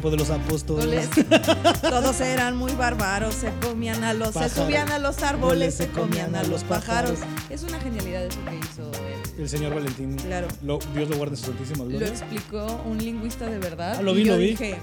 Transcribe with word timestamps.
tiempo 0.00 0.10
de 0.10 0.16
los 0.16 0.30
apóstoles. 0.30 1.08
todos 1.82 2.20
eran 2.20 2.56
muy 2.56 2.70
bárbaros, 2.72 3.34
se 3.34 3.50
comían 3.60 4.04
a 4.04 4.14
los, 4.14 4.28
Pájaros. 4.28 4.52
se 4.52 4.62
subían 4.62 4.88
a 4.92 4.98
los 5.00 5.22
árboles, 5.24 5.74
se 5.74 5.88
comían 5.88 6.36
a 6.36 6.44
los 6.44 6.62
pájaros. 6.62 7.18
Es 7.50 7.64
una 7.64 7.80
genialidad 7.80 8.24
eso 8.24 8.38
que 8.48 8.56
hizo 8.56 8.90
él. 9.04 9.40
El 9.42 9.48
señor 9.48 9.74
Valentín. 9.74 10.14
Claro. 10.16 10.46
Lo- 10.62 10.78
Dios 10.94 11.08
lo 11.08 11.16
guarde 11.16 11.34
en 11.34 11.38
su 11.40 11.46
santísima 11.46 11.82
Lo 11.82 11.90
gloria. 11.90 12.08
explicó 12.08 12.80
un 12.86 12.98
lingüista 12.98 13.46
de 13.46 13.58
verdad. 13.58 13.96
Ah, 13.98 14.02
lo 14.02 14.12
y 14.12 14.18
vi, 14.18 14.24
yo 14.24 14.32
lo 14.34 14.38
vi. 14.38 14.46
dije, 14.50 14.76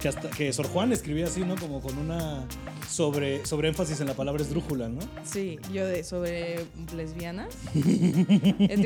Que, 0.00 0.08
hasta, 0.08 0.30
que 0.30 0.52
Sor 0.52 0.66
Juan 0.66 0.92
escribía 0.92 1.26
así, 1.26 1.42
¿no? 1.42 1.54
Como 1.54 1.80
con 1.80 1.96
una 1.96 2.44
sobre, 2.90 3.46
sobre 3.46 3.68
énfasis 3.68 4.00
en 4.00 4.08
la 4.08 4.14
palabra 4.14 4.42
esdrújula, 4.42 4.88
¿no? 4.88 4.98
Sí, 5.22 5.60
yo 5.72 5.86
de 5.86 6.02
sobre 6.02 6.64
lesbianas. 6.96 7.54
A 7.74 7.76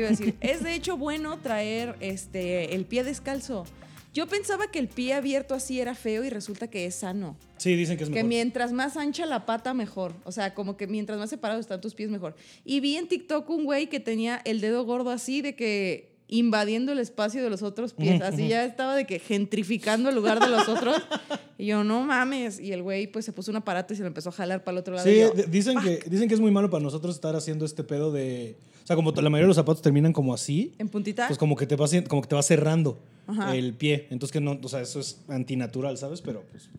decir, 0.09 0.35
es 0.41 0.61
de 0.63 0.75
hecho 0.75 0.95
bueno 0.97 1.39
traer 1.39 1.95
este 2.01 2.75
el 2.75 2.85
pie 2.85 3.03
descalzo. 3.03 3.65
Yo 4.13 4.27
pensaba 4.27 4.67
que 4.69 4.77
el 4.79 4.87
pie 4.87 5.13
abierto 5.13 5.55
así 5.55 5.79
era 5.81 5.95
feo 5.95 6.23
y 6.23 6.29
resulta 6.29 6.67
que 6.69 6.85
es 6.85 6.93
sano. 6.95 7.35
Sí, 7.57 7.75
dicen 7.75 7.97
que 7.97 8.03
es 8.03 8.09
Que 8.09 8.15
mejor. 8.17 8.29
mientras 8.29 8.71
más 8.71 8.95
ancha 8.95 9.25
la 9.25 9.45
pata, 9.47 9.73
mejor. 9.73 10.13
O 10.23 10.31
sea, 10.31 10.53
como 10.53 10.77
que 10.77 10.85
mientras 10.85 11.17
más 11.17 11.31
separados 11.31 11.61
están 11.61 11.81
tus 11.81 11.95
pies, 11.95 12.09
mejor. 12.11 12.35
Y 12.63 12.79
vi 12.79 12.95
en 12.97 13.07
TikTok 13.07 13.49
un 13.49 13.63
güey 13.65 13.87
que 13.87 13.99
tenía 13.99 14.39
el 14.45 14.61
dedo 14.61 14.85
gordo 14.85 15.09
así 15.09 15.41
de 15.41 15.55
que 15.55 16.12
invadiendo 16.37 16.91
el 16.91 16.99
espacio 16.99 17.43
de 17.43 17.49
los 17.49 17.61
otros 17.61 17.93
pies. 17.93 18.21
Así 18.21 18.47
ya 18.47 18.65
estaba 18.65 18.95
de 18.95 19.05
que 19.05 19.19
gentrificando 19.19 20.09
el 20.09 20.15
lugar 20.15 20.39
de 20.39 20.49
los 20.49 20.67
otros. 20.67 20.97
Y 21.55 21.67
yo, 21.67 21.83
no 21.83 22.03
mames. 22.03 22.59
Y 22.59 22.71
el 22.73 22.81
güey 22.81 23.05
pues 23.05 23.25
se 23.25 23.31
puso 23.31 23.51
un 23.51 23.57
aparato 23.57 23.93
y 23.93 23.95
se 23.95 24.01
lo 24.01 24.07
empezó 24.07 24.29
a 24.29 24.31
jalar 24.31 24.63
para 24.63 24.73
el 24.73 24.79
otro 24.79 24.95
lado. 24.95 25.07
Sí, 25.07 25.19
yo, 25.19 25.31
dicen 25.47 25.79
que, 25.79 25.99
dicen 26.09 26.27
que 26.27 26.33
es 26.33 26.39
muy 26.39 26.49
malo 26.49 26.69
para 26.71 26.83
nosotros 26.83 27.13
estar 27.13 27.35
haciendo 27.35 27.63
este 27.63 27.83
pedo 27.83 28.11
de... 28.11 28.57
O 28.83 28.87
sea, 28.87 28.95
como 28.95 29.11
la 29.11 29.29
mayoría 29.29 29.43
de 29.43 29.47
los 29.49 29.55
zapatos 29.55 29.81
terminan 29.83 30.13
como 30.13 30.33
así, 30.33 30.73
en 30.79 30.89
puntita. 30.89 31.27
pues 31.27 31.37
como 31.37 31.55
que 31.55 31.67
te 31.67 31.75
va, 31.75 31.85
como 32.09 32.23
que 32.23 32.27
te 32.27 32.35
va 32.35 32.41
cerrando 32.41 32.99
Ajá. 33.27 33.55
el 33.55 33.73
pie. 33.75 34.07
Entonces 34.09 34.33
que 34.33 34.41
no, 34.41 34.59
o 34.61 34.67
sea, 34.67 34.81
eso 34.81 34.99
es 34.99 35.19
antinatural, 35.27 35.95
¿sabes? 35.97 36.21
Pero 36.21 36.43
pues... 36.51 36.69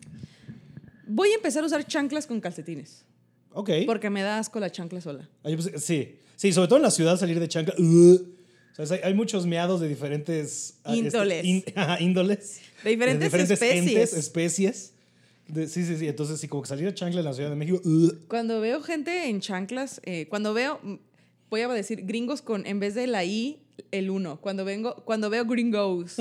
Voy 1.07 1.31
a 1.31 1.35
empezar 1.37 1.63
a 1.63 1.67
usar 1.67 1.87
chanclas 1.87 2.27
con 2.27 2.41
calcetines. 2.41 3.05
Ok. 3.53 3.71
Porque 3.87 4.11
me 4.11 4.23
da 4.23 4.39
asco 4.41 4.59
la 4.59 4.71
chancla 4.71 5.01
sola. 5.01 5.29
Pensé- 5.45 5.79
sí, 5.79 6.17
sí, 6.35 6.53
sobre 6.53 6.67
todo 6.67 6.79
en 6.79 6.83
la 6.83 6.91
ciudad 6.91 7.17
salir 7.17 7.39
de 7.39 7.47
chancla. 7.49 7.75
uh, 7.79 8.34
o 8.77 8.87
sea, 8.87 9.01
hay, 9.05 9.15
muchos 9.15 9.47
meados 9.47 9.81
de 9.81 9.89
diferentes 9.89 10.79
ah, 10.85 10.93
este, 10.95 11.07
Índoles. 11.07 11.65
ajá, 11.77 12.01
índoles. 12.01 12.61
De 12.83 12.91
diferentes 12.91 13.51
especies. 13.51 13.87
entes, 13.87 14.13
especies. 14.15 14.93
De- 15.47 15.69
sí, 15.69 15.85
sí, 15.85 15.97
sí. 15.97 16.09
Entonces, 16.09 16.41
sí, 16.41 16.49
como 16.49 16.63
que 16.63 16.69
salir 16.69 16.87
de 16.87 16.95
chancla 16.95 17.21
en 17.21 17.27
la 17.27 17.33
Ciudad 17.33 17.51
de 17.51 17.57
México. 17.57 17.81
uh, 17.85 18.13
Cuando 18.29 18.61
veo 18.61 18.83
gente 18.83 19.29
en 19.29 19.41
chanclas, 19.41 20.01
eh, 20.05 20.27
cuando 20.29 20.55
veo, 20.55 20.81
mm, 20.83 20.95
voy 21.51 21.61
a 21.61 21.69
decir 21.69 22.05
gringos 22.05 22.43
con, 22.43 22.67
en 22.67 22.81
vez 22.81 22.95
de 22.95 23.07
la 23.07 23.25
I, 23.25 23.61
el 23.91 24.11
1. 24.11 24.41
Cuando, 24.41 24.65
vengo, 24.65 24.97
cuando 25.05 25.31
veo 25.31 25.45
gringos 25.45 26.17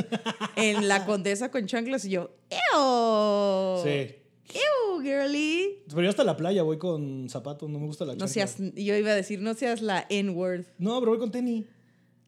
en 0.55 0.87
la 0.87 1.05
condesa 1.07 1.49
con 1.49 1.65
chanclas, 1.65 2.05
y 2.05 2.11
yo, 2.11 2.35
¡Ew! 2.49 3.83
sí. 3.83 4.15
¡Ew, 4.53 5.01
girly! 5.01 5.79
Pero 5.87 6.03
yo 6.03 6.09
hasta 6.09 6.23
la 6.23 6.37
playa 6.37 6.61
voy 6.61 6.77
con 6.77 7.27
zapatos, 7.29 7.69
no 7.69 7.79
me 7.79 7.87
gusta 7.87 8.05
la 8.05 8.11
chancla. 8.11 8.25
No 8.25 8.31
seas, 8.31 8.57
yo 8.59 8.95
iba 8.95 9.11
a 9.11 9.15
decir, 9.15 9.41
no 9.41 9.55
seas 9.55 9.81
la 9.81 10.05
N-word. 10.09 10.65
No, 10.77 10.99
pero 10.99 11.11
voy 11.11 11.19
con 11.19 11.31
tenis. 11.31 11.65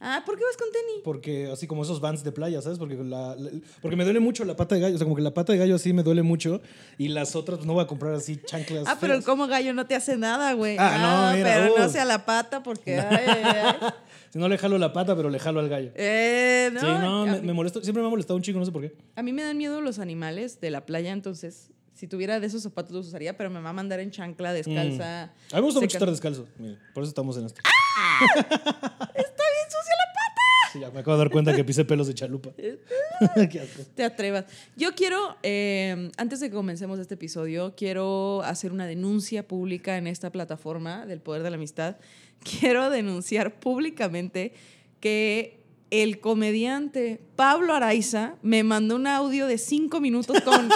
Ah, 0.07 0.21
¿por 0.23 0.38
qué 0.38 0.43
vas 0.43 0.55
con 0.55 0.67
tenis? 0.71 1.01
Porque 1.03 1.49
así 1.51 1.66
como 1.66 1.81
esos 1.81 1.99
vans 1.99 2.23
de 2.23 2.31
playa, 2.31 2.61
¿sabes? 2.61 2.77
Porque, 2.77 2.95
la, 2.95 3.35
la- 3.35 3.49
porque 3.81 3.95
me 3.95 4.03
duele 4.03 4.19
mucho 4.19 4.45
la 4.45 4.55
pata 4.55 4.75
de 4.75 4.81
gallo. 4.81 4.95
O 4.95 4.97
sea, 4.99 5.05
como 5.05 5.16
que 5.16 5.23
la 5.23 5.33
pata 5.33 5.51
de 5.51 5.57
gallo 5.57 5.75
así 5.75 5.93
me 5.93 6.03
duele 6.03 6.21
mucho. 6.21 6.61
Y 6.99 7.07
las 7.07 7.35
otras, 7.35 7.57
pues 7.57 7.66
no 7.66 7.73
voy 7.73 7.83
a 7.83 7.88
comprar 7.88 8.13
así 8.13 8.39
chanclas. 8.45 8.83
Ah, 8.88 8.97
pero 9.01 9.16
el 9.16 9.23
como 9.23 9.47
gallo 9.47 9.73
no 9.73 9.88
te 9.88 9.95
hace 9.95 10.16
nada, 10.16 10.53
güey. 10.53 10.77
Ah, 10.79 11.31
no, 11.31 11.38
mira, 11.38 11.49
pero 11.55 11.77
no 11.77 11.85
uh. 11.88 11.89
sea 11.89 12.05
la 12.05 12.23
pata 12.23 12.61
porque... 12.61 12.99
ay, 12.99 13.25
ay, 13.27 13.43
ay. 13.43 13.75
Si 14.29 14.39
no 14.39 14.49
le 14.49 14.57
jalo 14.57 14.77
la 14.77 14.91
pata, 14.91 15.16
pero 15.16 15.29
le 15.29 15.39
jalo 15.39 15.61
al 15.61 15.69
gallo. 15.69 15.91
Eh, 15.95 16.69
no, 16.73 16.79
sí, 16.81 16.85
no, 16.85 17.25
me, 17.25 17.41
me 17.41 17.53
molesta. 17.53 17.81
Siempre 17.81 18.01
me 18.01 18.07
ha 18.07 18.09
molestado 18.09 18.35
un 18.35 18.43
chico, 18.43 18.59
no 18.59 18.66
sé 18.66 18.72
por 18.73 18.81
qué. 18.81 18.93
a 19.16 19.23
mí 19.23 19.31
me 19.31 19.41
dan 19.43 19.57
miedo 19.57 19.79
los 19.79 19.97
animales 19.97 20.59
de 20.59 20.72
la 20.72 20.85
playa, 20.85 21.13
entonces 21.13 21.69
si 21.95 22.07
tuviera 22.07 22.41
de 22.41 22.47
esos 22.47 22.61
zapatos 22.61 22.91
los 22.91 23.07
usaría, 23.07 23.38
pero 23.38 23.50
me 23.50 23.61
va 23.61 23.69
a 23.69 23.73
mandar 23.73 24.01
en 24.01 24.11
chancla, 24.11 24.51
descalza. 24.51 25.23
A 25.23 25.28
mí 25.28 25.31
me 25.53 25.61
gusta 25.61 25.79
mucho 25.79 25.95
estar 25.95 26.09
descalzo. 26.09 26.45
Mire, 26.57 26.78
por 26.94 27.03
eso 27.03 27.09
estamos 27.09 27.38
en 27.38 27.45
esto. 27.45 27.61
¡Está 27.61 28.35
bien 28.35 29.67
sucia 29.69 29.94
la 29.95 30.13
pata! 30.13 30.73
Sí, 30.73 30.79
ya 30.81 30.91
me 30.91 31.00
acabo 31.00 31.17
de 31.17 31.23
dar 31.23 31.31
cuenta 31.31 31.55
que 31.55 31.63
pisé 31.63 31.85
pelos 31.85 32.07
de 32.07 32.13
chalupa. 32.13 32.51
Qué 33.50 33.59
asco. 33.61 33.84
Te 33.95 34.03
atrevas. 34.03 34.44
Yo 34.75 34.94
quiero, 34.94 35.38
eh, 35.41 36.11
antes 36.17 36.41
de 36.41 36.50
que 36.50 36.55
comencemos 36.55 37.00
este 37.00 37.13
episodio, 37.13 37.73
quiero 37.78 38.41
hacer 38.44 38.73
una 38.73 38.85
denuncia 38.85 39.47
pública 39.47 39.97
en 39.97 40.07
esta 40.07 40.31
plataforma 40.31 41.05
del 41.05 41.22
poder 41.22 41.44
de 41.44 41.50
la 41.50 41.55
amistad. 41.55 41.95
Quiero 42.59 42.89
denunciar 42.89 43.59
públicamente 43.59 44.53
que 45.00 45.63
el 45.91 46.19
comediante 46.19 47.22
Pablo 47.35 47.73
Araiza 47.73 48.35
me 48.41 48.63
mandó 48.63 48.97
un 48.97 49.07
audio 49.07 49.47
de 49.47 49.57
cinco 49.57 50.01
minutos 50.01 50.41
con 50.41 50.69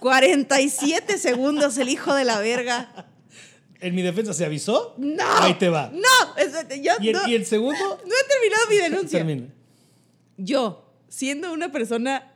47 0.00 1.18
segundos, 1.18 1.76
el 1.78 1.88
hijo 1.88 2.14
de 2.14 2.24
la 2.24 2.38
verga. 2.40 3.06
En 3.80 3.94
mi 3.94 4.02
defensa, 4.02 4.32
¿se 4.34 4.44
avisó? 4.44 4.94
¡No! 4.98 5.24
Ahí 5.40 5.54
te 5.54 5.68
va. 5.68 5.90
¡No! 5.92 6.36
Es- 6.36 6.52
yo 6.82 6.92
¿Y 7.00 7.08
el, 7.10 7.16
no, 7.16 7.28
y 7.28 7.34
el 7.34 7.46
segundo? 7.46 7.78
no 7.78 8.12
he 8.14 8.28
terminado 8.28 8.66
mi 8.70 8.76
denuncia. 8.96 9.18
Termina. 9.20 9.46
Yo, 10.36 10.92
siendo 11.08 11.52
una 11.52 11.70
persona 11.70 12.32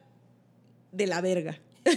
de 0.92 1.06
la 1.06 1.20
verga, 1.20 1.58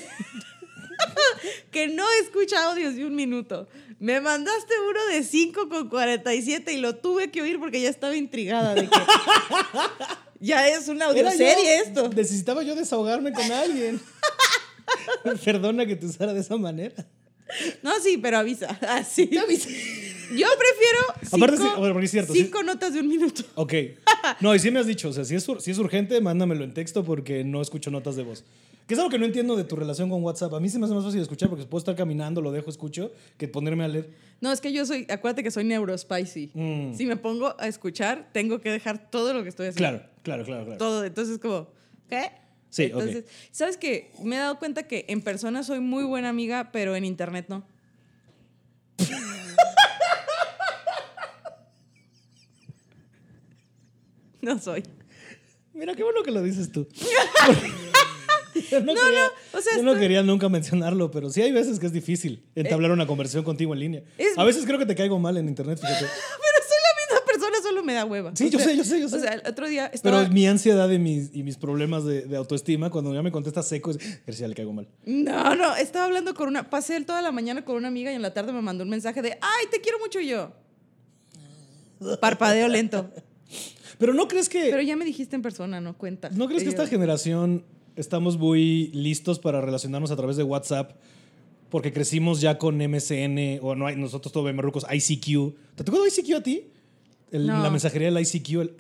que 1.72 1.88
no 1.88 2.06
escucha 2.24 2.64
audios 2.72 2.96
de 2.96 3.06
un 3.06 3.16
minuto, 3.16 3.68
me 4.00 4.20
mandaste 4.22 4.74
uno 4.90 5.06
de 5.08 5.24
5 5.24 5.70
con 5.70 5.90
47 5.90 6.74
y 6.74 6.78
lo 6.78 6.96
tuve 6.96 7.32
que 7.32 7.42
oír 7.42 7.60
porque 7.60 7.82
ya 7.82 7.90
estaba 7.90 8.16
intrigada 8.16 8.74
de 8.76 8.88
que 8.90 9.00
ya 10.40 10.68
es 10.68 10.88
una 10.88 11.06
audioserie 11.06 11.80
esto. 11.80 12.10
Necesitaba 12.10 12.64
yo 12.64 12.76
desahogarme 12.76 13.32
con 13.32 13.52
alguien. 13.52 14.02
Perdona 15.46 15.86
que 15.86 15.96
te 15.96 16.06
usara 16.06 16.34
de 16.34 16.42
esa 16.42 16.58
manera. 16.58 17.06
No, 17.84 17.92
sí, 18.02 18.18
pero 18.18 18.38
avisa. 18.38 18.68
Así. 18.90 19.30
Yo 19.32 20.48
prefiero 20.58 21.00
Aparte, 21.32 21.58
cinco, 21.58 21.70
sí, 21.70 21.80
bueno, 21.80 21.94
porque 21.94 22.06
es 22.06 22.12
cierto, 22.12 22.34
sí. 22.34 22.44
cinco 22.44 22.64
notas 22.64 22.94
de 22.94 23.00
un 23.02 23.08
minuto. 23.08 23.44
Ok. 23.56 23.74
No, 24.42 24.56
y 24.56 24.60
sí 24.60 24.72
me 24.72 24.80
has 24.80 24.88
dicho, 24.88 25.10
o 25.10 25.14
sea, 25.14 25.24
si 25.24 25.36
es, 25.36 25.46
si 25.60 25.72
es 25.72 25.78
urgente, 25.78 26.20
mándamelo 26.20 26.64
en 26.64 26.74
texto 26.74 27.04
porque 27.04 27.44
no 27.44 27.62
escucho 27.62 27.92
notas 27.92 28.16
de 28.16 28.24
voz. 28.24 28.44
Que 28.88 28.94
es 28.94 29.00
algo 29.00 29.10
que 29.10 29.18
no 29.18 29.26
entiendo 29.26 29.56
de 29.56 29.64
tu 29.64 29.76
relación 29.76 30.10
con 30.10 30.24
WhatsApp. 30.24 30.54
A 30.54 30.60
mí 30.60 30.70
se 30.70 30.78
me 30.78 30.86
hace 30.86 30.94
más 30.94 31.04
fácil 31.04 31.20
escuchar 31.20 31.50
porque 31.50 31.66
puedo 31.66 31.80
estar 31.80 31.96
caminando, 31.96 32.42
lo 32.42 32.52
dejo, 32.52 32.70
escucho, 32.70 33.12
que 33.38 33.48
ponerme 33.48 33.84
a 33.84 33.88
leer. 33.88 34.10
No, 34.42 34.52
es 34.52 34.62
que 34.62 34.72
yo 34.74 34.86
soy, 34.86 35.08
acuérdate 35.10 35.44
que 35.44 35.50
soy 35.50 35.64
neurospicy. 35.64 36.52
Mm. 36.54 36.94
Si 36.94 37.06
me 37.06 37.18
pongo 37.18 37.56
a 37.60 37.68
escuchar, 37.68 38.30
tengo 38.32 38.62
que 38.62 38.72
dejar 38.72 39.10
todo 39.10 39.34
lo 39.34 39.44
que 39.44 39.50
estoy 39.50 39.68
haciendo. 39.68 40.00
Claro, 40.00 40.12
claro, 40.22 40.44
claro, 40.44 40.66
claro. 40.66 40.78
todo. 40.78 41.04
Entonces, 41.04 41.40
como, 41.40 41.68
¿qué? 42.10 42.32
Sí. 42.76 42.84
Entonces, 42.84 43.24
¿sabes 43.52 43.78
qué? 43.78 44.12
Me 44.22 44.36
he 44.36 44.40
dado 44.40 44.60
cuenta 44.60 44.84
que 44.84 45.06
en 45.08 45.22
persona 45.22 45.64
soy 45.64 45.80
muy 45.80 46.04
buena 46.04 46.28
amiga, 46.28 46.72
pero 46.74 46.94
en 46.98 47.06
internet 47.06 47.46
no. 47.48 47.66
no 54.42 54.60
soy. 54.60 54.84
Mira, 55.74 55.94
qué 55.96 56.04
bueno 56.04 56.24
que 56.24 56.32
lo 56.32 56.42
dices 56.44 56.72
tú. 56.72 56.88
Yo 58.72 58.80
no, 58.82 58.94
No, 58.94 59.02
quería, 59.02 59.26
no, 59.54 59.60
o 59.60 59.62
sea, 59.62 59.76
yo 59.76 59.84
no 59.84 59.92
estoy- 59.92 60.02
quería 60.02 60.24
nunca 60.24 60.48
mencionarlo, 60.50 61.12
pero 61.12 61.30
sí 61.30 61.42
hay 61.42 61.52
veces 61.52 61.80
que 61.80 61.88
es 61.88 61.92
difícil 61.92 62.46
entablar 62.56 62.92
una 62.92 63.06
conversación 63.08 63.44
contigo 63.44 63.74
en 63.74 63.80
línea. 63.80 64.04
es- 64.18 64.38
A 64.38 64.44
veces 64.44 64.66
creo 64.66 64.80
que 64.80 64.86
te 64.86 64.96
caigo 64.96 65.20
mal 65.20 65.36
en 65.38 65.50
internet, 65.50 65.78
fíjate. 65.80 66.06
Pero 66.06 66.10
soy 66.68 66.78
la 66.82 67.16
misma 67.16 67.26
persona, 67.28 67.54
solo 67.66 67.84
me 67.84 67.94
da 67.94 68.06
hueva. 68.06 68.32
Sí, 68.36 68.46
O 68.46 68.50
yo 68.50 68.60
sea, 68.60 68.70
sé, 68.70 68.78
yo 68.78 68.84
sé, 68.84 69.00
yo 69.00 69.10
sé. 69.10 69.18
O 69.18 69.20
sea, 69.20 69.34
el 69.34 69.42
otro 69.48 69.68
día 69.68 69.88
estaba... 69.88 70.20
Pero 70.20 70.34
mi 70.34 70.46
ansiedad 70.46 70.90
y 70.90 71.00
mis, 71.00 71.30
y 71.34 71.44
mis 71.44 71.58
problemas 71.58 72.06
de, 72.06 72.22
de 72.22 72.38
autoestima, 72.38 72.90
cuando 72.90 73.14
ya 73.14 73.22
me 73.22 73.32
contestas 73.32 73.68
seco, 73.68 73.92
es, 73.92 73.98
García, 74.26 74.48
le 74.48 74.56
caigo 74.56 74.74
mal. 74.74 74.88
No, 75.06 75.56
no, 75.56 75.76
estaba 75.76 76.06
hablando 76.06 76.34
con 76.34 76.48
una... 76.48 76.70
Pasé 76.70 77.00
toda 77.02 77.22
la 77.22 77.32
mañana 77.32 77.66
con 77.66 77.76
una 77.76 77.88
amiga 77.88 78.12
y 78.12 78.16
en 78.16 78.22
la 78.22 78.34
tarde 78.34 78.54
me 78.54 78.62
mandó 78.62 78.84
un 78.84 78.90
mensaje 78.90 79.22
de, 79.22 79.38
ay, 79.42 79.66
te 79.72 79.82
quiero 79.82 80.00
mucho 80.00 80.20
y 80.20 80.28
yo. 80.28 80.52
Parpadeo 82.20 82.68
lento. 82.68 83.10
Pero 83.98 84.14
no 84.14 84.28
crees 84.28 84.50
que... 84.50 84.68
Pero 84.70 84.82
ya 84.82 84.96
me 84.96 85.06
dijiste 85.06 85.36
en 85.36 85.42
persona, 85.42 85.82
no 85.82 85.98
cuenta. 85.98 86.30
¿No 86.30 86.48
crees 86.48 86.64
que 86.64 86.70
esta 86.70 86.88
generación 86.88 87.64
estamos 87.96 88.38
muy 88.38 88.88
listos 88.94 89.40
para 89.40 89.62
relacionarnos 89.62 90.12
a 90.12 90.16
través 90.16 90.38
de 90.38 90.44
WhatsApp? 90.44 90.92
Porque 91.70 91.92
crecimos 91.92 92.42
ya 92.42 92.58
con 92.58 92.78
MSN, 92.78 93.60
o 93.62 93.76
no 93.76 93.88
hay, 93.88 93.96
nosotros 93.96 94.32
todos 94.32 94.46
bemarrucos, 94.46 94.86
ICQ. 94.90 95.56
¿Te 95.76 95.84
tocó 95.84 96.06
ICQ 96.06 96.36
a 96.36 96.44
ti? 96.44 96.64
El- 97.32 97.48
No. 97.48 97.62
La 97.64 97.70
mensajería 97.70 98.12
del 98.12 98.20
ICQ, 98.22 98.62
el 98.62 98.76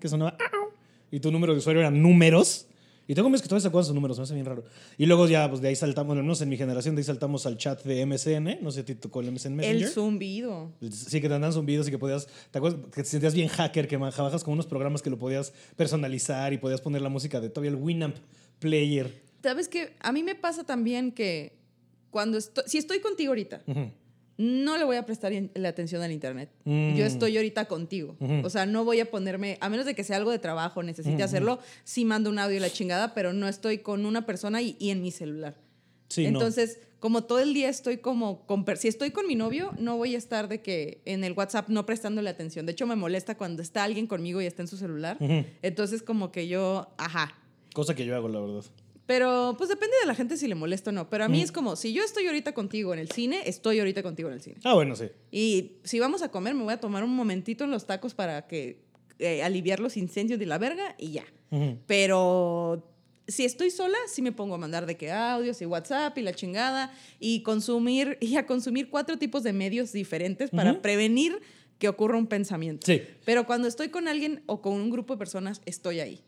que 0.00 0.08
sonaba 0.08 0.36
y 1.10 1.20
tu 1.20 1.30
número 1.30 1.52
de 1.52 1.58
usuario 1.60 1.80
eran 1.80 2.00
números. 2.02 2.66
Y 3.06 3.14
tengo 3.14 3.26
amigos 3.26 3.42
que 3.42 3.48
todavía 3.48 3.60
se 3.62 3.68
acuerdan 3.68 3.84
sus 3.86 3.94
números, 3.94 4.16
me 4.16 4.22
hace 4.24 4.32
bien 4.32 4.46
raro. 4.46 4.64
Y 4.96 5.04
luego 5.04 5.28
ya, 5.28 5.46
pues 5.50 5.60
de 5.60 5.68
ahí 5.68 5.76
saltamos, 5.76 6.16
bueno, 6.16 6.22
no 6.22 6.34
sé, 6.34 6.44
en 6.44 6.50
mi 6.50 6.56
generación, 6.56 6.94
de 6.94 7.00
ahí 7.00 7.04
saltamos 7.04 7.44
al 7.44 7.58
chat 7.58 7.82
de 7.84 8.00
MSN. 8.06 8.60
No 8.62 8.70
sé 8.70 8.80
si 8.80 8.86
te 8.86 8.94
tocó 8.94 9.20
el 9.20 9.30
MSN 9.30 9.54
Messenger. 9.56 9.82
El 9.82 9.88
zumbido. 9.92 10.72
Sí, 10.90 11.20
que 11.20 11.28
te 11.28 11.34
andan 11.34 11.52
zumbidos 11.52 11.86
y 11.86 11.90
que 11.90 11.98
podías. 11.98 12.26
¿Te 12.50 12.56
acuerdas? 12.58 12.80
Que 12.94 13.02
te 13.02 13.08
sentías 13.08 13.34
bien 13.34 13.48
hacker, 13.48 13.86
que 13.88 13.98
bajas 13.98 14.42
con 14.42 14.54
unos 14.54 14.66
programas 14.66 15.02
que 15.02 15.10
lo 15.10 15.18
podías 15.18 15.52
personalizar 15.76 16.54
y 16.54 16.58
podías 16.58 16.80
poner 16.80 17.02
la 17.02 17.10
música 17.10 17.42
de 17.42 17.50
todavía 17.50 17.70
el 17.72 17.76
Winamp 17.76 18.16
Player. 18.58 19.12
¿Sabes 19.42 19.68
qué? 19.68 19.94
A 20.00 20.10
mí 20.10 20.22
me 20.22 20.34
pasa 20.34 20.64
también 20.64 21.12
que 21.12 21.52
cuando 22.10 22.38
estoy, 22.38 22.64
si 22.66 22.78
estoy 22.78 23.00
contigo 23.00 23.32
ahorita 23.32 23.60
Ujú. 23.66 23.90
No 24.36 24.76
le 24.78 24.84
voy 24.84 24.96
a 24.96 25.06
prestar 25.06 25.32
la 25.54 25.68
atención 25.68 26.02
al 26.02 26.12
internet. 26.12 26.50
Mm. 26.64 26.94
Yo 26.94 27.04
estoy 27.04 27.36
ahorita 27.36 27.66
contigo. 27.66 28.16
O 28.42 28.50
sea, 28.50 28.66
no 28.66 28.84
voy 28.84 29.00
a 29.00 29.10
ponerme, 29.10 29.58
a 29.60 29.68
menos 29.68 29.86
de 29.86 29.94
que 29.94 30.04
sea 30.04 30.16
algo 30.16 30.30
de 30.30 30.38
trabajo, 30.38 30.82
necesite 30.82 31.22
hacerlo, 31.22 31.58
sí 31.84 32.04
mando 32.04 32.30
un 32.30 32.38
audio 32.38 32.56
y 32.56 32.60
la 32.60 32.70
chingada, 32.70 33.14
pero 33.14 33.32
no 33.32 33.48
estoy 33.48 33.78
con 33.78 34.06
una 34.06 34.26
persona 34.26 34.62
y, 34.62 34.76
y 34.78 34.90
en 34.90 35.02
mi 35.02 35.10
celular. 35.10 35.56
Sí, 36.08 36.22
no. 36.24 36.28
Entonces, 36.28 36.78
como 37.04 37.24
todo 37.24 37.40
el 37.40 37.52
día 37.52 37.68
estoy 37.68 37.98
como, 37.98 38.46
con 38.46 38.64
si 38.78 38.88
estoy 38.88 39.10
con 39.10 39.26
mi 39.26 39.34
novio, 39.34 39.72
no 39.78 39.98
voy 39.98 40.14
a 40.14 40.18
estar 40.18 40.48
de 40.48 40.62
que 40.62 41.02
en 41.04 41.22
el 41.22 41.34
WhatsApp 41.34 41.68
no 41.68 41.84
prestándole 41.84 42.30
atención. 42.30 42.64
De 42.64 42.72
hecho, 42.72 42.86
me 42.86 42.96
molesta 42.96 43.36
cuando 43.36 43.62
está 43.62 43.84
alguien 43.84 44.06
conmigo 44.06 44.40
y 44.40 44.46
está 44.46 44.62
en 44.62 44.68
su 44.68 44.78
celular. 44.78 45.18
Entonces, 45.60 46.02
como 46.02 46.32
que 46.32 46.48
yo, 46.48 46.88
ajá. 46.96 47.34
Cosa 47.74 47.94
que 47.94 48.06
yo 48.06 48.16
hago, 48.16 48.28
la 48.28 48.40
verdad. 48.40 48.64
Pero 49.06 49.54
pues 49.58 49.68
depende 49.68 49.94
de 50.00 50.06
la 50.06 50.14
gente 50.14 50.36
si 50.36 50.48
le 50.48 50.54
molesta 50.54 50.90
o 50.90 50.92
no. 50.92 51.10
Pero 51.10 51.24
a 51.24 51.28
mí 51.28 51.42
es 51.42 51.52
como, 51.52 51.76
si 51.76 51.92
yo 51.92 52.02
estoy 52.02 52.26
ahorita 52.26 52.52
contigo 52.52 52.92
en 52.94 52.98
el 52.98 53.10
cine, 53.10 53.42
estoy 53.44 53.78
ahorita 53.78 54.02
contigo 54.02 54.28
en 54.28 54.34
el 54.34 54.40
cine. 54.40 54.56
Ah, 54.64 54.74
bueno, 54.74 54.96
sí. 54.96 55.06
Y 55.30 55.72
si 55.84 56.00
vamos 56.00 56.22
a 56.22 56.30
comer, 56.30 56.54
me 56.54 56.64
voy 56.64 56.72
a 56.72 56.80
tomar 56.80 57.04
un 57.04 57.14
momentito 57.14 57.64
en 57.64 57.70
los 57.70 57.86
tacos 57.86 58.14
para 58.14 58.46
que 58.46 58.82
eh, 59.18 59.42
aliviar 59.42 59.80
los 59.80 59.96
incendios 59.96 60.38
de 60.38 60.46
la 60.46 60.58
verga 60.58 60.94
y 60.98 61.12
ya. 61.12 61.24
Pero 61.86 62.90
si 63.28 63.44
estoy 63.44 63.70
sola, 63.70 63.96
sí 64.08 64.22
me 64.22 64.32
pongo 64.32 64.56
a 64.56 64.58
mandar 64.58 64.86
de 64.86 64.96
que 64.96 65.12
audios 65.12 65.62
y 65.62 65.66
WhatsApp 65.66 66.18
y 66.18 66.22
la 66.22 66.34
chingada 66.34 66.92
y 67.20 67.42
consumir 67.42 68.18
y 68.20 68.36
a 68.36 68.46
consumir 68.46 68.90
cuatro 68.90 69.18
tipos 69.18 69.42
de 69.42 69.52
medios 69.52 69.92
diferentes 69.92 70.50
para 70.50 70.82
prevenir 70.82 71.40
que 71.78 71.88
ocurra 71.88 72.18
un 72.18 72.26
pensamiento. 72.26 72.86
Sí. 72.86 73.02
Pero 73.24 73.46
cuando 73.46 73.68
estoy 73.68 73.88
con 73.88 74.08
alguien 74.08 74.42
o 74.46 74.60
con 74.60 74.74
un 74.74 74.90
grupo 74.90 75.14
de 75.14 75.18
personas, 75.18 75.60
estoy 75.64 76.00
ahí. 76.00 76.24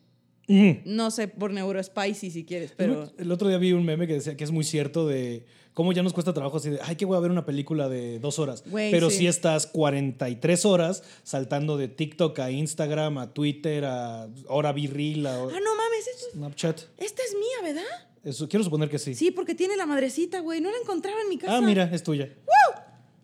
Ujú. 0.49 0.81
No 0.85 1.11
sé 1.11 1.29
por 1.29 1.53
neurospicy 1.53 2.31
si 2.31 2.45
quieres, 2.45 2.73
pero 2.77 3.11
El 3.19 3.33
otro 3.33 3.49
día 3.49 3.59
vi 3.59 3.73
un 3.73 3.85
meme 3.85 4.07
que 4.07 4.15
decía 4.15 4.37
que 4.37 4.45
es 4.45 4.51
muy 4.53 4.65
cierto 4.65 5.07
de 5.07 5.45
cómo 5.75 5.93
ya 5.93 6.03
nos 6.03 6.13
cuesta 6.13 6.33
trabajo 6.33 6.57
así 6.59 6.71
de, 6.71 6.79
ay, 6.83 6.97
que 6.97 7.05
voy 7.05 7.17
a 7.17 7.21
ver 7.21 7.31
una 7.31 7.45
película 7.45 7.89
de 7.89 8.19
dos 8.21 8.39
horas. 8.39 8.63
Pero 8.73 9.11
sí. 9.11 9.19
si 9.19 9.27
estás 9.27 9.67
43 9.67 10.65
horas 10.65 11.03
saltando 11.23 11.77
de 11.77 11.89
TikTok 11.89 12.39
a 12.39 12.51
Instagram, 12.51 13.19
a 13.19 13.35
Twitter, 13.35 13.85
a 13.85 14.29
ahora 14.49 14.73
Virreel, 14.73 15.27
a 15.27 15.35
Ah, 15.35 15.39
no 15.45 15.75
mames, 15.75 16.07
esto- 16.15 16.27
Snapchat. 16.35 16.81
esta 16.99 17.23
es 17.23 17.35
mía, 17.35 17.75
¿verdad? 17.75 18.07
Eso, 18.25 18.49
quiero 18.49 18.65
suponer 18.65 18.89
que 18.89 18.99
sí. 18.99 19.15
Sí, 19.15 19.31
porque 19.31 19.55
tiene 19.55 19.77
la 19.77 19.87
madrecita, 19.87 20.41
güey. 20.41 20.61
No 20.61 20.71
la 20.71 20.79
encontraba 20.79 21.21
en 21.23 21.29
mi 21.29 21.39
casa. 21.39 21.57
Ah, 21.57 21.61
mira, 21.61 21.89
es 21.93 22.03
tuya. 22.03 22.29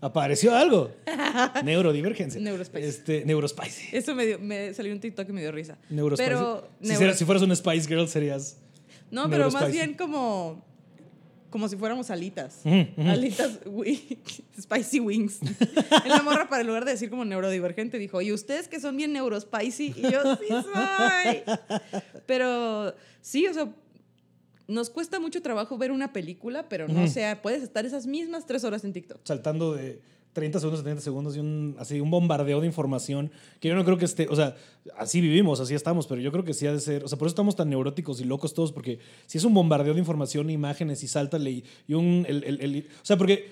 Apareció 0.02 0.54
algo. 0.54 0.90
Neurodivergencia. 1.64 2.40
Neurospice. 2.40 2.88
Este, 2.88 3.24
Neurospice. 3.24 3.96
Eso 3.96 4.16
me, 4.16 4.26
dio, 4.26 4.38
me 4.40 4.74
salió 4.74 4.92
un 4.92 4.98
TikTok 4.98 5.28
y 5.28 5.32
me 5.32 5.40
dio 5.40 5.52
risa. 5.52 5.78
Neurospice. 5.90 6.28
Pero, 6.28 6.68
si, 6.80 6.88
neuro- 6.88 6.98
fueras- 6.98 7.18
si 7.18 7.24
fueras 7.24 7.42
una 7.44 7.54
Spice 7.54 7.86
Girl 7.88 8.08
serías... 8.08 8.56
no, 9.12 9.30
pero 9.30 9.48
más 9.52 9.70
bien 9.70 9.94
como, 9.94 10.64
como 11.50 11.68
si 11.68 11.76
fuéramos 11.76 12.10
alitas. 12.10 12.62
Alitas, 12.96 13.60
spicy 14.60 14.98
wings. 14.98 15.38
en 16.04 16.08
la 16.10 16.22
morra, 16.22 16.48
para 16.48 16.62
en 16.62 16.66
lugar 16.66 16.84
de 16.84 16.90
decir 16.90 17.08
como 17.08 17.24
neurodivergente, 17.24 17.96
dijo, 17.98 18.20
y 18.22 18.32
ustedes 18.32 18.66
que 18.66 18.80
son 18.80 18.96
bien 18.96 19.12
neurospicy. 19.12 19.94
Y 19.96 20.02
yo, 20.10 20.36
sí 20.36 20.48
soy. 20.48 21.42
Pero 22.26 22.92
sí, 23.20 23.46
o 23.46 23.54
sea, 23.54 23.68
nos 24.68 24.90
cuesta 24.90 25.18
mucho 25.20 25.42
trabajo 25.42 25.76
ver 25.78 25.90
una 25.90 26.12
película, 26.12 26.68
pero 26.68 26.88
no 26.88 27.00
Ujú. 27.04 27.08
sea, 27.12 27.42
puedes 27.42 27.62
estar 27.62 27.84
esas 27.86 28.06
mismas 28.06 28.46
tres 28.46 28.64
horas 28.64 28.84
en 28.84 28.92
TikTok. 28.92 29.20
saltando 29.24 29.74
de 29.74 30.00
30 30.32 30.60
segundos 30.60 30.80
a 30.80 30.84
30 30.84 31.02
segundos 31.02 31.36
y 31.36 31.40
un, 31.40 31.76
así, 31.78 32.00
un 32.00 32.10
bombardeo 32.10 32.60
de 32.62 32.66
información 32.66 33.30
que 33.60 33.68
yo 33.68 33.74
no 33.74 33.84
creo 33.84 33.98
que 33.98 34.06
esté, 34.06 34.28
o 34.30 34.34
sea, 34.36 34.56
así 34.96 35.20
vivimos, 35.20 35.60
así 35.60 35.74
estamos, 35.74 36.06
pero 36.06 36.22
yo 36.22 36.32
creo 36.32 36.42
que 36.42 36.54
sí 36.54 36.66
ha 36.66 36.72
de 36.72 36.80
ser, 36.80 37.04
o 37.04 37.08
sea, 37.08 37.18
por 37.18 37.26
eso 37.26 37.32
estamos 37.32 37.54
tan 37.54 37.68
neuróticos 37.68 38.18
y 38.20 38.24
locos 38.24 38.54
todos, 38.54 38.72
porque 38.72 38.98
si 39.26 39.36
es 39.36 39.44
un 39.44 39.52
bombardeo 39.52 39.92
de 39.92 40.00
información, 40.00 40.48
imágenes 40.48 41.02
y 41.02 41.08
sáltale 41.08 41.50
y, 41.50 41.64
y 41.86 41.92
un, 41.94 42.24
el, 42.28 42.44
el- 42.44 42.60
el- 42.62 42.86
o 42.90 43.04
sea, 43.04 43.18
porque... 43.18 43.50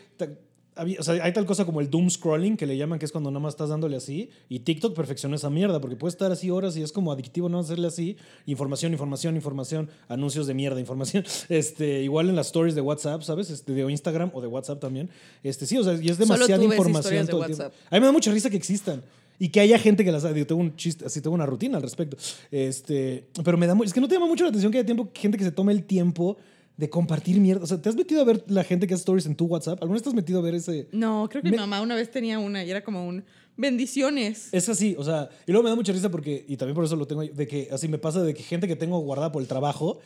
o 0.99 1.03
sea, 1.03 1.23
hay 1.23 1.33
tal 1.33 1.47
cosa 1.47 1.65
como 1.65 1.81
el 1.81 1.91
doom 1.91 2.11
scrolling 2.11 2.57
que 2.57 2.67
le 2.67 2.77
llaman, 2.77 2.99
que 2.99 3.05
es 3.05 3.13
cuando 3.13 3.31
nada 3.31 3.41
más 3.41 3.55
estás 3.55 3.69
dándole 3.69 3.97
así. 3.97 4.31
Y 4.49 4.61
TikTok 4.61 4.95
perfeccionó 4.95 5.37
esa 5.37 5.51
mierda, 5.51 5.81
porque 5.81 5.97
puede 5.97 6.11
estar 6.11 6.31
así 6.33 6.51
horas 6.51 6.77
y 6.77 6.83
es 6.83 6.93
como 6.93 7.13
adictivo 7.13 7.49
no 7.49 7.59
hacerle 7.59 7.89
así. 7.89 8.17
Información, 8.47 8.93
información, 8.93 9.37
información, 9.37 9.91
anuncios 10.09 10.47
de 10.47 10.55
mierda, 10.55 10.81
información. 10.81 11.25
Este, 11.49 12.03
igual 12.03 12.29
en 12.29 12.37
las 12.37 12.47
stories 12.47 12.75
de 12.75 12.81
WhatsApp, 12.81 13.23
¿sabes? 13.23 13.51
Este, 13.51 13.73
de 13.73 13.91
Instagram 13.91 14.31
o 14.35 14.41
de 14.41 14.47
WhatsApp 14.47 14.81
también. 14.81 15.11
Este, 15.43 15.67
sí, 15.67 15.77
o 15.77 15.85
sea, 15.85 15.95
y 15.95 16.09
es 16.09 16.19
demasiada 16.19 16.63
información. 16.63 17.27
todo 17.27 17.45
el 17.45 17.55
tiempo. 17.55 17.75
A 17.91 17.95
mí 17.95 18.01
me 18.01 18.07
da 18.07 18.13
mucha 18.13 18.31
risa 18.33 18.51
que 18.51 18.57
existan. 18.57 19.03
Y 19.39 19.49
que 19.49 19.61
haya 19.61 19.79
gente 19.79 20.05
que 20.05 20.13
las 20.13 20.25
haga. 20.25 20.45
Tengo 20.45 20.61
un 20.61 20.77
chiste, 20.77 21.07
así 21.07 21.23
tengo 21.23 21.35
una 21.35 21.47
rutina 21.47 21.79
al 21.79 21.83
respecto. 21.83 22.17
Este, 22.51 23.27
pero 23.43 23.57
me 23.57 23.67
da 23.67 23.75
es 23.85 23.93
que 23.93 24.01
no 24.01 24.07
te 24.07 24.15
llama 24.15 24.27
mucho 24.27 24.45
la 24.45 24.51
atención 24.51 24.71
que 24.71 24.79
haya 24.79 24.87
tiempo, 24.87 25.09
gente 25.15 25.39
que 25.39 25.45
se 25.45 25.51
tome 25.51 25.73
el 25.73 25.85
tiempo 25.85 26.37
de 26.81 26.89
compartir 26.91 27.39
mierda. 27.41 27.63
O 27.63 27.67
sea, 27.67 27.81
¿te 27.81 27.89
has 27.91 27.95
metido 27.95 28.23
a 28.23 28.25
ver 28.25 28.43
la 28.49 28.65
gente 28.65 28.87
que 28.87 28.95
hace 28.95 29.03
stories 29.03 29.27
en 29.27 29.37
tu 29.37 29.45
WhatsApp? 29.45 29.79
¿Alguna 29.83 29.97
vez 29.97 30.03
te 30.03 30.09
has 30.09 30.15
metido 30.15 30.39
a 30.39 30.43
ver 30.43 30.55
ese? 30.55 30.89
No, 30.93 31.29
creo 31.31 31.43
que 31.43 31.49
Me- 31.51 31.57
mi 31.57 31.61
mamá 31.61 31.83
una 31.83 31.95
vez 31.95 32.11
tenía 32.11 32.39
una 32.39 32.65
y 32.65 32.71
era 32.71 32.83
como 32.83 33.07
un 33.07 33.23
bendiciones. 33.57 34.49
Es 34.53 34.69
así, 34.71 34.97
o 34.99 35.05
sea, 35.05 35.29
y 35.47 35.53
luego 35.53 35.65
me 35.65 35.71
da 35.71 35.77
mucha 35.77 35.93
risa 35.93 36.11
porque, 36.11 36.45
y 36.49 36.57
también 36.57 36.75
por 36.75 36.85
eso 36.85 36.97
lo 36.97 37.07
tengo, 37.07 37.23
de 37.23 37.47
que 37.47 37.69
así 37.71 37.87
me 37.89 37.99
pasa 37.99 38.23
de 38.23 38.33
que 38.35 38.43
gente 38.43 38.67
que 38.67 38.77
tengo 38.77 38.99
guardada 39.01 39.31
por 39.31 39.43
el 39.43 39.49
trabajo, 39.49 39.99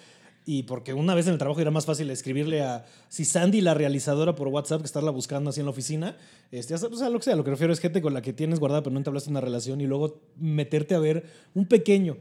y 0.47 0.65
porque 0.65 0.93
una 0.93 1.15
vez 1.15 1.27
en 1.27 1.33
el 1.33 1.39
trabajo 1.39 1.61
era 1.61 1.71
más 1.71 1.87
fácil 1.87 2.11
escribirle 2.11 2.63
a, 2.63 2.85
si 3.09 3.25
Sandy, 3.25 3.61
la 3.63 3.73
realizadora 3.73 4.35
por 4.35 4.49
WhatsApp, 4.49 4.81
que 4.81 4.87
estarla 4.87 5.11
buscando 5.13 5.51
así 5.51 5.61
en 5.61 5.67
la 5.67 5.71
oficina, 5.71 6.17
este, 6.51 6.75
o 6.75 6.79
sea, 6.79 7.09
lo 7.09 7.19
que 7.19 7.25
sea, 7.25 7.37
lo 7.37 7.45
que 7.45 7.51
refiero 7.51 7.73
es 7.73 7.79
gente 7.81 8.03
con 8.03 8.13
la 8.13 8.21
que 8.21 8.33
tienes 8.33 8.59
guardada 8.61 8.83
pero 8.83 8.93
no 8.93 8.99
entablaste 8.99 9.31
una 9.31 9.41
relación 9.41 9.81
y 9.81 9.87
luego 9.87 10.21
meterte 10.37 10.95
a 10.95 10.99
ver 10.99 11.25
un 11.55 11.67
pequeño, 11.67 12.19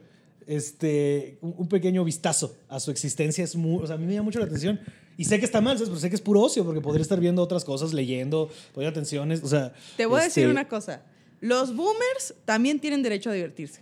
este, 0.47 1.37
un, 1.41 1.67
pequeño 1.67 2.03
vistazo 2.03 2.55
a 2.69 2.79
su 2.79 2.91
existencia 2.91 3.43
es 3.43 3.55
muy, 3.55 3.83
o 3.83 3.87
sea, 3.87 3.95
a 3.95 3.99
mí 3.99 4.05
me 4.05 4.13
llama 4.13 4.25
mucho 4.25 4.39
la 4.39 4.45
atención. 4.45 4.79
Y 5.17 5.25
sé 5.25 5.39
que 5.39 5.45
está 5.45 5.61
mal, 5.61 5.77
¿sabes? 5.77 5.89
Pero 5.89 5.99
sé 5.99 6.09
que 6.09 6.15
es 6.15 6.21
puro 6.21 6.41
ocio, 6.41 6.65
porque 6.65 6.81
podría 6.81 7.03
estar 7.03 7.19
viendo 7.19 7.41
otras 7.41 7.63
cosas, 7.63 7.93
leyendo, 7.93 8.49
poniendo 8.73 8.91
atenciones, 8.91 9.43
o 9.43 9.47
sea... 9.47 9.73
Te 9.95 10.05
voy 10.05 10.21
a 10.21 10.23
decir 10.23 10.43
este, 10.43 10.51
una 10.51 10.67
cosa. 10.67 11.03
Los 11.39 11.75
boomers 11.75 12.33
también 12.45 12.79
tienen 12.79 13.03
derecho 13.03 13.29
a 13.29 13.33
divertirse. 13.33 13.81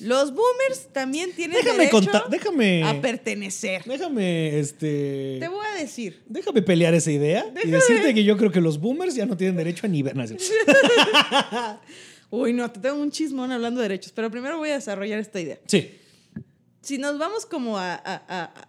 Los 0.00 0.30
boomers 0.30 0.88
también 0.92 1.32
tienen 1.34 1.56
Déjame 1.56 1.78
derecho 1.78 1.96
contar, 1.96 2.28
déjame... 2.28 2.84
a 2.84 3.00
pertenecer. 3.00 3.82
Déjame, 3.84 4.58
este. 4.58 5.38
Te 5.40 5.48
voy 5.48 5.64
a 5.66 5.78
decir. 5.78 6.22
Déjame 6.26 6.60
pelear 6.60 6.92
esa 6.92 7.10
idea 7.10 7.46
y 7.64 7.70
decirte 7.70 8.12
que 8.12 8.22
yo 8.22 8.36
creo 8.36 8.52
que 8.52 8.60
los 8.60 8.78
boomers 8.78 9.14
ya 9.14 9.24
no 9.24 9.36
tienen 9.36 9.56
derecho 9.56 9.86
a 9.86 9.88
ni 9.88 10.02
ver. 10.02 10.14
Uy, 12.30 12.52
no, 12.52 12.70
te 12.70 12.80
tengo 12.80 12.96
un 13.00 13.10
chismón 13.10 13.52
hablando 13.52 13.80
de 13.80 13.88
derechos, 13.88 14.12
pero 14.12 14.30
primero 14.30 14.58
voy 14.58 14.70
a 14.70 14.74
desarrollar 14.74 15.18
esta 15.20 15.40
idea. 15.40 15.58
Sí. 15.66 15.90
Si 16.82 16.98
nos 16.98 17.18
vamos 17.18 17.46
como 17.46 17.78
a, 17.78 17.94
a- 17.94 18.22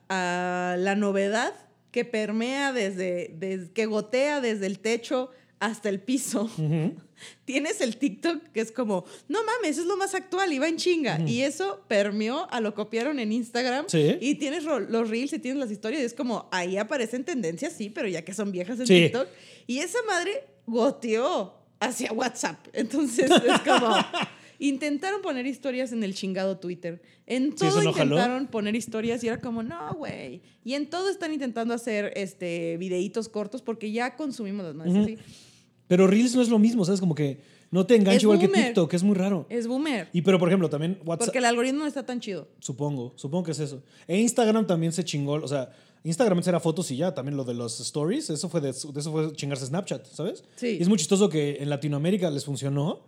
a- 0.10 0.74
a 0.74 0.78
la 0.78 0.96
novedad 0.96 1.54
que 1.92 2.06
permea 2.06 2.74
desde, 2.74 3.32
desde, 3.36 3.72
que 3.72 3.86
gotea 3.86 4.42
desde 4.42 4.66
el 4.68 4.80
techo 4.80 5.32
hasta 5.60 5.90
el 5.90 6.00
piso, 6.00 6.44
Ujú. 6.44 6.96
tienes 7.46 7.82
el 7.82 7.98
TikTok 7.98 8.44
que 8.54 8.62
es 8.62 8.72
como, 8.72 9.06
no 9.28 9.40
mames, 9.44 9.80
es 9.80 9.86
lo 9.86 9.98
más 9.98 10.14
actual 10.14 10.54
y 10.54 10.60
va 10.60 10.68
en 10.68 10.78
chinga. 10.78 11.20
Y 11.26 11.42
eso 11.42 11.84
permeó 11.88 12.48
a 12.52 12.62
lo 12.62 12.76
copiaron 12.76 13.20
en 13.20 13.32
Instagram. 13.32 13.86
Sí. 13.88 14.18
Y 14.22 14.36
tienes 14.36 14.64
los 14.66 15.10
reels 15.10 15.34
y 15.34 15.40
tienes 15.40 15.60
las 15.60 15.72
historias. 15.72 16.02
Y 16.04 16.06
es 16.06 16.14
como, 16.14 16.48
ahí 16.52 16.78
aparecen 16.78 17.24
tendencias, 17.24 17.74
sí, 17.74 17.90
pero 17.90 18.08
ya 18.08 18.24
que 18.24 18.34
son 18.36 18.52
viejas 18.52 18.80
en 18.80 18.86
Sí. 18.88 19.02
TikTok. 19.06 19.28
Y 19.66 19.80
esa 19.80 19.98
madre 20.08 20.44
goteó 20.68 21.56
hacia 21.80 22.12
WhatsApp. 22.12 22.68
Entonces 22.74 23.30
es 23.30 23.60
como, 23.62 23.96
intentaron 24.60 25.22
poner 25.22 25.46
historias 25.46 25.92
en 25.92 26.04
el 26.04 26.14
chingado 26.14 26.58
Twitter. 26.58 27.02
En 27.26 27.52
Sí, 27.52 27.58
todo 27.58 27.76
jaló. 27.94 28.16
intentaron 28.16 28.48
poner 28.48 28.76
historias 28.76 29.24
y 29.24 29.28
era 29.28 29.40
como, 29.40 29.64
no, 29.64 29.94
güey. 29.96 30.42
Y 30.64 30.74
en 30.74 30.90
todo 30.90 31.10
están 31.10 31.34
intentando 31.34 31.74
hacer 31.74 32.14
este, 32.16 32.78
videitos 32.78 33.30
cortos 33.30 33.62
porque 33.62 33.92
ya 33.92 34.16
consumimos 34.16 34.66
las 34.66 34.76
más. 34.76 34.88
Pero 35.88 36.08
Reels 36.08 36.36
no 36.36 36.42
es 36.42 36.50
lo 36.50 36.60
mismo, 36.60 36.84
¿sabes? 36.84 37.00
Como 37.00 37.16
que 37.16 37.40
no 37.72 37.86
te 37.86 37.96
engancha 37.96 38.24
igual 38.24 38.40
que. 38.40 38.48
TikTok, 38.48 38.94
es 38.94 39.04
muy 39.04 39.16
raro. 39.16 39.46
Es 39.50 39.68
boomer. 39.68 40.10
Y 40.14 40.22
pero, 40.22 40.40
por 40.40 40.50
ejemplo, 40.50 40.70
también 40.70 41.00
WhatsApp. 41.06 41.28
Porque 41.28 41.40
el 41.40 41.46
algoritmo 41.46 41.80
no 41.80 41.88
está 41.88 42.06
tan 42.06 42.20
chido. 42.20 42.48
Supongo, 42.60 43.14
supongo 43.16 43.46
que 43.46 43.52
es 43.52 43.60
eso. 43.60 43.84
E 44.08 44.18
Instagram 44.20 44.68
también 44.68 44.92
se 44.92 45.04
chingó, 45.04 45.34
o 45.34 45.48
sea, 45.48 45.70
Instagram 46.08 46.42
era 46.46 46.60
fotos 46.60 46.90
y 46.92 46.98
ya, 46.98 47.14
también 47.14 47.36
lo 47.36 47.44
de 47.44 47.54
los 47.54 47.80
stories, 47.80 48.30
eso 48.30 48.50
fue 48.50 48.62
de, 48.62 48.72
de 48.72 49.00
eso 49.00 49.12
fue 49.12 49.34
chingarse 49.34 49.66
Snapchat, 49.66 50.06
¿sabes? 50.08 50.44
Sí. 50.56 50.78
Y 50.80 50.82
es 50.82 50.88
muy 50.88 50.98
chistoso 50.98 51.30
que 51.30 51.58
en 51.62 51.70
Latinoamérica 51.70 52.32
les 52.32 52.46
funcionó, 52.46 53.02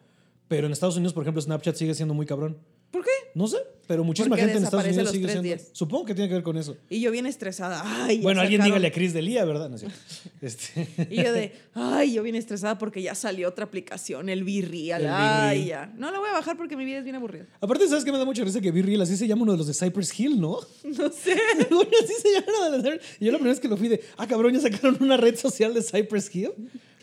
pero 0.48 0.68
en 0.68 0.74
Estados 0.74 0.98
Unidos, 0.98 1.14
por 1.14 1.24
ejemplo, 1.24 1.42
Snapchat 1.42 1.76
sigue 1.76 1.94
siendo 1.94 2.14
muy 2.14 2.26
cabrón. 2.26 2.58
¿Por 2.92 3.04
qué? 3.04 3.10
No 3.36 3.48
sé, 3.48 3.58
pero 3.88 4.04
muchísima 4.04 4.30
Porque 4.36 4.42
gente 4.46 4.58
en 4.58 4.64
Estados 4.64 4.86
Unidos 4.88 5.12
sigue 5.12 5.26
siendo. 5.26 5.44
días. 5.44 5.70
Supongo 5.74 6.06
que 6.06 6.16
tiene 6.16 6.28
que 6.28 6.34
ver 6.34 6.44
con 6.44 6.58
eso. 6.58 6.76
Y 6.90 7.02
yo 7.02 7.12
bien 7.12 7.28
estresada. 7.28 7.84
Ay, 7.86 8.20
Bueno, 8.20 8.42
alguien 8.42 8.64
dígale 8.64 8.88
a 8.88 8.92
Chris 8.92 9.14
Delia, 9.14 9.46
¿verdad? 9.46 9.70
No. 9.70 9.78
Este, 10.42 10.88
Y 11.12 11.22
yo 11.22 11.32
de, 11.34 11.54
ay, 11.76 12.14
yo 12.14 12.24
bien 12.24 12.36
estresada 12.36 12.78
porque 12.80 13.02
ya 13.02 13.14
salió 13.14 13.48
otra 13.50 13.66
aplicación, 13.66 14.30
el 14.30 14.44
Virreal. 14.44 15.06
Ay, 15.08 15.66
ya. 15.68 15.94
No 15.98 16.10
la 16.12 16.18
voy 16.20 16.30
a 16.30 16.34
bajar 16.34 16.58
porque 16.58 16.76
mi 16.76 16.86
vida 16.86 16.98
es 16.98 17.04
bien 17.04 17.16
aburrida. 17.16 17.46
Aparte, 17.62 17.88
¿sabes 17.88 18.04
qué 18.06 18.12
me 18.12 18.18
da 18.18 18.26
mucha 18.26 18.44
risa 18.44 18.60
que 18.62 18.72
Virreal 18.72 19.02
así 19.02 19.16
se 19.18 19.28
llama 19.28 19.44
uno 19.44 19.52
de 19.52 19.58
los 19.60 19.68
de 19.68 19.74
Cypress 19.74 20.20
Hill, 20.20 20.40
¿no? 20.42 20.60
No 20.84 21.12
sé. 21.12 21.36
Coño, 21.70 21.90
así 22.04 22.14
se 22.22 22.32
llama 22.34 22.48
uno 22.70 22.78
de 22.82 22.90
los- 22.96 23.00
Y 23.20 23.26
yo 23.26 23.32
la 23.32 23.38
primera 23.38 23.52
vez 23.54 23.60
que 23.60 23.68
lo 23.68 23.78
fui 23.78 23.88
de, 23.88 24.02
ah, 24.18 24.26
cabrón, 24.28 24.54
ya 24.54 24.62
sacaron 24.62 24.98
una 25.02 25.18
red 25.18 25.36
social 25.38 25.74
de 25.76 25.84
Cypress 25.84 26.34
Hill. 26.36 26.52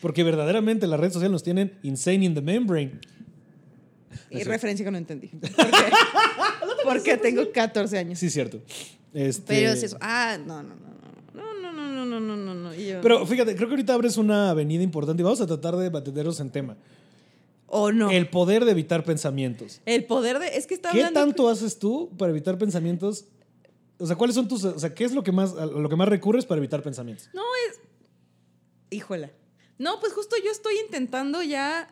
Porque 0.01 0.23
verdaderamente 0.23 0.85
la 0.85 0.97
red 0.97 1.11
social 1.11 1.31
nos 1.31 1.41
tienen 1.43 1.73
insane 1.81 2.23
in 2.25 2.35
the 2.35 2.41
membrane. 2.41 2.99
Y 4.29 4.41
Eso. 4.41 4.49
referencia 4.49 4.85
que 4.85 4.91
no 4.91 4.97
entendí. 4.97 5.27
¿Por 5.27 5.49
qué? 5.51 5.91
Porque 6.83 7.17
tengo 7.17 7.51
14 7.51 7.97
años. 7.97 8.19
Sí, 8.19 8.29
cierto. 8.29 8.61
Este, 9.13 9.43
Pero 9.47 9.69
es 9.71 9.83
eso. 9.83 9.97
Ah, 10.01 10.37
no, 10.45 10.61
no, 10.63 10.75
no. 10.75 10.87
No, 11.33 11.53
no, 11.61 11.71
no, 11.73 11.91
no, 11.91 12.05
no, 12.05 12.19
no, 12.19 12.35
no, 12.37 12.53
no. 12.55 12.75
Y 12.75 12.87
yo. 12.87 13.01
Pero 13.01 13.25
fíjate, 13.25 13.55
creo 13.55 13.67
que 13.67 13.73
ahorita 13.75 13.93
abres 13.93 14.17
una 14.17 14.49
avenida 14.49 14.83
importante 14.83 15.21
y 15.21 15.23
vamos 15.23 15.39
a 15.41 15.47
tratar 15.47 15.75
de 15.77 15.89
mantenernos 15.89 16.39
en 16.39 16.49
tema. 16.51 16.77
o 17.67 17.91
no. 17.91 18.09
El, 18.09 18.17
El 18.17 18.29
poder 18.29 18.65
de 18.65 18.71
evitar 18.71 19.03
pensamientos. 19.03 19.81
poder 20.07 20.39
de. 20.39 20.57
Es 20.57 20.67
que 20.67 20.73
está 20.73 20.91
¿Qué 20.91 20.99
hablando. 21.03 21.19
tanto 21.21 21.49
haces 21.49 21.79
tú 21.79 22.09
para 22.17 22.31
evitar 22.31 22.57
pensamientos? 22.57 23.25
O 23.99 24.05
sea, 24.05 24.15
¿cuáles 24.15 24.35
son 24.35 24.47
tus. 24.47 24.63
O 24.65 24.77
sea, 24.79 24.93
¿qué 24.93 25.03
es 25.05 25.13
lo 25.13 25.23
que 25.23 25.31
más, 25.31 25.53
a 25.57 25.65
lo 25.65 25.87
que 25.89 25.95
más 25.95 26.07
recurres 26.09 26.45
para 26.45 26.59
evitar 26.59 26.81
pensamientos? 26.83 27.29
No 27.33 27.43
es. 27.69 27.79
Híjola. 28.89 29.31
No, 29.79 29.99
pues 29.99 30.13
justo 30.13 30.35
yo 30.43 30.51
estoy 30.51 30.75
intentando 30.85 31.43
ya 31.43 31.87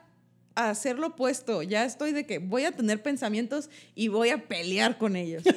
hacer 0.55 0.97
lo 0.97 1.07
opuesto. 1.07 1.61
Ya 1.63 1.85
estoy 1.85 2.11
de 2.11 2.25
que 2.25 2.39
voy 2.39 2.65
a 2.65 2.71
tener 2.71 3.03
pensamientos 3.03 3.69
y 3.93 4.07
voy 4.07 4.29
a 4.29 4.47
pelear 4.47 4.97
con 4.97 5.15
ellos. 5.15 5.43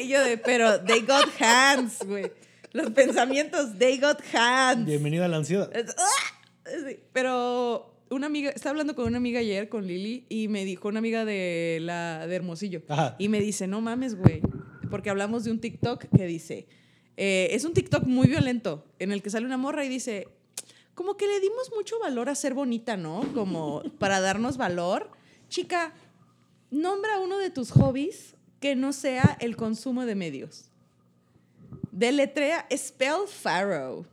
Y 0.00 0.08
yo 0.08 0.24
de, 0.24 0.36
pero 0.36 0.82
they 0.82 1.00
got 1.02 1.28
hands, 1.38 1.98
güey. 2.04 2.32
Los 2.72 2.90
pensamientos, 2.90 3.78
they 3.78 3.98
got 3.98 4.18
hands. 4.34 4.86
Bienvenida 4.86 5.26
a 5.26 5.28
la 5.28 5.36
ansiedad. 5.36 5.70
¡ah! 5.96 6.72
Pero 7.12 7.94
una 8.10 8.26
amiga, 8.26 8.50
estaba 8.50 8.70
hablando 8.70 8.94
con 8.96 9.06
una 9.06 9.18
amiga 9.18 9.38
ayer, 9.40 9.68
con 9.68 9.86
Lili, 9.86 10.24
y 10.28 10.48
me 10.48 10.64
dijo, 10.64 10.88
una 10.88 10.98
amiga 10.98 11.24
de 11.24 11.78
la 11.80 12.26
de 12.26 12.34
Hermosillo, 12.34 12.82
Ajá. 12.88 13.16
y 13.18 13.28
me 13.28 13.40
dice, 13.40 13.66
no 13.66 13.80
mames, 13.80 14.16
güey, 14.16 14.40
porque 14.90 15.10
hablamos 15.10 15.44
de 15.44 15.52
un 15.52 15.60
TikTok 15.60 16.06
que 16.16 16.26
dice, 16.26 16.66
eh, 17.16 17.48
es 17.52 17.64
un 17.64 17.72
TikTok 17.72 18.04
muy 18.04 18.26
violento, 18.28 18.84
en 18.98 19.12
el 19.12 19.22
que 19.22 19.30
sale 19.30 19.46
una 19.46 19.56
morra 19.56 19.84
y 19.84 19.88
dice, 19.88 20.26
como 21.00 21.16
que 21.16 21.26
le 21.26 21.40
dimos 21.40 21.72
mucho 21.74 21.98
valor 21.98 22.28
a 22.28 22.34
ser 22.34 22.52
bonita, 22.52 22.98
¿no? 22.98 23.26
Como 23.32 23.82
para 23.98 24.20
darnos 24.20 24.58
valor. 24.58 25.10
Chica, 25.48 25.94
nombra 26.70 27.18
uno 27.20 27.38
de 27.38 27.48
tus 27.48 27.70
hobbies 27.70 28.34
que 28.60 28.76
no 28.76 28.92
sea 28.92 29.38
el 29.40 29.56
consumo 29.56 30.04
de 30.04 30.14
medios. 30.14 30.66
Deletrea 31.90 32.68
Spell 32.76 33.26
Pharaoh. 33.26 34.04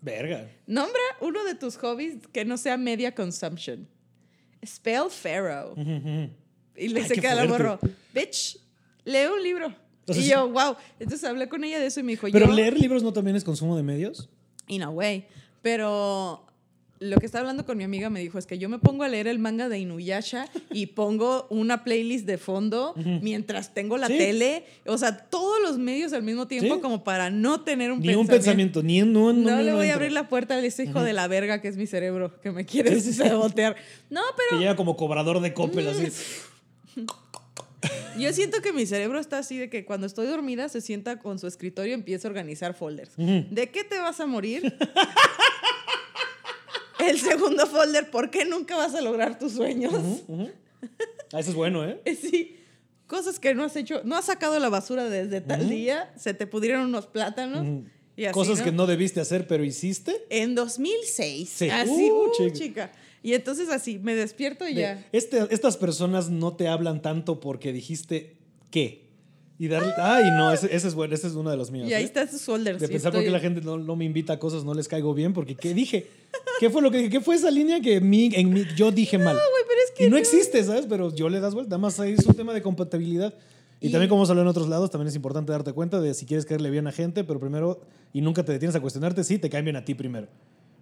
Verga. 0.00 0.50
Nombra 0.66 1.00
uno 1.20 1.44
de 1.44 1.54
tus 1.54 1.76
hobbies 1.76 2.16
que 2.32 2.44
no 2.44 2.56
sea 2.56 2.76
media 2.76 3.14
consumption. 3.14 3.86
Spell 4.66 5.08
Pharaoh. 5.08 5.76
Y 6.76 6.88
le 6.88 7.02
Ay, 7.02 7.06
se 7.06 7.14
queda 7.14 7.36
la 7.36 7.46
morro. 7.46 7.78
Bitch, 8.12 8.58
lee 9.04 9.26
un 9.32 9.42
libro. 9.44 9.72
Entonces, 10.00 10.26
y 10.26 10.30
yo, 10.30 10.48
wow. 10.48 10.74
Entonces 10.98 11.22
hablé 11.22 11.48
con 11.48 11.62
ella 11.62 11.78
de 11.78 11.86
eso 11.86 12.00
y 12.00 12.02
me 12.02 12.12
dijo, 12.12 12.26
Pero 12.32 12.46
yo, 12.46 12.52
leer 12.52 12.76
libros 12.76 13.04
no 13.04 13.12
también 13.12 13.36
es 13.36 13.44
consumo 13.44 13.76
de 13.76 13.84
medios. 13.84 14.28
In 14.66 14.82
a 14.82 14.90
way. 14.90 15.28
Pero 15.66 16.46
lo 17.00 17.16
que 17.18 17.26
estaba 17.26 17.40
hablando 17.40 17.66
con 17.66 17.76
mi 17.76 17.82
amiga 17.82 18.08
me 18.08 18.20
dijo 18.20 18.38
es 18.38 18.46
que 18.46 18.56
yo 18.56 18.68
me 18.68 18.78
pongo 18.78 19.02
a 19.02 19.08
leer 19.08 19.26
el 19.26 19.40
manga 19.40 19.68
de 19.68 19.80
Inuyasha 19.80 20.46
y 20.70 20.86
pongo 20.86 21.48
una 21.50 21.82
playlist 21.82 22.24
de 22.24 22.38
fondo 22.38 22.94
mientras 23.20 23.74
tengo 23.74 23.98
la 23.98 24.06
Sí. 24.06 24.16
tele. 24.16 24.64
O 24.86 24.96
sea, 24.96 25.16
todos 25.18 25.60
los 25.60 25.76
medios 25.76 26.12
al 26.12 26.22
mismo 26.22 26.46
tiempo 26.46 26.76
Sí. 26.76 26.80
como 26.80 27.02
para 27.02 27.30
no 27.30 27.62
tener 27.62 27.90
un 27.90 27.98
Ni 27.98 28.06
pensamiento. 28.06 28.20
un 28.32 28.38
pensamiento, 28.38 28.82
ni 28.84 29.00
en 29.00 29.12
no, 29.12 29.32
No, 29.32 29.56
no, 29.56 29.60
le 29.62 29.72
voy 29.74 29.88
a 29.88 29.94
abrir 29.94 30.12
la 30.12 30.28
puerta 30.28 30.54
a 30.54 30.60
ese 30.64 30.84
hijo 30.84 31.02
de 31.02 31.12
la 31.12 31.26
verga 31.26 31.60
que 31.60 31.66
es 31.66 31.76
mi 31.76 31.88
cerebro, 31.88 32.40
que 32.40 32.52
me 32.52 32.64
quiere 32.64 33.00
sabotear. 33.00 33.74
No, 34.08 34.20
Que 34.20 34.42
pero 34.50 34.60
llega 34.60 34.76
como 34.76 34.96
cobrador 34.96 35.40
de 35.40 35.52
Coppel, 35.52 35.88
así. 35.88 36.06
yo 38.18 38.32
siento 38.32 38.62
que 38.62 38.72
mi 38.72 38.86
cerebro 38.86 39.18
está 39.20 39.38
así 39.38 39.58
de 39.58 39.68
que 39.68 39.84
cuando 39.84 40.06
estoy 40.06 40.26
dormida 40.28 40.68
se 40.70 40.80
sienta 40.80 41.18
con 41.18 41.38
su 41.38 41.46
escritorio 41.46 41.90
y 41.90 41.94
empieza 41.94 42.26
a 42.26 42.30
organizar 42.30 42.72
folders. 42.72 43.10
¿De 43.16 43.68
qué 43.70 43.84
te 43.84 43.98
vas 43.98 44.20
a 44.20 44.26
morir? 44.26 44.62
El 47.08 47.18
segundo 47.20 47.66
folder, 47.66 48.10
¿por 48.10 48.30
qué 48.30 48.44
nunca 48.44 48.76
vas 48.76 48.94
a 48.94 49.00
lograr 49.00 49.38
tus 49.38 49.52
sueños? 49.52 49.92
Ah, 51.32 51.40
eso 51.40 51.50
es 51.50 51.54
bueno, 51.56 51.84
¿eh? 51.84 52.00
Sí. 52.20 52.56
Cosas 53.06 53.38
que 53.38 53.54
no 53.54 53.62
has 53.64 53.76
hecho, 53.76 54.00
no 54.04 54.16
has 54.16 54.24
sacado 54.24 54.58
la 54.58 54.68
basura 54.68 55.08
desde 55.08 55.40
tal 55.40 55.68
día, 55.68 56.12
se 56.16 56.34
te 56.34 56.46
pudrieron 56.48 56.86
unos 56.86 57.06
plátanos. 57.06 57.64
y 58.16 58.24
así, 58.24 58.34
Cosas 58.34 58.62
que 58.62 58.72
no 58.72 58.86
debiste 58.86 59.20
hacer, 59.20 59.46
pero 59.46 59.62
hiciste. 59.64 60.24
En 60.28 60.54
2006. 60.56 61.48
Sí. 61.48 61.70
Así, 61.70 62.10
Uh, 62.10 62.24
uh, 62.24 62.32
chica. 62.32 62.52
chica. 62.52 62.92
Y 63.22 63.34
entonces 63.34 63.68
así, 63.68 63.98
me 64.00 64.14
despierto 64.16 64.66
y 64.68 64.74
de, 64.74 64.80
ya. 64.80 65.06
este- 65.12 65.46
estas 65.50 65.76
personas 65.76 66.30
no 66.30 66.56
te 66.56 66.66
hablan 66.68 67.00
tanto 67.02 67.38
porque 67.40 67.72
dijiste 67.72 68.36
qué. 68.70 69.05
Y 69.58 69.68
darle. 69.68 69.92
Ay, 69.96 70.24
no, 70.32 70.52
ese, 70.52 70.66
ese 70.74 70.88
es 70.88 70.94
bueno, 70.94 71.14
ese 71.14 71.28
es 71.28 71.32
uno 71.34 71.50
de 71.50 71.56
los 71.56 71.70
míos. 71.70 71.88
Y 71.88 71.94
ahí 71.94 72.02
¿eh? 72.02 72.06
está 72.06 72.26
sus 72.28 72.42
folders. 72.42 72.78
De 72.78 72.88
pensar 72.88 73.10
por 73.10 73.20
estoy- 73.20 73.26
qué 73.26 73.30
la 73.30 73.40
gente 73.40 73.60
no, 73.62 73.78
no 73.78 73.96
me 73.96 74.04
invita 74.04 74.34
a 74.34 74.38
cosas, 74.38 74.64
no 74.64 74.74
les 74.74 74.86
caigo 74.86 75.14
bien, 75.14 75.32
porque 75.32 75.54
¿qué 75.54 75.72
dije? 75.72 76.06
¿Qué 76.60 76.68
fue 76.68 76.82
lo 76.82 76.90
que 76.90 76.98
dije? 76.98 77.10
¿Qué 77.10 77.20
fue 77.20 77.36
esa 77.36 77.50
línea 77.50 77.80
que 77.80 78.00
mi, 78.00 78.30
en 78.34 78.52
mí, 78.52 78.64
yo 78.76 78.90
dije 78.92 79.16
mal? 79.18 79.34
Güey, 79.34 79.64
pero 79.68 79.80
es 79.86 79.90
que 79.96 80.06
y 80.06 80.10
no 80.10 80.16
existe, 80.18 80.62
¿sabes? 80.62 80.84
Pero 80.88 81.14
yo 81.14 81.28
le 81.30 81.40
das 81.40 81.54
vuelta. 81.54 81.76
Además, 81.76 81.98
ahí 82.00 82.12
es 82.18 82.26
un 82.26 82.34
tema 82.34 82.52
de 82.52 82.60
compatibilidad. 82.62 83.32
Y, 83.80 83.88
Y- 83.88 83.90
también, 83.92 84.08
como 84.10 84.22
hablado 84.22 84.42
en 84.42 84.48
otros 84.48 84.68
lados, 84.68 84.90
también 84.90 85.08
es 85.08 85.14
importante 85.16 85.52
darte 85.52 85.72
cuenta 85.72 86.00
de 86.00 86.12
si 86.14 86.26
quieres 86.26 86.44
caerle 86.44 86.70
bien 86.70 86.86
a 86.86 86.92
gente, 86.92 87.24
pero 87.24 87.40
primero, 87.40 87.80
y 88.12 88.20
nunca 88.20 88.42
te 88.44 88.52
detienes 88.52 88.74
a 88.76 88.80
cuestionarte 88.80 89.24
si 89.24 89.38
te 89.38 89.48
caen 89.50 89.64
bien 89.64 89.76
a 89.76 89.84
ti 89.84 89.94
primero. 89.94 90.28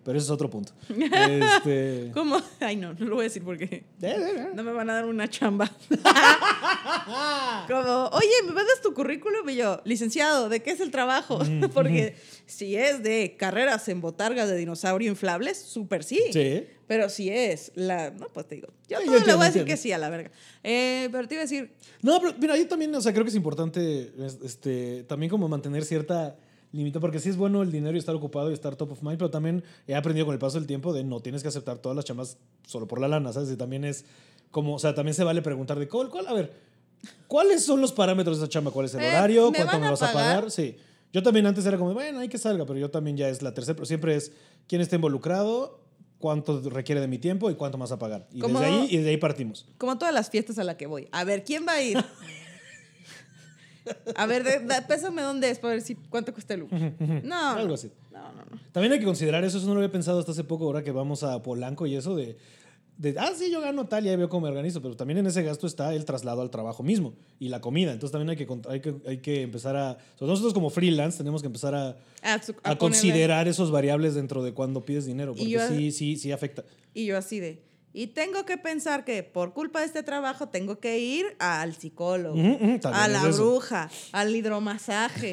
Pero 0.04 0.18
ese 0.18 0.26
es 0.26 0.30
otro 0.30 0.50
punto. 0.50 0.73
Este, 0.88 2.11
¿Cómo? 2.12 2.37
Ay, 2.61 2.76
no, 2.76 2.92
no 2.94 3.06
lo 3.06 3.14
voy 3.16 3.23
a 3.23 3.28
decir 3.28 3.42
porque 3.42 3.64
eh, 3.64 3.84
eh, 4.02 4.16
eh. 4.37 4.49
no 4.54 4.62
me 4.62 4.73
van 4.73 4.90
a 4.90 4.94
dar 4.94 5.06
una 5.06 5.28
chamba. 5.28 5.70
Como, 7.68 8.06
oye, 8.12 8.28
¿me 8.46 8.52
mandas 8.52 8.80
tu 8.82 8.92
currículum? 8.94 9.49
Y 9.49 9.56
yo, 9.56 9.80
licenciado, 9.84 10.49
¿de 10.49 10.61
qué 10.62 10.73
es 10.73 10.80
el 10.80 10.90
trabajo? 10.90 11.40
porque 11.73 12.16
si 12.46 12.76
es 12.76 13.02
de 13.02 13.37
carreras 13.38 13.88
en 13.88 14.00
botargas 14.00 14.49
de 14.49 14.56
dinosaurio 14.56 15.08
inflables, 15.11 15.58
súper 15.58 16.04
sí. 16.04 16.20
Sí. 16.32 16.66
Pero 16.87 17.08
si 17.08 17.30
es 17.30 17.73
la. 17.75 18.11
No, 18.11 18.28
pues 18.28 18.46
te 18.46 18.56
digo. 18.56 18.68
Yo 18.88 18.99
Sí, 18.99 19.04
todo 19.06 19.06
yo 19.06 19.11
le 19.12 19.16
entiendo, 19.18 19.37
voy 19.38 19.44
a 19.44 19.46
decir 19.49 19.61
entiendo. 19.62 19.66
que 19.66 19.76
sí 19.82 19.92
a 19.92 19.99
la 19.99 20.11
verga. 20.11 20.30
Eh, 20.62 21.08
pero 21.11 21.26
te 21.26 21.34
iba 21.34 21.40
a 21.42 21.46
decir, 21.46 21.73
No, 22.02 22.20
pero 22.20 22.34
mira, 22.38 22.56
yo 22.58 22.68
también, 22.68 22.94
o 22.94 23.00
sea, 23.00 23.12
creo 23.12 23.25
que 23.25 23.30
es 23.30 23.37
importante 23.37 24.12
es- 24.18 24.38
este, 24.44 25.04
también 25.04 25.30
como 25.30 25.49
mantener 25.49 25.84
cierta 25.84 26.37
límite, 26.75 27.00
porque 27.00 27.21
sí 27.21 27.28
es 27.28 27.37
bueno 27.37 27.62
el 27.62 27.71
dinero 27.73 27.95
y 27.97 27.99
estar 27.99 28.14
ocupado 28.14 28.50
y 28.50 28.54
estar 28.54 28.76
top 28.76 28.93
of 28.93 29.02
mind, 29.02 29.19
pero 29.19 29.31
también 29.31 29.62
he 29.87 29.95
aprendido 29.95 30.26
con 30.26 30.33
el 30.33 30.38
paso 30.38 30.59
del 30.59 30.66
tiempo 30.66 30.93
de 30.93 31.04
no 31.04 31.21
tienes 31.21 31.43
que 31.43 31.49
aceptar 31.49 31.78
todas 31.78 31.95
las 31.97 32.04
chamas 32.04 32.37
solo 32.66 32.87
por 32.87 33.00
la 33.00 33.09
lana, 33.09 33.33
¿sabes? 33.33 33.50
Y 33.50 33.57
también 33.57 33.85
es 33.85 34.04
como, 34.50 34.75
o 34.75 34.78
sea, 34.78 34.95
también 34.95 35.14
se 35.14 35.25
vale 35.25 35.40
preguntar 35.43 35.78
de 35.78 35.88
cuál, 35.88 36.09
cuál, 36.11 36.26
a 36.26 36.33
ver, 36.33 36.52
¿cuáles 37.28 37.64
son 37.64 37.81
los 37.81 37.93
parámetros 37.93 38.38
de 38.38 38.45
esa 38.45 38.50
chamba? 38.50 38.71
¿Cuál 38.71 38.87
es 38.87 38.95
el 38.95 39.02
Eh, 39.02 39.09
horario? 39.09 39.50
¿me 39.50 39.59
¿Cuánto 39.59 39.78
me 39.81 39.90
vas 39.90 40.02
a 40.02 40.12
pagar? 40.12 40.37
pagar? 40.37 40.50
Sí. 40.50 40.76
Yo 41.12 41.23
también 41.23 41.47
antes 41.47 41.64
era 41.64 41.78
como, 41.78 41.95
bueno, 41.95 42.19
hay 42.19 42.28
que 42.28 42.38
salga, 42.38 42.66
pero 42.66 42.78
yo 42.78 42.90
también 42.90 43.16
ya 43.16 43.28
es 43.28 43.40
la 43.43 43.54
tercera, 43.54 43.76
pero 43.76 43.87
siempre 43.87 44.16
es 44.16 44.33
quién 44.66 44.81
está 44.81 44.97
involucrado, 44.97 45.81
cuánto 46.19 46.61
requiere 46.71 47.00
de 47.00 47.07
mi 47.07 47.19
tiempo 47.19 47.50
y 47.50 47.54
cuánto 47.54 47.78
más 47.78 47.93
a 47.93 47.99
pagar. 47.99 48.26
Y 48.33 48.40
Como- 48.40 48.59
desde 48.59 48.73
ahí 48.75 48.88
y 48.90 48.97
de 48.99 49.11
ahí 49.11 49.16
partimos. 49.16 49.66
como 49.78 49.97
todas 49.99 50.12
las 50.12 50.31
fiestas 50.31 50.59
a 50.59 50.64
la 50.64 50.76
que 50.76 50.87
voy. 50.87 51.09
A 51.12 51.23
ver, 51.25 51.45
¿quién 51.45 51.64
va 51.69 51.73
a 51.75 51.83
ir? 51.83 51.99
A 54.17 54.26
ver, 54.26 54.45
de- 54.45 54.61
da- 54.64 54.87
pésame 54.87 55.23
dónde 55.23 55.50
es 55.50 55.59
para 55.59 55.75
ver 55.75 55.83
si 55.83 55.95
cuánto 55.95 56.33
cuesta 56.33 56.55
el 56.55 56.62
Uber. 56.64 56.95
No, 57.25 57.50
Algo 57.50 57.75
así. 57.75 57.91
No, 58.12 58.21
no, 58.33 58.45
no. 58.50 58.61
También 58.73 58.93
hay 58.93 58.99
que 58.99 59.05
considerar 59.05 59.45
eso, 59.45 59.59
eso 59.59 59.67
no 59.67 59.75
lo 59.75 59.81
había 59.81 59.93
pensado 59.93 60.19
hasta 60.19 60.33
hace 60.33 60.45
poco, 60.45 60.64
ahora 60.64 60.83
que 60.83 60.91
vamos 60.93 61.23
a 61.23 61.43
Polanco 61.43 61.87
y 61.87 61.95
eso 61.97 62.14
de, 62.17 62.37
de 62.97 63.14
ah, 63.19 63.33
sí, 63.37 63.50
yo 63.50 63.61
gano 63.61 63.87
tal 63.87 64.07
y 64.07 64.09
ahí 64.09 64.17
veo 64.17 64.29
cómo 64.29 64.43
me 64.47 64.49
organizo, 64.49 64.81
pero 64.81 64.97
también 64.97 65.19
en 65.19 65.26
ese 65.26 65.43
gasto 65.43 65.67
está 65.67 65.93
el 65.95 66.05
traslado 66.05 66.43
al 66.43 66.50
trabajo 66.50 66.83
mismo 66.83 67.14
y 67.41 67.49
la 67.49 67.61
comida. 67.61 67.93
Entonces 67.93 68.12
también 68.12 68.31
hay 68.31 68.37
que, 68.37 68.47
hay 68.69 68.81
que, 68.81 68.95
hay 69.07 69.19
que 69.19 69.43
empezar 69.43 69.76
a, 69.76 69.99
nosotros 70.21 70.55
como 70.55 70.71
freelance 70.71 71.19
tenemos 71.19 71.41
que 71.43 71.47
empezar 71.49 71.75
a, 71.75 71.97
A, 72.23 72.43
su- 72.43 72.53
a 72.62 72.71
a 72.71 72.75
ponerle- 72.75 72.79
considerar 72.79 73.49
esos 73.49 73.71
variables 73.71 74.14
dentro 74.14 74.43
de 74.43 74.53
cuando 74.53 74.81
pides 74.85 75.05
dinero, 75.07 75.33
porque 75.35 75.50
yo- 75.50 75.67
sí, 75.69 75.91
sí, 75.91 76.17
sí 76.17 76.31
afecta. 76.33 76.64
Y 76.95 77.07
yo 77.07 77.19
así 77.19 77.41
de, 77.41 77.61
y 77.95 78.09
tengo 78.09 78.45
que 78.45 78.59
pensar 78.59 79.05
que 79.05 79.23
por 79.23 79.55
culpa 79.55 79.81
de 79.81 79.87
este 79.87 80.03
trabajo 80.03 80.49
tengo 80.49 80.81
que 80.81 80.99
ir 80.99 81.25
al 81.39 81.75
psicólogo, 81.75 82.39
a 82.93 83.09
la 83.09 83.23
bruja, 83.29 83.89
al 84.13 84.35
hidromasaje, 84.37 85.33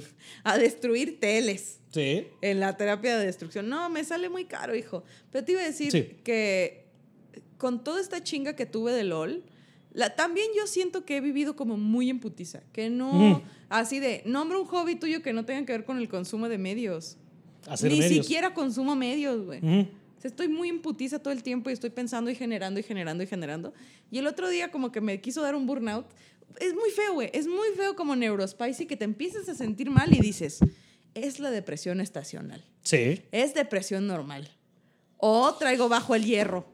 a 0.44 0.58
destruir 0.58 1.20
teles. 1.20 1.76
Sí. 1.90 2.26
en 2.42 2.60
la 2.60 2.76
terapia 2.76 3.16
de 3.16 3.24
destrucción. 3.24 3.68
No, 3.70 3.88
me 3.88 4.04
sale 4.04 4.28
muy 4.28 4.44
caro, 4.44 4.74
hijo. 4.76 5.04
Pero 5.30 5.42
te 5.44 5.52
iba 5.52 5.62
a 5.62 5.64
decir 5.64 5.90
Sí. 5.90 6.18
que 6.22 6.84
con 7.56 7.82
toda 7.82 7.98
esta 8.00 8.22
chinga 8.22 8.54
que 8.54 8.66
tuve 8.66 8.92
de 8.92 9.04
LOL, 9.04 9.42
la, 9.94 10.14
también 10.14 10.48
yo 10.56 10.66
siento 10.66 11.06
que 11.06 11.16
he 11.16 11.20
vivido 11.22 11.56
como 11.56 11.78
muy 11.78 12.10
en 12.10 12.20
putiza. 12.20 12.60
Que 12.74 12.90
no, 12.90 13.42
así 13.70 14.00
de, 14.00 14.22
nombra 14.26 14.58
un 14.58 14.66
hobby 14.66 14.96
tuyo 14.96 15.22
que 15.22 15.32
no 15.32 15.46
tenga 15.46 15.64
que 15.64 15.72
ver 15.72 15.84
con 15.86 15.96
el 15.98 16.08
consumo 16.10 16.48
de 16.50 16.58
medios. 16.58 17.16
Hacer 17.66 17.90
Ni 17.90 17.98
medios. 18.00 18.26
siquiera 18.26 18.52
consumo 18.52 18.94
medios, 18.94 19.44
güey. 19.46 19.88
O 20.18 20.20
sea, 20.20 20.28
estoy 20.28 20.48
muy 20.48 20.68
en 20.68 20.82
putiza 20.82 21.20
todo 21.20 21.32
el 21.32 21.44
tiempo 21.44 21.70
y 21.70 21.72
estoy 21.72 21.90
pensando 21.90 22.28
y 22.28 22.34
generando 22.34 22.80
y 22.80 22.82
generando 22.82 23.22
y 23.22 23.26
generando. 23.28 23.72
Y 24.10 24.18
el 24.18 24.26
otro 24.26 24.48
día 24.48 24.72
como 24.72 24.90
que 24.90 25.00
me 25.00 25.20
quiso 25.20 25.42
dar 25.42 25.54
un 25.54 25.64
burnout. 25.66 26.06
Es 26.60 26.74
muy 26.74 26.90
feo, 26.90 27.14
güey. 27.14 27.30
Es 27.32 27.46
muy 27.46 27.68
feo 27.76 27.94
como 27.94 28.16
neurospicy 28.16 28.86
que 28.86 28.96
te 28.96 29.04
empiezas 29.04 29.48
a 29.48 29.54
sentir 29.54 29.90
mal 29.90 30.12
y 30.12 30.18
dices, 30.18 30.58
es 31.14 31.38
la 31.38 31.52
depresión 31.52 32.00
estacional. 32.00 32.64
Sí. 32.82 33.22
Es 33.30 33.54
depresión 33.54 34.08
normal. 34.08 34.50
O 35.18 35.54
traigo 35.54 35.88
bajo 35.88 36.16
el 36.16 36.24
hierro. 36.24 36.66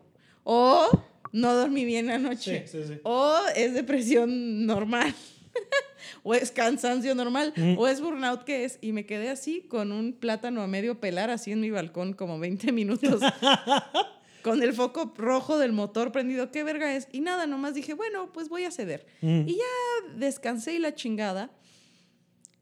O 0.42 0.88
no 1.32 1.54
dormí 1.54 1.84
bien 1.84 2.08
anoche. 2.08 2.66
Sí, 2.66 2.78
sí, 2.78 2.88
sí. 2.94 3.00
O 3.02 3.38
es 3.54 3.74
depresión 3.74 4.64
normal. 4.64 5.14
o 6.24 6.34
es 6.34 6.50
cansancio 6.50 7.14
normal. 7.14 7.54
O 7.76 7.86
es 7.86 8.00
burnout 8.00 8.42
que 8.42 8.64
es. 8.64 8.78
Y 8.80 8.92
me 8.92 9.06
quedé 9.06 9.28
así 9.28 9.60
con 9.68 9.92
un 9.92 10.14
plátano 10.14 10.62
a 10.62 10.66
medio 10.66 10.98
pelar 10.98 11.30
así 11.30 11.52
en 11.52 11.60
mi 11.60 11.70
balcón 11.70 12.14
como 12.14 12.40
20 12.40 12.72
minutos. 12.72 13.20
con 14.42 14.62
el 14.62 14.72
foco 14.72 15.14
rojo 15.16 15.58
del 15.58 15.72
motor 15.72 16.12
prendido. 16.12 16.50
¿Qué 16.50 16.64
verga 16.64 16.96
es? 16.96 17.08
Y 17.12 17.20
nada, 17.20 17.46
nomás 17.46 17.74
dije, 17.74 17.92
bueno, 17.92 18.32
pues 18.32 18.48
voy 18.48 18.64
a 18.64 18.70
ceder. 18.70 19.06
Mm. 19.20 19.42
Y 19.46 19.56
ya 19.56 20.14
descansé 20.16 20.74
y 20.74 20.78
la 20.78 20.94
chingada. 20.94 21.50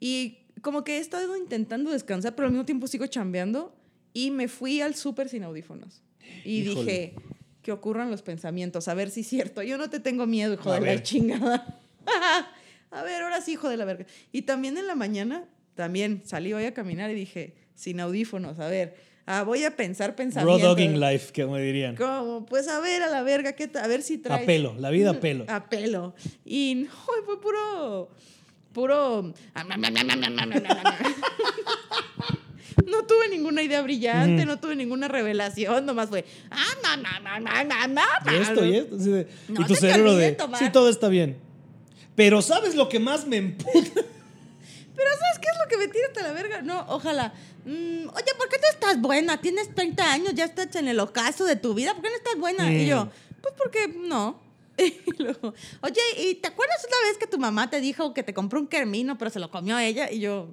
Y 0.01 0.39
como 0.61 0.83
que 0.83 0.97
he 0.97 1.01
estado 1.01 1.37
intentando 1.37 1.93
descansar, 1.93 2.35
pero 2.35 2.47
al 2.47 2.53
mismo 2.53 2.67
tiempo 2.67 2.89
sigo 2.89 3.07
chambeando 3.07 3.75
y 4.13 4.33
me 4.33 4.49
fui 4.49 4.81
al 4.81 4.97
súper 4.97 5.29
sin 5.29 5.45
audífonos. 5.45 6.03
Y 6.45 6.63
Híjole. 6.63 6.81
dije, 6.81 7.15
que 7.63 7.71
ocurran 7.71 8.11
los 8.11 8.23
pensamientos, 8.23 8.89
a 8.89 8.95
ver 8.95 9.11
si 9.11 9.21
es 9.21 9.29
cierto. 9.29 9.63
Yo 9.63 9.79
no 9.79 9.89
te 9.89 10.01
tengo 10.01 10.27
miedo, 10.27 10.55
hijo 10.55 10.73
A 10.73 10.81
de 10.81 10.97
la 10.97 11.03
chingada. 11.03 11.81
a 12.93 13.03
ver, 13.03 13.23
ahora 13.23 13.41
sí, 13.41 13.53
hijo 13.53 13.69
de 13.69 13.77
la 13.77 13.85
verga. 13.85 14.07
Y 14.33 14.43
también 14.43 14.77
en 14.79 14.87
la 14.87 14.95
mañana, 14.95 15.45
también 15.75 16.23
salí 16.25 16.53
hoy 16.53 16.65
a 16.65 16.75
caminar 16.75 17.11
y 17.11 17.15
dije, 17.15 17.55
sin 17.75 17.99
audífonos, 18.01 18.59
a 18.59 18.69
ver, 18.69 18.95
ah, 19.27 19.43
voy 19.45 19.65
a 19.65 19.75
pensar 19.77 20.11
Raw 20.11 20.17
pensamientos. 20.17 20.63
dogging 20.63 21.01
life, 21.01 21.33
que 21.33 21.47
me 21.47 21.61
dirían. 21.63 21.97
¿Cómo? 21.97 22.45
Pues 22.47 22.69
a 22.69 22.81
ver, 22.81 23.03
a 23.03 23.09
la 23.09 23.23
verga, 23.23 23.53
¿qué 23.55 23.71
a 23.83 23.87
ver 23.87 24.03
si 24.03 24.19
traes. 24.19 24.43
A 24.43 24.47
pelo, 24.47 24.75
la 24.79 24.91
vida 24.91 25.11
a 25.11 25.21
pelo. 25.21 25.45
A 25.49 25.69
pelo. 25.69 26.15
Y 26.45 26.87
no, 26.87 26.91
fue 27.25 27.41
puro. 27.41 28.11
Puro. 28.73 29.35
No 32.87 33.05
tuve 33.07 33.29
ninguna 33.31 33.63
idea 33.63 33.83
brillante, 33.83 34.47
no 34.47 34.59
tuve 34.59 34.77
ninguna 34.77 35.09
revelación, 35.09 35.85
nomás 35.85 36.09
fue. 36.09 36.25
"Ah, 36.51 36.65
Y 38.31 38.35
esto, 38.35 38.65
y 38.65 38.77
esto. 38.77 38.97
de- 38.97 39.27
No 39.49 39.61
y 39.61 39.65
tu 39.67 39.75
cerebro 39.75 40.15
de. 40.17 40.33
tomar. 40.33 40.59
Sí, 40.59 40.71
todo 40.73 40.89
está 40.89 41.09
bien. 41.09 41.37
Pero 42.15 42.43
¿sabes 42.43 42.75
lo 42.75 42.89
que 42.89 42.99
más 43.01 43.27
me 43.27 43.37
emputa? 43.39 43.91
Pero 44.95 45.11
¿sabes 45.19 45.39
qué 45.41 45.49
es 45.49 45.59
lo 45.63 45.69
que 45.69 45.77
me 45.79 45.89
tira 45.89 46.07
hasta 46.09 46.23
la 46.23 46.33
verga? 46.33 46.61
No, 46.63 46.85
ojalá. 46.89 47.33
Mm, 47.65 48.09
oye, 48.09 48.33
¿por 48.37 48.49
qué 48.51 48.59
no 48.61 48.69
estás 48.71 49.01
buena? 49.01 49.41
Tienes 49.41 49.75
30 49.75 50.13
años, 50.13 50.35
ya 50.35 50.45
estás 50.45 50.75
en 50.77 50.89
el 50.89 51.01
ocaso 51.01 51.45
de 51.47 51.57
tu 51.57 51.73
vida. 51.75 51.95
¿Por 51.95 52.03
qué 52.03 52.11
no 52.11 52.17
estás 52.17 52.37
buena? 52.39 52.71
Y 52.73 52.87
yo, 52.87 53.07
Mm. 53.07 53.11
pues 53.41 53.55
porque 53.57 53.89
no. 53.89 54.41
Y 54.79 55.23
luego, 55.23 55.55
oye, 55.83 56.01
¿y 56.19 56.35
te 56.37 56.49
acuerdas 56.49 56.85
una 56.87 57.09
vez 57.09 57.19
que 57.19 57.27
tu 57.27 57.39
mamá 57.39 57.69
te 57.71 57.81
dijo 57.81 58.13
que 58.15 58.23
te 58.23 58.35
compró 58.35 58.59
un 58.61 58.67
kermino, 58.67 59.17
pero 59.19 59.31
se 59.31 59.39
lo 59.39 59.51
comió 59.51 59.79
ella? 59.79 60.11
Y 60.11 60.21
yo, 60.21 60.49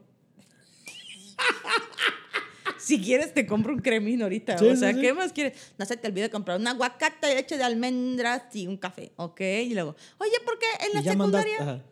si 2.79 3.01
quieres 3.01 3.33
te 3.33 3.45
compro 3.45 3.73
un 3.73 3.79
cremino 3.79 4.25
ahorita. 4.25 4.57
Sí, 4.57 4.65
o 4.65 4.71
sí, 4.71 4.77
sea, 4.77 4.93
sí. 4.93 5.01
¿qué 5.01 5.13
más 5.13 5.33
quieres? 5.33 5.73
No 5.77 5.85
se 5.85 5.97
te 5.97 6.07
olvide 6.07 6.29
comprar 6.29 6.59
un 6.59 6.67
aguacate 6.67 7.35
leche 7.35 7.57
de 7.57 7.63
almendras 7.63 8.43
y 8.55 8.67
un 8.67 8.77
café, 8.77 9.11
¿ok? 9.17 9.41
Y 9.41 9.73
luego, 9.73 9.95
oye, 10.17 10.35
¿por 10.45 10.57
qué 10.57 10.65
en 10.87 10.93
la 10.93 11.03
secundaria... 11.03 11.83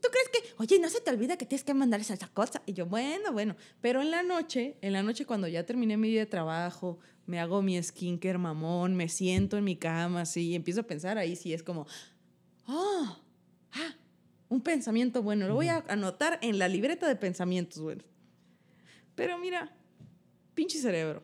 ¿Tú 0.00 0.10
crees 0.10 0.28
que, 0.28 0.54
oye, 0.58 0.78
no 0.80 0.90
se 0.90 1.00
te 1.00 1.10
olvida 1.10 1.38
que 1.38 1.46
tienes 1.46 1.64
que 1.64 1.72
mandar 1.72 2.00
esa 2.00 2.18
cosa? 2.28 2.60
Y 2.66 2.74
yo, 2.74 2.84
bueno, 2.84 3.32
bueno. 3.32 3.56
Pero 3.80 4.02
en 4.02 4.10
la 4.10 4.22
noche, 4.22 4.76
en 4.82 4.92
la 4.92 5.02
noche 5.02 5.24
cuando 5.24 5.48
ya 5.48 5.64
terminé 5.64 5.96
mi 5.96 6.10
día 6.10 6.20
de 6.20 6.26
trabajo, 6.26 6.98
me 7.26 7.40
hago 7.40 7.62
mi 7.62 7.82
skincare 7.82 8.36
mamón, 8.36 8.96
me 8.96 9.08
siento 9.08 9.56
en 9.56 9.64
mi 9.64 9.76
cama 9.76 10.22
así 10.22 10.50
y 10.50 10.54
empiezo 10.56 10.80
a 10.80 10.82
pensar 10.82 11.16
ahí 11.16 11.36
sí 11.36 11.54
es 11.54 11.62
como, 11.62 11.86
oh, 12.66 13.16
ah, 13.72 13.94
un 14.48 14.60
pensamiento 14.60 15.22
bueno. 15.22 15.46
Lo 15.48 15.54
voy 15.54 15.68
a 15.68 15.84
anotar 15.88 16.38
en 16.42 16.58
la 16.58 16.68
libreta 16.68 17.08
de 17.08 17.16
pensamientos 17.16 17.80
buenos. 17.80 18.04
Pero 19.14 19.38
mira, 19.38 19.74
pinche 20.54 20.78
cerebro. 20.78 21.22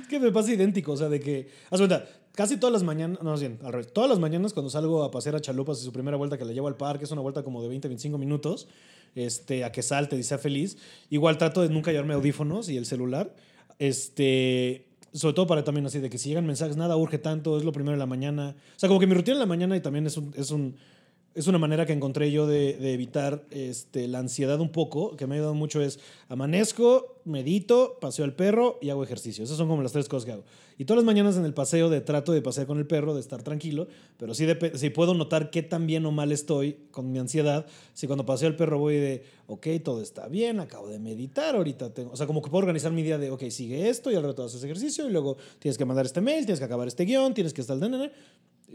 Es 0.00 0.06
que 0.08 0.20
me 0.20 0.30
pasa 0.32 0.52
idéntico, 0.52 0.92
o 0.92 0.96
sea, 0.96 1.08
de 1.08 1.20
que, 1.20 1.48
haz 1.70 1.80
cuenta, 1.80 2.06
casi 2.34 2.56
todas 2.56 2.72
las 2.72 2.82
mañanas, 2.82 3.22
no, 3.22 3.36
bien, 3.36 3.58
al 3.62 3.72
revés, 3.72 3.92
todas 3.92 4.08
las 4.08 4.18
mañanas 4.18 4.52
cuando 4.52 4.70
salgo 4.70 5.02
a 5.02 5.10
pasear 5.10 5.36
a 5.36 5.40
Chalupas 5.40 5.80
y 5.80 5.84
su 5.84 5.92
primera 5.92 6.16
vuelta 6.16 6.38
que 6.38 6.44
la 6.44 6.52
llevo 6.52 6.68
al 6.68 6.76
parque, 6.76 7.04
es 7.04 7.10
una 7.10 7.22
vuelta 7.22 7.42
como 7.42 7.62
de 7.62 7.68
20, 7.68 7.88
25 7.88 8.18
minutos, 8.18 8.68
este, 9.14 9.64
a 9.64 9.72
que 9.72 9.82
salte 9.82 10.16
y 10.16 10.22
sea 10.22 10.38
feliz, 10.38 10.78
igual 11.10 11.38
trato 11.38 11.62
de 11.62 11.68
nunca 11.68 11.90
llevarme 11.90 12.14
audífonos 12.14 12.68
y 12.68 12.76
el 12.76 12.86
celular, 12.86 13.34
este, 13.78 14.86
sobre 15.12 15.34
todo 15.34 15.46
para 15.46 15.64
también 15.64 15.86
así, 15.86 15.98
de 16.00 16.10
que 16.10 16.18
si 16.18 16.28
llegan 16.28 16.46
mensajes, 16.46 16.76
nada 16.76 16.96
urge 16.96 17.18
tanto, 17.18 17.58
es 17.58 17.64
lo 17.64 17.72
primero 17.72 17.94
en 17.94 17.98
la 17.98 18.06
mañana, 18.06 18.56
o 18.76 18.78
sea, 18.78 18.88
como 18.88 19.00
que 19.00 19.06
mi 19.06 19.14
rutina 19.14 19.34
en 19.34 19.40
la 19.40 19.46
mañana 19.46 19.76
y 19.76 19.80
también 19.80 20.06
es 20.06 20.16
un... 20.16 20.32
Es 20.36 20.50
un 20.50 20.76
es 21.34 21.46
una 21.46 21.58
manera 21.58 21.86
que 21.86 21.92
encontré 21.92 22.30
yo 22.30 22.46
de, 22.46 22.92
evitar 22.92 23.44
este, 23.50 24.06
la 24.08 24.18
ansiedad 24.18 24.60
un 24.60 24.70
poco, 24.70 25.16
que 25.16 25.26
me 25.26 25.34
ha 25.34 25.36
ayudado 25.36 25.54
mucho 25.54 25.80
es 25.80 25.98
amanezco, 26.28 27.20
medito, 27.24 27.98
paseo 28.00 28.24
al 28.24 28.34
perro 28.34 28.78
y 28.82 28.90
hago 28.90 29.02
ejercicio. 29.02 29.44
Esas 29.44 29.56
son 29.56 29.68
como 29.68 29.82
las 29.82 29.92
tres 29.92 30.08
cosas 30.08 30.26
que 30.26 30.32
hago. 30.32 30.44
Y 30.78 30.84
todas 30.84 30.98
las 30.98 31.06
mañanas 31.06 31.36
en 31.36 31.44
el 31.44 31.54
paseo 31.54 31.88
de 31.88 32.00
trato 32.00 32.32
de 32.32 32.42
pasear 32.42 32.66
con 32.66 32.78
el 32.78 32.86
perro, 32.86 33.14
de 33.14 33.20
estar 33.20 33.42
tranquilo, 33.42 33.88
pero 34.18 34.34
sí, 34.34 34.46
sí 34.74 34.90
puedo 34.90 35.14
notar 35.14 35.50
qué 35.50 35.62
tan 35.62 35.86
bien 35.86 36.04
o 36.06 36.12
mal 36.12 36.32
estoy 36.32 36.78
con 36.90 37.12
mi 37.12 37.18
ansiedad. 37.18 37.66
Si 37.94 38.06
cuando 38.06 38.26
paseo 38.26 38.48
al 38.48 38.56
perro 38.56 38.78
voy 38.78 38.96
de, 38.96 39.24
ok, 39.46 39.66
todo 39.82 40.02
está 40.02 40.28
bien, 40.28 40.60
acabo 40.60 40.88
de 40.88 40.98
meditar, 40.98 41.54
ahorita 41.54 41.94
tengo... 41.94 42.12
O 42.12 42.16
sea, 42.16 42.26
como 42.26 42.42
que 42.42 42.50
puedo 42.50 42.62
organizar 42.62 42.92
mi 42.92 43.02
día 43.02 43.18
de, 43.18 43.30
ok, 43.30 43.44
sigue 43.48 43.88
esto 43.88 44.10
y 44.10 44.16
al 44.16 44.22
rato 44.22 44.44
haces 44.44 44.62
ejercicio 44.64 45.06
y 45.08 45.12
luego 45.12 45.36
tienes 45.58 45.78
que 45.78 45.84
mandar 45.84 46.04
este 46.04 46.20
mail, 46.20 46.44
tienes 46.44 46.58
que 46.58 46.64
acabar 46.64 46.88
este 46.88 47.04
guion, 47.04 47.32
tienes 47.32 47.52
que 47.52 47.60
estar... 47.60 47.78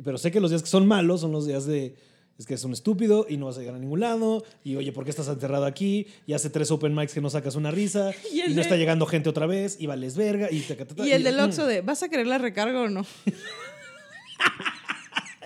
Pero 0.03 0.17
sé 0.17 0.31
que 0.31 0.39
los 0.39 0.51
días 0.51 0.61
que 0.61 0.69
son 0.69 0.87
malos 0.87 1.21
son 1.21 1.31
los 1.31 1.47
días 1.47 1.65
de 1.65 1.95
es 2.37 2.45
que 2.45 2.53
es 2.53 2.63
un 2.63 2.73
estúpido 2.73 3.25
y 3.27 3.37
no 3.37 3.47
vas 3.47 3.57
a 3.57 3.59
llegar 3.59 3.75
a 3.75 3.79
ningún 3.79 3.99
lado. 3.99 4.43
Y 4.63 4.75
oye, 4.75 4.91
¿por 4.91 5.03
qué 5.03 5.09
estás 5.09 5.27
enterrado 5.27 5.65
aquí? 5.65 6.07
Y 6.27 6.33
hace 6.33 6.49
tres 6.49 6.69
open 6.69 6.93
mics 6.93 7.13
que 7.13 7.21
no 7.21 7.29
sacas 7.29 7.55
una 7.55 7.71
risa. 7.71 8.11
Y 8.31 8.49
no 8.49 8.55
de- 8.55 8.61
está 8.61 8.75
llegando 8.75 9.05
gente 9.05 9.29
otra 9.29 9.47
vez. 9.47 9.77
Y 9.79 9.87
vales 9.87 10.15
verga. 10.15 10.49
Y, 10.51 10.63
Y 11.03 11.11
el 11.11 11.23
del 11.23 11.37
mm. 11.37 11.43
Oxxo 11.43 11.65
de, 11.65 11.81
¿vas 11.81 12.03
a 12.03 12.09
querer 12.09 12.27
la 12.27 12.37
recarga 12.37 12.81
o 12.81 12.89
no? 12.89 13.05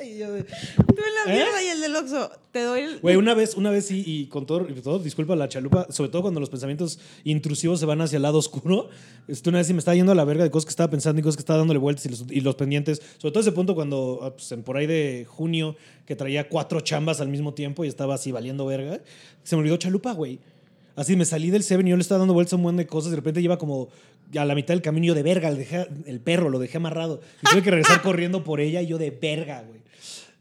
Y 0.04 0.18
yo 0.18 0.32
de- 0.32 0.44
Tú 0.44 0.52
en 0.56 1.26
la 1.26 1.34
¿Eh? 1.34 1.36
mierda 1.36 1.64
y 1.64 1.68
el 1.68 1.82
del 1.82 1.96
Oxxo, 1.96 2.32
te 2.52 2.64
doy 2.64 2.82
el... 2.82 3.00
Güey, 3.00 3.16
una 3.16 3.34
vez, 3.34 3.56
una 3.56 3.70
vez 3.70 3.86
sí, 3.86 4.04
y 4.06 4.26
con 4.28 4.46
todo, 4.46 4.68
y 4.70 4.74
todo, 4.82 5.00
disculpa 5.00 5.36
la 5.36 5.48
chalupa, 5.48 5.88
sobre 5.90 6.10
todo 6.10 6.24
cuando 6.24 6.40
los 6.40 6.50
pensamientos 6.50 7.00
intrusivos 7.24 7.80
se 7.80 7.86
van 7.86 8.02
hacia 8.02 8.18
el 8.18 8.24
lado 8.24 8.38
oscuro. 8.40 8.90
Este, 9.28 9.50
una 9.50 9.60
vez 9.60 9.68
sí 9.68 9.74
me 9.74 9.80
estaba 9.80 9.96
yendo 9.96 10.12
a 10.12 10.16
la 10.16 10.26
verga 10.26 10.44
de 10.44 10.52
cosas 10.52 10.66
que 10.66 10.72
estaba 10.72 10.90
pensando 10.90 11.20
y 11.20 11.24
cosas 11.24 11.38
que 11.38 11.42
estaba 11.42 11.60
dándole 11.60 11.80
vueltas 11.80 12.06
y 12.06 12.10
los, 12.10 12.26
y 12.30 12.42
los 12.42 12.56
pendientes. 12.56 13.02
Sobre 13.18 13.32
todo 13.32 13.42
ese 13.42 13.52
punto 13.52 13.76
cuando, 13.76 14.20
ah, 14.24 14.32
pues, 14.34 14.52
en 14.52 14.64
por 14.64 14.78
ahí 14.78 14.88
de 14.88 15.26
junio, 15.30 15.76
que 16.06 16.16
traía 16.16 16.50
cuatro 16.50 16.82
chambas 16.82 17.22
al 17.22 17.28
mismo 17.30 17.54
tiempo 17.54 17.86
y 17.86 17.88
estaba 17.88 18.16
así 18.16 18.32
valiendo 18.32 18.66
verga. 18.66 19.00
Se 19.44 19.56
me 19.56 19.62
olvidó 19.62 19.78
chalupa, 19.78 20.12
güey. 20.14 20.40
Así 20.96 21.16
me 21.16 21.24
salí 21.26 21.52
del 21.52 21.64
Seven 21.64 21.88
y 21.88 21.92
yo 21.92 21.96
le 21.96 22.02
estaba 22.02 22.20
dando 22.20 22.34
vueltas 22.34 22.54
a 22.54 22.56
un 22.58 22.64
buen 22.64 22.76
de 22.76 22.86
cosas 22.86 23.08
y 23.08 23.12
de 23.12 23.16
repente 23.16 23.42
lleva 23.42 23.58
como 23.58 23.88
a 24.38 24.46
la 24.46 24.56
mitad 24.56 24.74
del 24.74 24.82
camino 24.82 25.06
y 25.06 25.08
yo 25.08 25.14
de 25.16 25.24
verga, 25.24 25.50
le 25.50 25.58
dejé, 25.60 25.88
el 26.06 26.20
perro 26.20 26.50
lo 26.50 26.60
dejé 26.60 26.78
amarrado. 26.78 27.22
Y 27.42 27.50
tuve 27.50 27.64
que 27.64 27.72
regresar 27.72 28.02
corriendo 28.04 28.44
por 28.44 28.60
ella 28.60 28.82
y 28.82 28.88
yo 28.88 28.98
de 28.98 29.10
verga, 29.10 29.64
güey. 29.68 29.82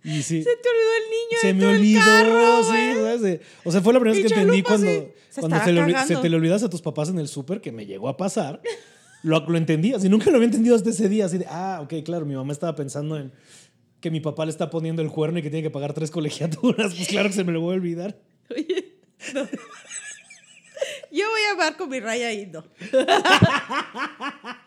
Y 0.03 0.23
sí. 0.23 0.43
Se 0.43 0.57
te 0.57 0.69
olvidó 0.69 0.91
el 0.97 1.11
niño 1.11 1.39
Se 1.41 1.55
me 1.55 1.67
olvidó, 1.67 2.01
carro, 2.01 3.19
sí, 3.19 3.41
O 3.65 3.73
sea, 3.73 3.81
fue 3.83 3.93
la 3.93 4.01
primera 4.01 4.17
vez 4.23 4.33
que 4.33 4.41
entendí 4.41 4.63
cuando, 4.63 4.87
se 4.87 5.41
cuando 5.41 5.63
se, 5.63 5.73
le 5.73 6.17
te 6.17 6.29
le 6.29 6.37
olvidas 6.37 6.63
a 6.63 6.71
tus 6.71 6.81
papás 6.81 7.11
en 7.11 7.19
el 7.19 7.29
súper, 7.29 7.61
que 7.61 7.73
me 7.73 7.87
llegó 7.87 8.09
a 8.09 8.17
pasar. 8.17 8.63
Lo, 9.23 9.41
lo 9.41 9.59
entendí, 9.59 9.93
así 9.93 10.09
nunca 10.09 10.31
lo 10.31 10.37
había 10.37 10.47
entendido 10.47 10.75
hasta 10.75 10.89
ese 10.91 11.09
día, 11.09 11.27
así 11.27 11.37
de, 11.37 11.47
ah, 11.49 11.81
ok, 11.83 12.03
claro, 12.05 12.25
mi 12.25 12.35
mamá 12.35 12.53
estaba 12.53 12.75
pensando 12.75 13.19
en 13.19 13.33
que 14.01 14.11
mi 14.11 14.21
papá 14.21 14.47
le 14.47 14.51
está 14.51 14.71
poniendo 14.71 15.03
el 15.03 15.11
cuerno 15.11 15.39
y 15.39 15.43
que 15.43 15.51
tiene 15.51 15.63
que 15.63 15.71
pagar 15.71 15.93
tres 15.93 16.11
colegiaturas, 16.11 16.95
pues 16.95 17.09
claro 17.09 17.29
que 17.29 17.35
se 17.35 17.45
me 17.45 17.53
lo 17.53 17.61
voy 17.61 17.75
a 17.75 17.77
olvidar. 17.77 18.19
Oye, 18.51 18.97
no. 19.35 19.43
Yo 21.13 21.29
voy 21.29 21.43
a 21.49 21.53
amar 21.53 21.77
con 21.77 21.91
mi 21.91 22.01
raya 22.01 22.33
y 22.33 22.47
no. 22.47 22.65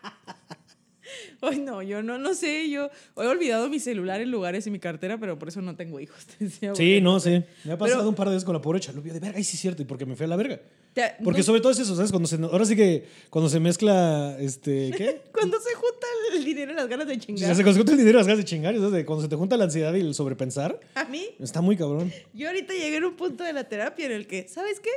Ay, 1.46 1.60
no, 1.60 1.82
yo 1.82 2.02
no, 2.02 2.18
no 2.18 2.34
sé, 2.34 2.68
yo 2.70 2.90
he 3.16 3.26
olvidado 3.26 3.68
mi 3.68 3.78
celular 3.80 4.20
en 4.20 4.30
lugares 4.30 4.66
y 4.66 4.70
mi 4.70 4.78
cartera, 4.78 5.18
pero 5.18 5.38
por 5.38 5.48
eso 5.48 5.60
no 5.62 5.76
tengo 5.76 6.00
hijos. 6.00 6.24
decía, 6.38 6.74
Sí, 6.74 7.00
no, 7.00 7.20
sí. 7.20 7.42
Me 7.64 7.72
ha 7.72 7.78
pasado 7.78 8.00
Pero- 8.00 8.08
un 8.08 8.14
par 8.14 8.28
de 8.28 8.34
veces 8.34 8.44
con 8.44 8.54
la 8.54 8.60
pobre 8.62 8.80
Chalupia 8.80 9.12
de 9.12 9.20
verga, 9.20 9.38
y 9.38 9.44
sí 9.44 9.56
es 9.56 9.60
cierto, 9.60 9.82
y 9.82 9.84
porque 9.84 10.06
me 10.06 10.16
fui 10.16 10.24
a 10.24 10.28
la 10.28 10.36
verga. 10.36 10.60
Te- 10.94 11.14
Porque 11.24 11.38
pues, 11.38 11.46
sobre 11.46 11.60
todo 11.60 11.72
es 11.72 11.78
eso, 11.80 11.96
¿sabes? 11.96 12.10
Cuando 12.12 12.28
se, 12.28 12.36
ahora 12.36 12.64
sí 12.64 12.76
que 12.76 13.04
cuando 13.28 13.48
se 13.48 13.58
mezcla, 13.58 14.36
este, 14.38 14.92
¿qué? 14.96 15.22
Cuando 15.32 15.58
se 15.60 15.74
junta 15.74 16.06
el 16.34 16.44
dinero 16.44 16.72
y 16.72 16.74
las 16.76 16.88
ganas 16.88 17.06
de 17.08 17.18
chingar. 17.18 17.54
se 17.54 17.64
consulta 17.64 17.92
el 17.92 17.98
dinero, 17.98 18.18
las 18.18 18.26
ganas 18.26 18.38
de 18.38 18.44
chingar, 18.44 18.76
¿sabes? 18.78 19.04
Cuando 19.04 19.22
se 19.22 19.28
te 19.28 19.36
junta 19.36 19.56
la 19.56 19.64
ansiedad 19.64 19.92
y 19.94 20.00
el 20.00 20.14
sobrepensar, 20.14 20.78
A 20.94 21.04
mí, 21.06 21.26
está 21.40 21.60
muy 21.60 21.76
cabrón. 21.76 22.12
yo 22.32 22.46
ahorita 22.48 22.72
llegué 22.74 22.98
a 22.98 23.06
un 23.08 23.16
punto 23.16 23.42
de 23.44 23.52
la 23.52 23.64
terapia 23.64 24.06
en 24.06 24.12
el 24.12 24.26
que, 24.28 24.46
¿sabes 24.48 24.78
qué? 24.80 24.90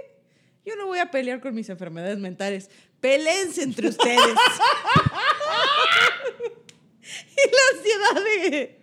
Yo 0.66 0.76
no 0.76 0.86
voy 0.86 1.00
a 1.00 1.10
pelear 1.12 1.40
con 1.40 1.56
mis 1.56 1.70
enfermedades 1.70 2.20
mentales. 2.20 2.70
Pelense 3.02 3.64
entre 3.64 3.90
ustedes. 3.90 4.18
y 7.32 7.52
la 7.52 7.62
ansiedad 7.74 8.24
de... 8.24 8.78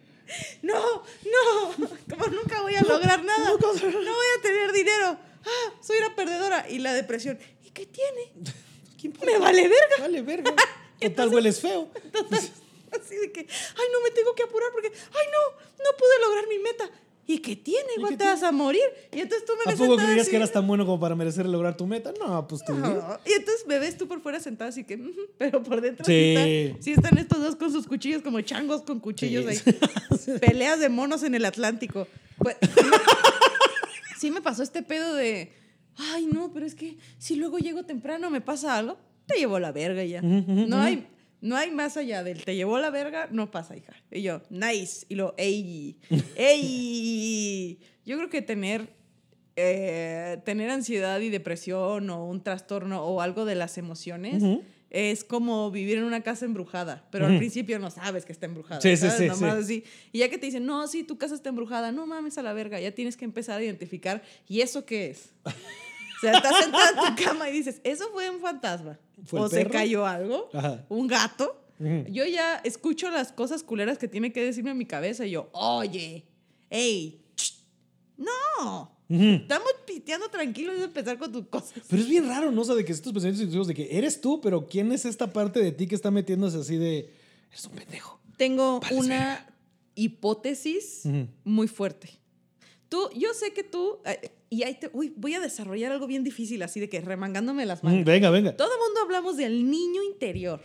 No, 0.63 1.03
no, 1.03 1.75
como 2.09 2.27
nunca 2.29 2.63
voy 2.63 2.75
a 2.75 2.83
lograr 2.83 3.23
nada, 3.23 3.51
no 3.51 3.59
voy 3.59 4.27
a 4.39 4.43
tener 4.43 4.73
dinero, 4.73 5.19
ah, 5.45 5.73
soy 5.83 5.99
una 5.99 6.17
perdedora. 6.17 6.67
Y 6.69 6.79
la 6.79 6.95
depresión, 6.95 7.39
¿y 7.63 7.71
qué 7.71 7.87
tiene? 7.87 8.33
¿Qué 8.99 9.09
importa? 9.09 9.27
Me 9.33 9.39
vale 9.39 9.69
verga. 9.69 9.97
Vale, 10.01 10.23
verga. 10.23 10.55
Total, 11.01 11.29
hueles 11.29 11.61
feo. 11.61 11.91
Entonces, 12.05 12.53
así 12.91 13.17
de 13.17 13.33
que, 13.33 13.41
ay, 13.41 13.87
no 13.93 14.01
me 14.01 14.11
tengo 14.11 14.35
que 14.35 14.45
apurar 14.45 14.71
porque, 14.73 14.89
ay, 14.89 15.27
no, 15.33 15.85
no 15.85 15.97
pude 15.99 16.21
lograr 16.21 16.49
mi 16.49 16.59
meta. 16.59 16.91
¿Y 17.27 17.39
qué 17.39 17.57
tiene? 17.57 17.89
¿Y 17.97 18.01
Igual 18.01 18.17
te 18.19 18.25
vas 18.25 18.43
a 18.43 18.53
morir. 18.53 18.83
Y 19.13 19.21
entonces 19.21 19.47
tú 19.47 19.53
me 19.57 19.63
¿A 19.65 19.71
ves 19.71 19.79
poco 19.79 19.91
sentada 19.93 20.07
creías 20.09 20.23
así. 20.23 20.31
que 20.31 20.37
eras 20.37 20.53
tan 20.53 20.67
bueno 20.67 20.85
como 20.85 21.01
para 21.01 21.15
merecer 21.15 21.47
lograr 21.47 21.77
tu 21.77 21.87
meta? 21.87 22.13
No, 22.21 22.47
pues 22.47 22.63
tú. 22.65 22.75
No. 22.75 23.19
Y 23.25 23.33
entonces 23.33 23.67
me 23.67 23.79
ves 23.79 23.97
tú 23.97 24.07
por 24.07 24.21
fuera 24.21 24.41
sentada 24.41 24.69
así 24.71 24.85
que, 24.85 24.99
pero 25.39 25.63
por 25.63 25.81
dentro 25.81 26.05
Sí. 26.05 26.13
sí, 26.13 26.35
está- 26.37 26.83
sí 26.83 26.93
están 26.93 27.19
estos 27.19 27.41
dos 27.41 27.57
con 27.57 27.73
sus 27.73 27.87
cuchillos 27.87 28.21
como 28.23 28.41
changos 28.43 28.83
con 28.83 29.01
cuchillos 29.01 29.47
Sí. 29.55 29.63
ahí. 29.71 30.39
Peleas 30.41 30.79
de 30.81 30.89
monos 30.91 31.23
en 31.23 31.35
el 31.35 31.45
Atlántico. 31.47 32.07
Pues, 32.39 32.57
sí 34.19 34.31
me 34.31 34.41
pasó 34.41 34.63
este 34.63 34.83
pedo 34.83 35.15
de, 35.15 35.53
ay 35.97 36.27
no, 36.27 36.53
pero 36.53 36.67
es 36.67 36.75
que 36.75 36.97
si 37.19 37.37
luego 37.37 37.59
llego 37.59 37.85
temprano 37.85 38.31
me 38.31 38.41
pasa 38.41 38.77
algo, 38.77 38.99
te 39.27 39.37
llevo 39.39 39.59
la 39.59 39.73
verga 39.73 40.05
ya. 40.05 40.21
No 40.23 40.79
hay, 40.81 41.07
no 41.45 41.57
hay 41.57 41.71
más 41.71 41.99
allá 41.99 42.25
del 42.25 42.43
te 42.43 42.57
llevó 42.57 42.79
la 42.79 42.89
verga, 42.89 43.29
no 43.31 43.51
pasa, 43.51 43.77
hija. 43.77 43.93
Y 44.11 44.23
yo, 44.23 44.41
nice. 44.49 45.05
Y 45.11 45.15
lo, 45.15 45.35
ey, 45.37 45.99
ey. 46.37 47.79
Yo 48.07 48.17
creo 48.17 48.29
que 48.29 48.43
tener 48.43 48.89
eh, 49.57 50.41
tener 50.45 50.71
ansiedad 50.71 51.21
y 51.21 51.29
depresión 51.29 52.11
o 52.11 52.27
un 52.27 52.43
trastorno 52.43 53.05
o 53.05 53.21
algo 53.21 53.45
de 53.45 53.55
las 53.55 53.79
emociones 53.79 54.43
es 54.91 55.25
como 55.25 55.71
vivir 55.71 55.99
en 55.99 56.05
una 56.05 56.23
casa 56.23 56.45
embrujada, 56.45 57.07
pero 57.11 57.27
al 57.27 57.37
principio 57.37 57.79
no 57.79 57.91
sabes 57.91 58.25
que 58.25 58.33
está 58.33 58.47
embrujada. 58.47 58.81
Sí, 58.81 58.97
sí, 58.97 59.09
¿sabes? 59.09 59.17
sí, 59.17 59.27
Nomás 59.27 59.67
sí. 59.67 59.83
así. 59.83 59.85
Y 60.13 60.21
ya 60.21 60.31
que 60.31 60.39
te 60.39 60.47
dicen, 60.47 60.65
no, 60.65 60.87
sí, 60.87 61.03
tu 61.03 61.19
casa 61.19 61.35
está 61.35 61.49
embrujada, 61.51 61.93
no 61.93 62.07
mames 62.07 62.39
a 62.39 62.43
la 62.43 62.53
verga, 62.53 62.81
ya 62.81 62.93
tienes 62.93 63.17
que 63.17 63.25
empezar 63.25 63.61
a 63.61 63.65
identificar, 63.65 64.23
¿y 64.49 64.61
eso 64.61 64.87
qué 64.87 65.11
es? 65.11 65.33
Sea, 66.25 66.39
estás 66.39 66.65
sentada 66.65 66.91
en 66.91 67.15
tu 67.15 67.25
cama 67.25 67.49
y 67.49 67.53
dices, 67.53 67.81
¿eso 67.85 68.11
fue 68.13 68.29
un 68.31 68.41
fantasma? 68.41 68.99
¿Fue 69.25 69.41
¿O 69.41 69.49
se 69.49 69.67
cayó 69.67 70.07
algo? 70.07 70.49
Ajá. 70.53 70.85
¿Un 70.89 71.07
gato? 71.07 71.61
Yo 71.79 72.25
ya 72.25 72.57
escucho 72.65 73.11
las 73.11 73.33
cosas 73.33 73.63
culeras 73.63 73.99
que 73.99 74.09
tiene 74.09 74.33
que 74.33 74.45
decirme 74.45 74.71
en 74.71 74.79
mi 74.79 74.87
cabeza 74.87 75.27
y 75.27 75.33
yo, 75.33 75.49
oye, 75.53 76.25
hey, 76.71 77.21
no, 78.17 78.97
estamos 79.09 79.69
piteando 79.87 80.29
tranquilos 80.29 80.79
de 80.79 80.85
empezar 80.85 81.19
con 81.19 81.33
tus 81.33 81.47
cosas. 81.49 81.75
Pero 81.89 82.03
es 82.03 82.09
bien 82.09 82.29
raro, 82.29 82.51
¿no? 82.53 82.63
O 82.63 82.65
sea, 82.65 82.75
de 82.75 82.85
que 82.85 82.93
estos 82.93 83.13
pensamientos 83.13 83.43
intrusivos 83.43 83.67
de 83.67 83.75
que 83.75 83.99
eres 83.99 84.21
tú, 84.21 84.41
pero 84.41 84.67
¿quién 84.67 84.93
es 84.93 85.05
esta 85.05 85.33
parte 85.33 85.61
de 85.61 85.73
ti 85.73 85.87
que 85.87 85.95
está 85.95 86.11
metiéndose 86.11 86.59
así 86.59 86.77
de. 86.77 87.13
Eres 87.51 87.67
un 87.67 87.73
pendejo. 87.73 88.21
Tengo 88.37 88.81
Vales 88.81 88.99
una 88.99 89.47
hipótesis 89.95 91.03
muy 91.45 91.69
fuerte. 91.69 92.11
Tú, 92.89 93.11
yo 93.17 93.33
sé 93.35 93.53
que 93.53 93.65
tú, 93.65 93.99
eh, 94.05 94.31
y 94.55 94.63
ahí 94.63 94.75
te, 94.75 94.91
uy, 94.93 95.13
voy 95.17 95.35
a 95.35 95.41
desarrollar 95.41 95.93
algo 95.93 96.07
bien 96.07 96.25
difícil, 96.25 96.63
así 96.63 96.81
de 96.81 96.89
que 96.89 97.01
remangándome 97.01 97.67
las 97.67 97.83
manos. 97.85 98.05
Venga, 98.05 98.31
venga. 98.31 98.57
Todo 98.57 98.69
el 98.73 98.79
mundo 98.87 99.01
hablamos 99.03 99.37
del 99.37 99.71
niño 99.71 100.03
interior. 100.03 100.61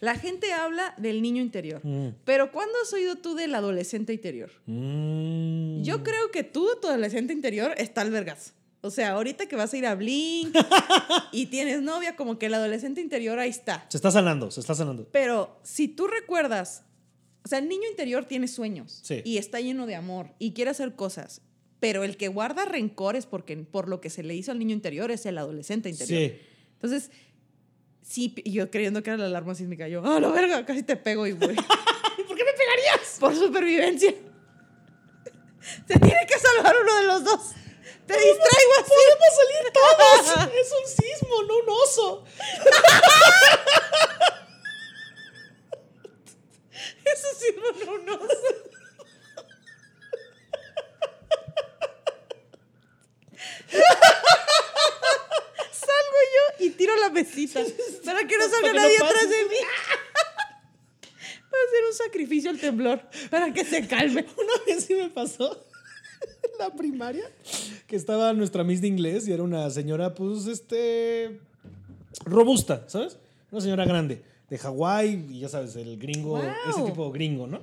La 0.00 0.14
gente 0.14 0.52
habla 0.52 0.94
del 0.96 1.22
niño 1.22 1.42
interior. 1.42 1.82
Pero 2.24 2.52
¿cuándo 2.52 2.74
has 2.82 2.92
oído 2.92 3.16
tú 3.16 3.34
del 3.34 3.54
adolescente 3.54 4.12
interior? 4.12 4.50
Mm. 4.66 5.82
Yo 5.82 6.02
creo 6.04 6.30
que 6.30 6.44
tú, 6.44 6.68
tu 6.80 6.88
adolescente 6.88 7.32
interior, 7.32 7.74
está 7.78 8.02
al 8.02 8.10
vergas. 8.10 8.54
O 8.80 8.90
sea, 8.92 9.10
ahorita 9.10 9.46
que 9.46 9.56
vas 9.56 9.72
a 9.72 9.76
ir 9.76 9.86
a 9.86 9.94
Blink 9.96 10.54
y 11.32 11.46
tienes 11.46 11.82
novia, 11.82 12.14
como 12.14 12.38
que 12.38 12.46
el 12.46 12.54
adolescente 12.54 13.00
interior 13.00 13.38
ahí 13.40 13.50
está. 13.50 13.84
Se 13.88 13.96
está 13.96 14.10
sanando, 14.12 14.52
se 14.52 14.60
está 14.60 14.74
sanando. 14.76 15.08
Pero 15.10 15.58
si 15.64 15.88
tú 15.88 16.06
recuerdas, 16.06 16.84
o 17.44 17.48
sea, 17.48 17.58
el 17.58 17.68
niño 17.68 17.88
interior 17.90 18.24
tiene 18.26 18.46
sueños 18.46 19.00
Sí. 19.02 19.20
y 19.24 19.38
está 19.38 19.60
lleno 19.60 19.86
de 19.86 19.96
amor 19.96 20.28
y 20.38 20.52
quiere 20.52 20.70
hacer 20.70 20.94
cosas. 20.94 21.42
Pero 21.80 22.04
el 22.04 22.16
que 22.16 22.28
guarda 22.28 22.64
rencores 22.64 23.26
porque, 23.26 23.56
por 23.56 23.88
lo 23.88 24.00
que 24.00 24.10
se 24.10 24.22
le 24.22 24.34
hizo 24.34 24.50
al 24.50 24.58
niño 24.58 24.74
interior 24.74 25.10
es 25.10 25.26
el 25.26 25.38
adolescente 25.38 25.88
interior. 25.88 26.32
Sí. 26.32 26.40
Entonces, 26.74 27.10
sí, 28.02 28.34
yo 28.44 28.70
creyendo 28.70 29.02
que 29.02 29.10
era 29.10 29.16
la 29.16 29.26
alarma 29.26 29.54
sísmica, 29.54 29.86
yo, 29.88 30.02
¡ah, 30.04 30.18
la 30.20 30.28
verga! 30.28 30.64
Casi 30.66 30.82
te 30.82 30.96
pego 30.96 31.26
y 31.26 31.32
voy. 31.32 31.54
¿Por 32.26 32.36
qué 32.36 32.44
me 32.44 32.52
pegarías? 32.52 33.16
por 33.20 33.34
supervivencia. 33.34 34.14
Se 35.86 35.98
tiene 35.98 36.26
que 36.26 36.38
salvar 36.38 36.74
uno 36.82 36.96
de 36.96 37.04
los 37.04 37.24
dos. 37.24 37.52
Te 38.06 38.14
distraigo 38.14 38.72
así. 38.80 38.90
¡Podemos 38.94 39.34
salir 39.36 39.72
todos! 39.74 40.50
es 40.54 40.72
un 40.72 40.86
sismo, 40.88 41.42
no 41.42 41.54
un 41.58 41.68
oso. 41.68 42.24
Eso 47.04 47.28
sí, 47.38 47.54
no, 47.56 47.70
no, 47.84 48.16
no. 48.18 48.18
Salgo 55.70 56.20
yo 56.58 56.66
y 56.66 56.70
tiro 56.70 56.96
la 56.96 57.10
mesita 57.10 57.60
para 58.04 58.26
que 58.26 58.36
no 58.38 58.48
salga 58.48 58.72
no 58.72 58.80
nadie 58.80 58.98
pase. 58.98 59.10
atrás 59.14 59.30
de 59.30 59.44
mí. 59.44 59.56
Va 61.50 61.56
a 61.66 61.70
ser 61.70 61.84
un 61.88 61.94
sacrificio 61.94 62.50
al 62.50 62.58
temblor 62.58 63.00
para 63.30 63.52
que 63.52 63.64
se 63.64 63.86
calme. 63.86 64.26
Una 64.36 64.52
vez 64.66 64.84
sí 64.84 64.94
me 64.94 65.08
pasó 65.10 65.64
en 66.42 66.58
la 66.58 66.70
primaria 66.74 67.30
que 67.86 67.96
estaba 67.96 68.32
nuestra 68.32 68.64
Miss 68.64 68.80
de 68.80 68.88
inglés 68.88 69.26
y 69.28 69.32
era 69.32 69.42
una 69.42 69.68
señora, 69.70 70.14
pues, 70.14 70.46
este. 70.46 71.40
robusta, 72.24 72.84
¿sabes? 72.88 73.18
Una 73.50 73.60
señora 73.62 73.84
grande, 73.86 74.22
de 74.50 74.58
Hawái, 74.58 75.26
y 75.30 75.40
ya 75.40 75.48
sabes, 75.48 75.74
el 75.76 75.96
gringo, 75.98 76.36
Wow. 76.38 76.50
ese 76.68 76.82
tipo 76.82 77.10
gringo, 77.10 77.46
¿no? 77.46 77.60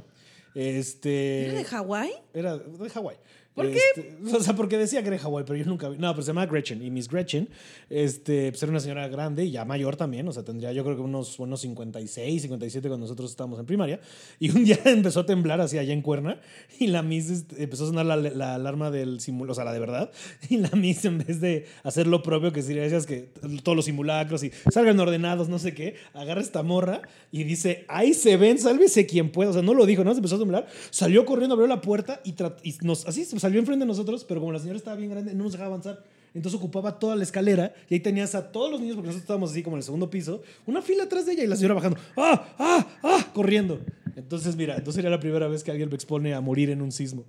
Este. 0.56 1.46
¿Era 1.50 1.58
de 1.60 1.64
Hawái? 1.66 2.14
Era 2.34 2.58
de 2.58 2.90
Hawái. 2.90 3.18
¿Por 3.56 3.72
qué? 3.72 3.80
Este, 3.96 4.36
O 4.36 4.44
sea, 4.44 4.54
porque 4.54 4.78
decía 4.78 5.02
de 5.02 5.18
Hawái, 5.18 5.46
pero 5.48 5.58
yo 5.58 5.66
nunca 5.66 5.88
vi. 5.88 5.98
No, 5.98 6.12
pero 6.12 6.24
se 6.24 6.28
llama 6.28 6.46
Gretchen. 6.46 6.82
Y 6.82 6.92
Miss 6.92 7.08
Gretchen, 7.08 7.48
este, 7.90 8.52
pues 8.52 8.62
era 8.62 8.70
una 8.70 8.82
señora 8.82 9.08
grande 9.08 9.46
y 9.46 9.52
ya 9.52 9.64
mayor 9.64 9.96
también. 9.96 10.28
O 10.28 10.34
sea, 10.34 10.44
tendría 10.44 10.74
yo 10.74 10.84
creo 10.84 10.98
que 10.98 11.02
unos, 11.02 11.40
unos 11.40 11.62
56, 11.62 12.42
57 12.42 12.90
cuando 12.90 13.06
nosotros 13.06 13.32
estábamos 13.32 13.58
en 13.60 13.66
primaria. 13.66 14.02
Y 14.40 14.52
un 14.52 14.66
día 14.66 14.78
empezó 14.86 15.22
a 15.22 15.26
temblar 15.26 15.62
así 15.62 15.78
allá 15.78 15.94
en 15.94 16.02
Cuerna. 16.02 16.42
Y 16.80 16.88
la 16.88 17.02
Miss 17.02 17.30
este, 17.30 17.64
empezó 17.64 17.86
a 17.86 17.88
sonar 17.88 18.06
la, 18.06 18.18
la 18.18 18.56
alarma 18.56 18.92
del 18.92 19.22
simulacro, 19.22 19.54
o 19.54 19.56
sea, 19.56 19.64
la 19.64 19.74
de 19.74 19.80
verdad. 19.80 20.12
Y 20.50 20.58
la 20.58 20.70
Miss, 20.72 21.06
en 21.06 21.20
vez 21.20 21.40
de 21.40 21.66
hacer 21.84 22.08
lo 22.08 22.22
propio, 22.22 22.52
que 22.52 22.62
sería 22.62 22.84
decías 22.84 23.06
que 23.06 23.30
todos 23.64 23.76
los 23.76 23.86
simulacros 23.86 24.44
y 24.44 24.52
salgan 24.72 25.00
ordenados, 25.00 25.50
no 25.50 25.60
sé 25.60 25.74
qué, 25.74 25.96
agarra 26.14 26.42
esta 26.42 26.62
morra 26.62 27.02
y 27.32 27.46
dice: 27.46 27.86
Ahí 27.88 28.14
se 28.14 28.36
ven, 28.36 28.60
sálvese 28.60 29.06
quien 29.06 29.32
pueda. 29.32 29.52
O 29.52 29.54
sea, 29.54 29.62
no 29.62 29.74
lo 29.74 29.86
dijo, 29.86 30.04
¿no? 30.04 30.12
Se 30.12 30.18
empezó 30.18 30.36
a 30.36 30.40
temblar. 30.40 30.68
Salió 30.90 31.26
corriendo, 31.26 31.56
abrió 31.56 31.68
la 31.68 31.82
puerta 31.82 32.22
y, 32.26 32.36
y 32.64 32.76
nos, 32.82 33.08
así 33.08 33.24
se 33.24 33.36
salió 33.46 33.60
enfrente 33.60 33.84
de 33.84 33.88
nosotros, 33.88 34.24
pero 34.24 34.40
como 34.40 34.52
la 34.52 34.60
señora 34.60 34.78
estaba 34.78 34.98
bien 34.98 35.12
grande, 35.12 35.34
no 35.34 35.44
nos 35.44 35.54
dejaba 35.54 35.68
avanzar. 35.70 36.04
Entonces 36.34 36.60
ocupaba 36.60 37.00
toda 37.00 37.16
la 37.16 37.24
escalera 37.24 37.74
y 37.90 37.94
ahí 37.94 38.00
tenías 38.00 38.36
a 38.36 38.52
todos 38.52 38.70
los 38.72 38.82
niños, 38.82 38.96
porque 38.96 39.08
nosotros 39.08 39.24
estábamos 39.24 39.52
así 39.52 39.64
como 39.64 39.78
en 39.78 39.80
el 39.80 39.84
segundo 39.84 40.10
piso, 40.10 40.42
una 40.66 40.82
fila 40.82 41.04
atrás 41.04 41.26
de 41.26 41.34
ella 41.34 41.44
y 41.44 41.48
la 41.48 41.56
señora 41.56 41.76
bajando, 41.76 41.98
¡ah, 42.18 42.56
ah, 42.60 42.88
ah! 43.04 43.28
corriendo. 43.34 43.80
Entonces, 44.16 44.56
mira, 44.56 44.74
entonces 44.74 44.96
sería 44.96 45.10
la 45.10 45.20
primera 45.20 45.48
vez 45.48 45.64
que 45.64 45.72
alguien 45.72 45.88
me 45.88 45.96
expone 45.96 46.34
a 46.34 46.42
morir 46.42 46.70
en 46.72 46.82
un 46.82 46.92
sismo. 46.92 47.24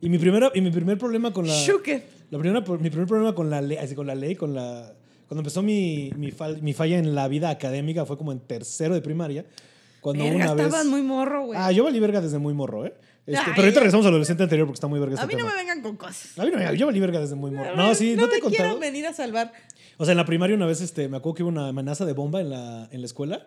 Y 0.00 0.08
mi, 0.08 0.18
primera, 0.18 0.52
y 0.54 0.60
mi 0.60 0.70
primer 0.70 0.98
problema 0.98 1.32
con 1.32 1.46
la... 1.46 1.54
Shuke. 1.54 2.04
La 2.30 2.38
primera, 2.38 2.60
mi 2.60 2.90
primer 2.90 3.08
problema 3.08 3.34
con 3.34 3.48
la 3.48 3.62
ley, 3.62 3.78
con 3.94 4.06
la 4.06 4.14
ley, 4.14 4.34
con 4.36 4.54
la... 4.54 4.92
Cuando 5.26 5.40
empezó 5.40 5.62
mi, 5.62 6.12
mi, 6.16 6.30
fal- 6.30 6.60
mi 6.60 6.72
falla 6.72 6.98
en 6.98 7.14
la 7.14 7.26
vida 7.26 7.48
académica 7.48 8.04
fue 8.04 8.18
como 8.18 8.30
en 8.30 8.40
tercero 8.40 8.94
de 8.94 9.00
primaria. 9.00 9.46
Cuando 10.00 10.24
Verga, 10.24 10.52
una 10.52 10.68
vez... 10.68 10.84
muy 10.84 11.00
morro, 11.00 11.46
güey. 11.46 11.58
Ah, 11.60 11.72
yo 11.72 11.84
valí 11.84 11.98
verga 11.98 12.20
desde 12.20 12.38
muy 12.38 12.52
morro, 12.52 12.84
¿eh? 12.84 12.92
Este, 13.26 13.38
Ay, 13.38 13.44
pero 13.54 13.62
ahorita 13.62 13.80
regresamos 13.80 14.04
al 14.06 14.10
adolescente 14.12 14.42
anterior 14.42 14.66
porque 14.66 14.76
está 14.76 14.86
muy 14.86 15.00
verga 15.00 15.14
a 15.16 15.22
este 15.22 15.26
mí 15.26 15.32
no 15.40 15.46
tema. 15.46 15.50
me 15.52 15.62
vengan 15.62 15.82
con 15.82 15.96
cosas. 15.96 16.38
A 16.38 16.44
mí 16.44 16.50
no 16.52 16.58
me- 16.58 16.76
yo 16.76 16.86
valí 16.86 17.00
verga 17.00 17.20
desde 17.20 17.34
muy 17.36 17.50
morro. 17.50 17.74
No, 17.74 17.94
sí, 17.94 18.14
¿no, 18.16 18.28
te 18.28 18.34
he 18.34 18.38
me 18.38 18.42
contado? 18.42 18.68
quiero 18.68 18.78
venir 18.78 19.06
a 19.06 19.12
salvar. 19.14 19.52
O 19.96 20.04
sea, 20.04 20.12
en 20.12 20.18
la 20.18 20.26
primaria 20.26 20.54
una 20.56 20.66
vez 20.66 20.80
este, 20.80 21.08
me 21.08 21.16
acuerdo 21.16 21.34
que 21.36 21.42
hubo 21.44 21.50
una 21.50 21.68
amenaza 21.68 22.04
de 22.04 22.12
bomba 22.12 22.40
en 22.40 22.50
la, 22.50 22.88
en 22.90 23.00
la 23.00 23.06
escuela. 23.06 23.46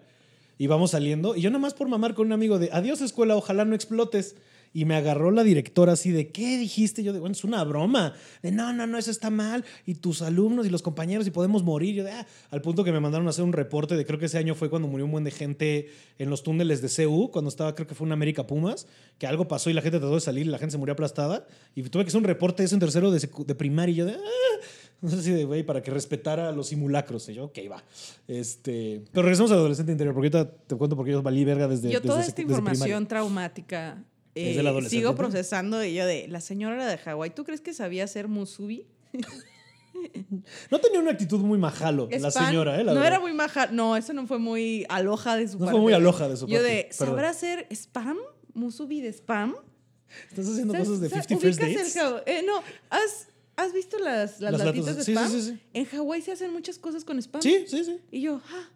Íbamos 0.58 0.92
saliendo 0.92 1.36
y 1.36 1.42
yo 1.42 1.52
nada 1.52 1.60
más 1.60 1.76
por 1.76 1.88
mamar 1.88 2.16
con 2.16 2.26
un 2.28 2.34
amigo 2.34 2.58
de 2.58 2.70
adiós 2.74 3.02
escuela, 3.02 3.36
ojalá 3.36 3.66
no 3.66 3.76
explotes. 3.76 4.36
Y 4.74 4.86
me 4.86 4.96
agarró 4.96 5.32
la 5.32 5.44
directora 5.44 5.94
así 5.94 6.12
de, 6.12 6.30
¿qué 6.30 6.58
dijiste? 6.58 7.04
Yo 7.04 7.14
de, 7.14 7.20
bueno, 7.20 7.34
es 7.34 7.44
una 7.44 7.64
broma. 7.64 8.14
De, 8.42 8.52
no, 8.52 8.74
no, 8.74 8.86
no, 8.88 8.98
eso 8.98 9.12
está 9.12 9.30
mal. 9.30 9.66
Y 9.86 9.96
tus 9.96 10.22
alumnos 10.22 10.66
y 10.66 10.70
los 10.70 10.82
compañeros 10.82 11.26
y 11.28 11.32
podemos 11.32 11.64
morir. 11.64 11.96
Yo 11.96 12.04
de, 12.04 12.12
ah, 12.12 12.28
al 12.52 12.62
punto 12.62 12.84
que 12.84 12.92
me 12.92 13.00
mandaron 13.00 13.28
a 13.28 13.32
hacer 13.32 13.44
un 13.44 13.54
reporte 13.54 13.96
de, 13.96 14.06
creo 14.06 14.20
que 14.20 14.26
ese 14.26 14.38
año 14.38 14.56
fue 14.56 14.70
cuando 14.70 14.88
murió 14.88 15.06
un 15.06 15.12
buen 15.12 15.24
de 15.24 15.32
gente 15.32 15.90
en 16.18 16.30
los 16.30 16.44
túneles 16.44 16.82
de 16.82 17.06
CU, 17.06 17.32
cuando 17.32 17.50
estaba, 17.50 17.76
creo 17.76 17.88
que 17.88 17.96
fue 17.96 18.08
en 18.08 18.14
América 18.14 18.48
Pumas, 18.48 18.88
que 19.18 19.28
algo 19.28 19.48
pasó 19.48 19.70
y 19.70 19.74
la 19.74 19.82
gente 19.82 20.00
trató 20.00 20.16
de 20.16 20.22
salir 20.22 20.46
y 20.46 20.50
la 20.50 20.58
gente 20.58 20.72
se 20.72 20.78
murió 20.78 20.94
aplastada. 20.94 21.48
Y 21.76 21.84
tuve 21.84 22.04
que 22.04 22.10
hacer 22.10 22.20
un 22.20 22.26
reporte 22.26 22.64
de 22.64 22.68
eso 22.68 22.76
en 22.76 22.80
tercero 22.80 23.12
de, 23.12 23.20
de 23.20 23.56
primaria. 23.56 23.94
Y 23.94 23.96
yo 23.96 24.06
de, 24.06 24.14
ah, 24.14 24.66
no 25.02 25.10
sé 25.10 25.22
si 25.22 25.32
de, 25.32 25.46
güey, 25.46 25.64
para 25.64 25.82
que 25.82 25.92
respetara 25.92 26.52
los 26.52 26.68
simulacros. 26.68 27.30
Y 27.30 27.36
yo, 27.36 27.46
ok, 27.46 27.60
va. 27.72 27.84
Este, 28.28 29.04
pero 29.12 29.24
regresamos 29.24 29.52
al 29.52 29.60
adolescente 29.60 29.92
interior, 29.92 30.14
porque 30.14 30.38
ahorita 30.38 30.52
te 30.68 30.76
cuento 30.76 30.96
porque 30.96 31.12
yo 31.12 31.22
valí 31.22 31.46
verga 31.46 31.68
desde 31.68 31.90
yo 31.92 32.02
toda 32.02 32.18
desde 32.18 32.30
esta 32.30 32.42
desde 32.42 32.56
primaria. 32.56 32.74
información 32.74 33.08
traumática 33.08 34.04
Es 34.38 34.58
eh, 34.58 34.60
adolescente, 34.60 34.90
sigo 34.90 35.10
¿no? 35.12 35.16
procesando 35.16 35.84
y 35.84 35.94
yo 35.94 36.06
de 36.06 36.28
la 36.28 36.42
señora 36.42 36.76
era 36.76 36.88
de 36.88 36.98
Hawái. 36.98 37.32
¿Tú 37.32 37.44
crees 37.44 37.62
que 37.62 37.74
sabía 37.74 38.04
hacer 38.04 38.28
musubi? 38.28 38.86
No 40.70 40.80
tenía 40.80 41.00
una 41.00 41.12
actitud 41.12 41.40
muy 41.40 41.58
majalo, 41.58 42.08
la 42.12 42.30
señora, 42.30 42.76
¿eh? 42.80 42.84
La 42.84 42.94
no 42.94 43.00
verdad. 43.00 43.08
era 43.16 43.20
muy 43.20 43.34
maja. 43.34 43.68
No, 43.68 43.98
eso 43.98 44.14
no 44.14 44.28
fue 44.28 44.38
muy 44.38 44.86
aloja 44.90 45.36
de 45.36 45.48
su 45.48 45.54
No 45.54 45.60
fue 45.60 45.68
parte. 45.68 45.80
muy 45.82 45.94
aloja 45.94 46.30
de 46.30 46.38
su 46.38 46.46
Yo 46.48 46.58
parte, 46.60 46.72
de, 46.74 46.84
perdón. 46.84 47.08
¿sabrá 47.16 47.30
hacer 47.30 47.68
spam? 47.72 48.18
¿Musubi 48.54 49.02
de 49.02 49.10
spam? 49.12 49.56
Estás 50.30 50.48
haciendo 50.48 50.74
¿Sabes- 50.74 50.88
cosas 50.88 51.02
de 51.02 51.10
sabes- 51.10 51.26
50 51.28 51.66
First 51.66 51.96
Dates. 51.96 52.24
Eh, 52.28 52.44
no, 52.46 52.62
¿has, 52.90 53.28
¿has 53.56 53.74
visto 53.74 53.98
las, 53.98 54.40
las, 54.40 54.52
Las 54.54 54.66
latitas 54.66 54.88
latas- 54.98 55.06
de 55.06 55.14
spam? 55.14 55.32
sí, 55.32 55.42
sí, 55.42 55.48
sí. 55.54 55.60
En 55.74 55.86
Hawái 55.86 56.22
se 56.22 56.32
hacen 56.32 56.54
muchas 56.54 56.78
cosas 56.78 57.04
con 57.04 57.18
spam. 57.22 57.42
Sí, 57.42 57.66
sí, 57.68 57.84
sí. 57.84 58.00
Y 58.12 58.22
yo, 58.22 58.40
ah. 58.52 58.70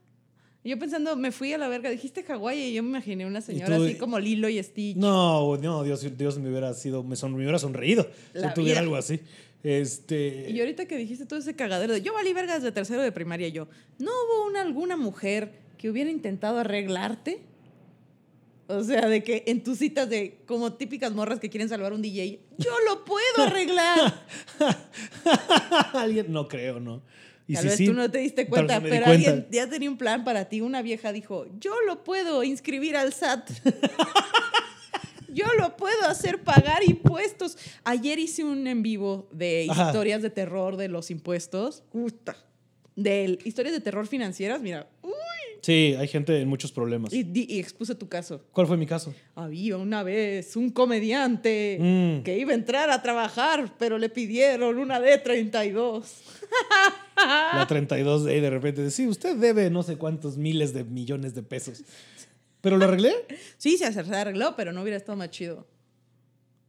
Yo 0.64 0.78
pensando, 0.78 1.16
me 1.16 1.32
fui 1.32 1.52
a 1.54 1.58
la 1.58 1.68
verga, 1.68 1.90
dijiste 1.90 2.22
Hawái 2.24 2.60
y 2.70 2.74
yo 2.74 2.84
me 2.84 2.90
imaginé 2.90 3.26
una 3.26 3.42
señora 3.42 3.78
tú- 3.78 3.84
así 3.86 3.96
como 3.96 4.20
Lilo 4.20 4.48
y 4.48 4.62
Stitch. 4.62 4.96
No, 4.96 5.58
no, 5.58 5.84
Dios, 5.84 6.06
Dios 6.18 6.38
me 6.38 6.50
hubiera 6.50 6.74
sido, 6.76 7.04
me, 7.04 7.16
son- 7.16 7.32
me 7.34 7.38
hubiera 7.42 7.58
sonreído 7.58 8.08
La 8.34 8.50
si 8.50 8.54
tuviera 8.54 8.80
algo 8.82 8.96
así. 8.96 9.20
Este. 9.64 10.50
Y 10.52 10.60
ahorita 10.60 10.86
que 10.86 10.98
dijiste 10.98 11.26
todo 11.26 11.40
ese 11.40 11.56
cagadero 11.56 11.94
de 11.94 12.02
yo 12.02 12.14
valí 12.14 12.34
verga 12.34 12.56
desde 12.56 12.72
tercero 12.72 13.02
de 13.02 13.12
primaria, 13.12 13.48
yo, 13.48 13.68
¿no 14.00 14.12
hubo 14.12 14.48
una, 14.48 14.62
alguna 14.62 14.98
mujer 14.98 15.52
que 15.80 15.90
hubiera 15.90 16.10
intentado 16.12 16.60
arreglarte? 16.60 17.42
O 18.68 18.84
sea, 18.84 19.08
de 19.08 19.24
que 19.24 19.44
en 19.48 19.64
tus 19.64 19.80
citas 19.80 20.10
de 20.10 20.38
como 20.46 20.74
típicas 20.74 21.12
morras 21.12 21.40
que 21.40 21.50
quieren 21.50 21.68
salvar 21.70 21.92
un 21.92 22.02
DJ, 22.02 22.40
yo 22.58 22.72
lo 22.88 23.04
puedo 23.04 23.46
arreglar. 23.46 24.26
Alguien, 25.94 26.32
no 26.32 26.48
creo, 26.48 26.80
no. 26.80 27.02
Y 27.52 27.56
Tal 27.56 27.64
si 27.64 27.68
vez 27.68 27.78
sí, 27.78 27.86
tú 27.86 27.94
no 27.94 28.10
te 28.10 28.20
diste 28.20 28.48
cuenta, 28.48 28.80
pero 28.80 29.04
cuenta. 29.04 29.10
alguien 29.12 29.48
ya 29.52 29.68
tenía 29.70 29.90
un 29.90 29.98
plan 29.98 30.24
para 30.24 30.46
ti. 30.46 30.62
Una 30.62 30.82
vieja 30.82 31.12
dijo, 31.12 31.48
yo 31.60 31.74
lo 31.86 32.02
puedo 32.06 32.44
inscribir 32.44 32.96
al 32.96 33.12
SAT. 33.12 33.50
Yo 35.34 35.46
lo 35.58 35.78
puedo 35.78 36.06
hacer 36.08 36.44
pagar 36.44 36.84
impuestos. 36.84 37.58
Ayer 37.86 38.20
hice 38.20 38.44
un 38.44 38.68
en 38.68 38.84
vivo 38.84 39.30
de 39.32 39.66
Ajá. 39.70 39.88
historias 39.88 40.22
de 40.22 40.30
terror 40.30 40.76
de 40.76 40.90
los 40.90 41.10
impuestos. 41.10 41.84
Puta. 41.90 42.36
De 42.98 43.40
historias 43.46 43.74
de 43.74 43.80
terror 43.80 44.08
financieras, 44.08 44.62
mira. 44.62 44.90
Sí, 45.62 45.96
hay 45.98 46.08
gente 46.08 46.42
en 46.42 46.48
muchos 46.48 46.72
problemas. 46.72 47.14
Y, 47.14 47.60
expuse 47.60 47.94
tu 47.96 48.10
caso. 48.10 48.44
¿Cuál 48.52 48.66
fue 48.68 48.78
mi 48.78 48.88
caso? 48.88 49.14
Había 49.36 49.78
una 49.78 50.02
vez 50.02 50.56
un 50.56 50.72
comediante 50.72 51.78
Mm. 51.80 52.24
que 52.24 52.38
iba 52.38 52.52
a 52.52 52.56
entrar 52.56 52.90
a 52.90 53.02
trabajar, 53.02 53.76
pero 53.78 53.98
le 53.98 54.10
pidieron 54.10 54.78
una 54.80 55.00
D32. 55.00 56.04
La 57.16 57.66
32 57.68 58.26
de 58.26 58.42
de 58.42 58.50
repente. 58.50 58.90
Sí, 58.90 59.08
usted 59.08 59.36
debe 59.36 59.70
no 59.70 59.84
sé 59.84 59.98
cuántos 59.98 60.38
miles 60.38 60.74
de 60.74 60.84
millones 60.84 61.36
de 61.36 61.44
pesos. 61.44 61.84
¿Pero 62.62 62.78
lo 62.78 62.86
arreglé? 62.86 63.14
Sí, 63.58 63.78
se 63.78 63.92
se 63.92 64.00
arregló, 64.00 64.56
pero 64.56 64.72
no 64.74 64.82
hubiera 64.82 64.98
estado 64.98 65.18
más 65.18 65.30
chido. 65.30 65.68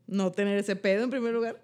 No 0.06 0.32
tener 0.32 0.58
ese 0.58 0.76
pedo 0.76 1.04
en 1.04 1.10
primer 1.10 1.32
lugar. 1.32 1.60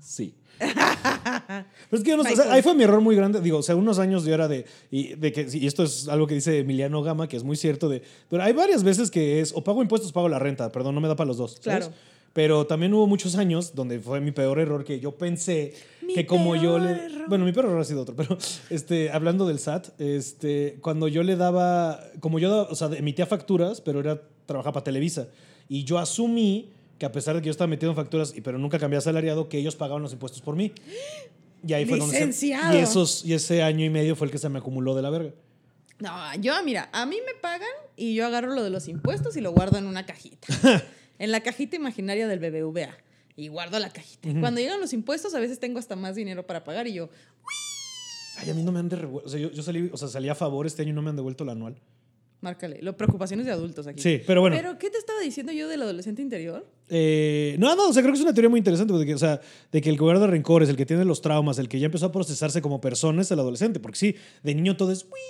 Sí. 0.00 0.34
Pero 0.58 1.66
es 1.92 2.02
que 2.02 2.10
yo 2.10 2.16
no 2.16 2.24
sé, 2.24 2.32
o 2.32 2.36
sea, 2.36 2.44
Michael. 2.44 2.52
ahí 2.52 2.62
fue 2.62 2.74
mi 2.74 2.84
error 2.84 3.00
muy 3.00 3.14
grande. 3.14 3.40
Digo, 3.40 3.58
o 3.58 3.62
sea, 3.62 3.76
unos 3.76 3.98
años 3.98 4.24
yo 4.24 4.34
era 4.34 4.48
de. 4.48 4.64
Y, 4.90 5.14
de 5.14 5.32
que, 5.32 5.46
y 5.52 5.66
esto 5.66 5.82
es 5.82 6.08
algo 6.08 6.26
que 6.26 6.34
dice 6.34 6.58
Emiliano 6.60 7.02
Gama, 7.02 7.28
que 7.28 7.36
es 7.36 7.44
muy 7.44 7.56
cierto. 7.56 7.88
de 7.88 8.02
Pero 8.30 8.42
hay 8.42 8.52
varias 8.52 8.82
veces 8.82 9.10
que 9.10 9.40
es 9.40 9.52
o 9.54 9.62
pago 9.62 9.82
impuestos 9.82 10.10
o 10.10 10.14
pago 10.14 10.28
la 10.28 10.38
renta. 10.38 10.72
Perdón, 10.72 10.94
no 10.94 11.00
me 11.00 11.08
da 11.08 11.16
para 11.16 11.28
los 11.28 11.36
dos. 11.36 11.58
¿sabes? 11.60 11.86
Claro. 11.86 11.92
Pero 12.32 12.66
también 12.66 12.92
hubo 12.92 13.06
muchos 13.06 13.36
años 13.36 13.74
donde 13.74 13.98
fue 13.98 14.20
mi 14.20 14.30
peor 14.30 14.58
error 14.58 14.84
que 14.84 15.00
yo 15.00 15.12
pensé 15.12 15.72
Mi 16.02 16.12
que 16.12 16.26
como 16.26 16.54
yo 16.54 16.78
le. 16.78 16.90
error. 16.90 17.28
Bueno, 17.28 17.44
mi 17.44 17.52
peor 17.52 17.66
error 17.66 17.80
ha 17.80 17.84
sido 17.84 18.02
otro, 18.02 18.14
pero 18.16 18.36
este, 18.70 19.10
hablando 19.10 19.46
del 19.46 19.58
SAT, 19.58 19.98
este, 20.00 20.78
cuando 20.80 21.08
yo 21.08 21.22
le 21.22 21.36
daba. 21.36 22.00
Como 22.20 22.38
yo 22.38 22.66
o 22.68 22.74
sea, 22.74 22.88
emitía 22.88 23.26
facturas, 23.26 23.80
pero 23.80 24.00
era 24.00 24.22
trabajaba 24.46 24.74
para 24.74 24.84
Televisa. 24.84 25.28
Y 25.68 25.84
yo 25.84 25.98
asumí 25.98 26.72
que 26.98 27.06
a 27.06 27.12
pesar 27.12 27.34
de 27.34 27.40
que 27.42 27.46
yo 27.46 27.50
estaba 27.50 27.68
metido 27.68 27.90
en 27.92 27.96
facturas, 27.96 28.32
y- 28.36 28.40
pero 28.40 28.58
nunca 28.58 28.78
cambié 28.78 29.00
salariado, 29.00 29.48
que 29.48 29.58
ellos 29.58 29.76
pagaban 29.76 30.02
los 30.02 30.12
impuestos 30.12 30.40
por 30.42 30.56
mí. 30.56 30.72
Y 31.66 31.72
ahí 31.72 31.84
fue 31.86 31.98
donde 31.98 32.32
se- 32.32 32.46
y, 32.46 32.76
esos, 32.76 33.24
y 33.24 33.32
ese 33.34 33.62
año 33.62 33.84
y 33.84 33.90
medio 33.90 34.14
fue 34.16 34.26
el 34.26 34.30
que 34.30 34.38
se 34.38 34.48
me 34.48 34.58
acumuló 34.58 34.94
de 34.94 35.02
la 35.02 35.10
verga. 35.10 35.30
No, 35.98 36.12
yo, 36.40 36.52
mira, 36.64 36.88
a 36.92 37.06
mí 37.06 37.16
me 37.26 37.34
pagan 37.40 37.68
y 37.96 38.14
yo 38.14 38.26
agarro 38.26 38.54
lo 38.54 38.62
de 38.62 38.70
los 38.70 38.86
impuestos 38.88 39.36
y 39.36 39.40
lo 39.40 39.52
guardo 39.52 39.78
en 39.78 39.86
una 39.86 40.04
cajita. 40.06 40.46
en 41.18 41.32
la 41.32 41.40
cajita 41.40 41.76
imaginaria 41.76 42.28
del 42.28 42.38
BBVA. 42.38 42.96
Y 43.38 43.48
guardo 43.48 43.78
la 43.78 43.90
cajita. 43.90 44.28
Cuando 44.40 44.60
llegan 44.60 44.80
los 44.80 44.92
impuestos, 44.94 45.34
a 45.34 45.40
veces 45.40 45.58
tengo 45.60 45.78
hasta 45.78 45.94
más 45.96 46.14
dinero 46.16 46.46
para 46.46 46.64
pagar 46.64 46.86
y 46.86 46.94
yo, 46.94 47.08
Ay, 48.38 48.50
a 48.50 48.54
mí 48.54 48.62
no 48.62 48.72
me 48.72 48.80
han 48.80 48.88
devuelto. 48.88 49.26
O 49.26 49.30
sea, 49.30 49.40
yo, 49.40 49.50
yo 49.50 49.62
salí, 49.62 49.88
o 49.92 49.96
sea, 49.96 50.08
salí 50.08 50.28
a 50.28 50.34
favor 50.34 50.66
este 50.66 50.82
año 50.82 50.90
y 50.90 50.94
no 50.94 51.02
me 51.02 51.10
han 51.10 51.16
devuelto 51.16 51.44
el 51.44 51.50
anual. 51.50 51.76
Márcale. 52.40 52.80
Lo, 52.82 52.96
preocupaciones 52.96 53.46
de 53.46 53.52
adultos 53.52 53.86
aquí. 53.86 54.00
Sí, 54.00 54.20
pero 54.26 54.40
bueno. 54.40 54.56
¿Pero 54.56 54.78
qué 54.78 54.90
te 54.90 54.98
estaba 54.98 55.20
diciendo 55.20 55.52
yo 55.52 55.68
del 55.68 55.82
adolescente 55.82 56.22
interior? 56.22 56.66
Eh, 56.88 57.56
no, 57.58 57.74
no, 57.74 57.88
o 57.88 57.92
sea, 57.92 58.02
creo 58.02 58.12
que 58.12 58.18
es 58.18 58.24
una 58.24 58.34
teoría 58.34 58.48
muy 58.48 58.58
interesante, 58.58 58.92
porque, 58.92 59.14
o 59.14 59.18
sea, 59.18 59.40
de 59.72 59.80
que 59.80 59.90
el 59.90 59.96
que 59.96 60.02
guarda 60.02 60.26
rencores, 60.26 60.68
el 60.68 60.76
que 60.76 60.86
tiene 60.86 61.04
los 61.04 61.20
traumas, 61.22 61.58
el 61.58 61.68
que 61.68 61.78
ya 61.78 61.86
empezó 61.86 62.06
a 62.06 62.12
procesarse 62.12 62.62
como 62.62 62.80
persona 62.80 63.22
es 63.22 63.30
el 63.30 63.38
adolescente, 63.40 63.80
porque 63.80 63.98
sí, 63.98 64.16
de 64.42 64.54
niño 64.54 64.76
todo 64.76 64.92
es, 64.92 65.04
uy, 65.04 65.20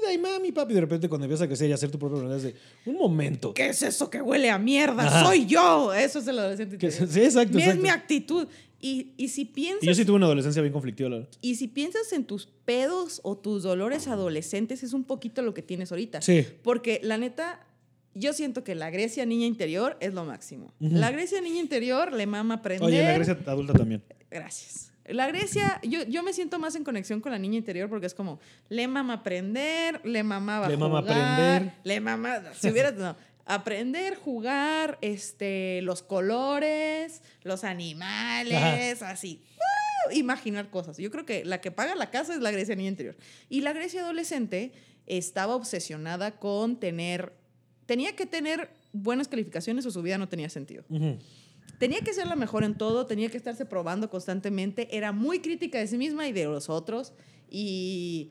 vida 0.00 0.12
y 0.12 0.18
mami, 0.18 0.52
papi, 0.52 0.72
y 0.72 0.74
de 0.74 0.80
repente 0.80 1.08
cuando 1.08 1.24
empiezas 1.24 1.44
a 1.44 1.48
crecer 1.48 1.68
y 1.68 1.72
hacer 1.72 1.90
tu 1.90 1.98
propia 1.98 2.18
realidad 2.20 2.38
es 2.38 2.44
de, 2.44 2.54
un 2.90 2.96
momento. 2.96 3.52
¿Qué 3.54 3.68
es 3.68 3.82
eso 3.82 4.08
que 4.08 4.20
huele 4.22 4.50
a 4.50 4.58
mierda? 4.58 5.06
Ajá. 5.06 5.24
Soy 5.24 5.46
yo. 5.46 5.92
Eso 5.92 6.18
es 6.18 6.26
el 6.26 6.38
adolescente 6.38 6.76
interior. 6.76 7.08
sí, 7.08 7.20
exacto, 7.20 7.56
Mi- 7.56 7.62
Es 7.62 7.68
exacto. 7.68 7.82
mi 7.82 7.88
actitud. 7.88 8.48
Y, 8.86 9.14
y 9.16 9.28
si 9.28 9.44
piensas 9.44 9.82
Y 9.82 9.86
yo 9.88 9.94
sí 9.94 10.04
tuve 10.04 10.16
una 10.16 10.26
adolescencia 10.26 10.62
bien 10.62 10.72
conflictiva, 10.72 11.08
la 11.08 11.16
verdad. 11.16 11.30
Y 11.40 11.56
si 11.56 11.66
piensas 11.66 12.12
en 12.12 12.24
tus 12.24 12.46
pedos 12.46 13.20
o 13.24 13.36
tus 13.36 13.64
dolores 13.64 14.06
adolescentes, 14.06 14.84
es 14.84 14.92
un 14.92 15.02
poquito 15.02 15.42
lo 15.42 15.54
que 15.54 15.62
tienes 15.62 15.90
ahorita. 15.90 16.22
Sí. 16.22 16.46
Porque 16.62 17.00
la 17.02 17.18
neta, 17.18 17.66
yo 18.14 18.32
siento 18.32 18.62
que 18.62 18.76
la 18.76 18.90
Grecia 18.90 19.26
niña 19.26 19.46
interior 19.46 19.96
es 19.98 20.14
lo 20.14 20.24
máximo. 20.24 20.72
La 20.78 21.10
Grecia 21.10 21.40
niña 21.40 21.60
interior 21.60 22.12
le 22.12 22.26
mama 22.26 22.54
aprender. 22.54 22.86
Oye, 22.86 23.02
la 23.02 23.14
Grecia 23.14 23.36
adulta 23.46 23.72
también. 23.72 24.04
Gracias. 24.30 24.92
La 25.08 25.26
Grecia, 25.26 25.80
yo, 25.82 26.04
yo 26.04 26.22
me 26.22 26.32
siento 26.32 26.58
más 26.60 26.76
en 26.76 26.84
conexión 26.84 27.20
con 27.20 27.32
la 27.32 27.38
niña 27.38 27.56
interior 27.56 27.88
porque 27.88 28.06
es 28.06 28.14
como, 28.14 28.38
le 28.68 28.86
mama 28.86 29.14
aprender, 29.14 30.00
le 30.04 30.22
mamaba 30.22 30.68
Le 30.68 30.76
mama 30.76 30.98
aprender. 30.98 31.72
le 31.82 32.00
mama, 32.00 32.42
si 32.58 32.70
hubieras, 32.70 32.94
no, 32.94 33.16
aprender, 33.46 34.16
jugar, 34.16 34.98
este, 35.00 35.80
los 35.82 36.02
colores, 36.02 37.22
los 37.42 37.64
animales, 37.64 39.02
así. 39.02 39.42
Imaginar 40.12 40.68
cosas. 40.68 40.98
Yo 40.98 41.10
creo 41.10 41.24
que 41.24 41.44
la 41.44 41.60
que 41.60 41.70
paga 41.70 41.94
la 41.94 42.10
casa 42.10 42.34
es 42.34 42.40
la 42.40 42.50
Grecia 42.50 42.74
niña 42.76 42.90
interior. 42.90 43.16
Y 43.48 43.62
la 43.62 43.72
Grecia 43.72 44.02
adolescente 44.02 44.72
estaba 45.06 45.54
obsesionada 45.54 46.38
con 46.38 46.78
tener, 46.78 47.32
tenía 47.86 48.14
que 48.14 48.26
tener 48.26 48.70
buenas 48.92 49.28
calificaciones 49.28 49.86
o 49.86 49.90
su 49.90 50.02
vida 50.02 50.18
no 50.18 50.28
tenía 50.28 50.50
sentido. 50.50 50.84
Tenía 51.78 52.00
que 52.00 52.12
ser 52.14 52.26
la 52.26 52.36
mejor 52.36 52.64
en 52.64 52.76
todo, 52.76 53.06
tenía 53.06 53.28
que 53.28 53.36
estarse 53.36 53.64
probando 53.64 54.10
constantemente, 54.10 54.96
era 54.96 55.12
muy 55.12 55.40
crítica 55.40 55.78
de 55.78 55.86
sí 55.86 55.98
misma 55.98 56.26
y 56.26 56.32
de 56.32 56.44
los 56.46 56.68
otros 56.68 57.12
y, 57.50 58.30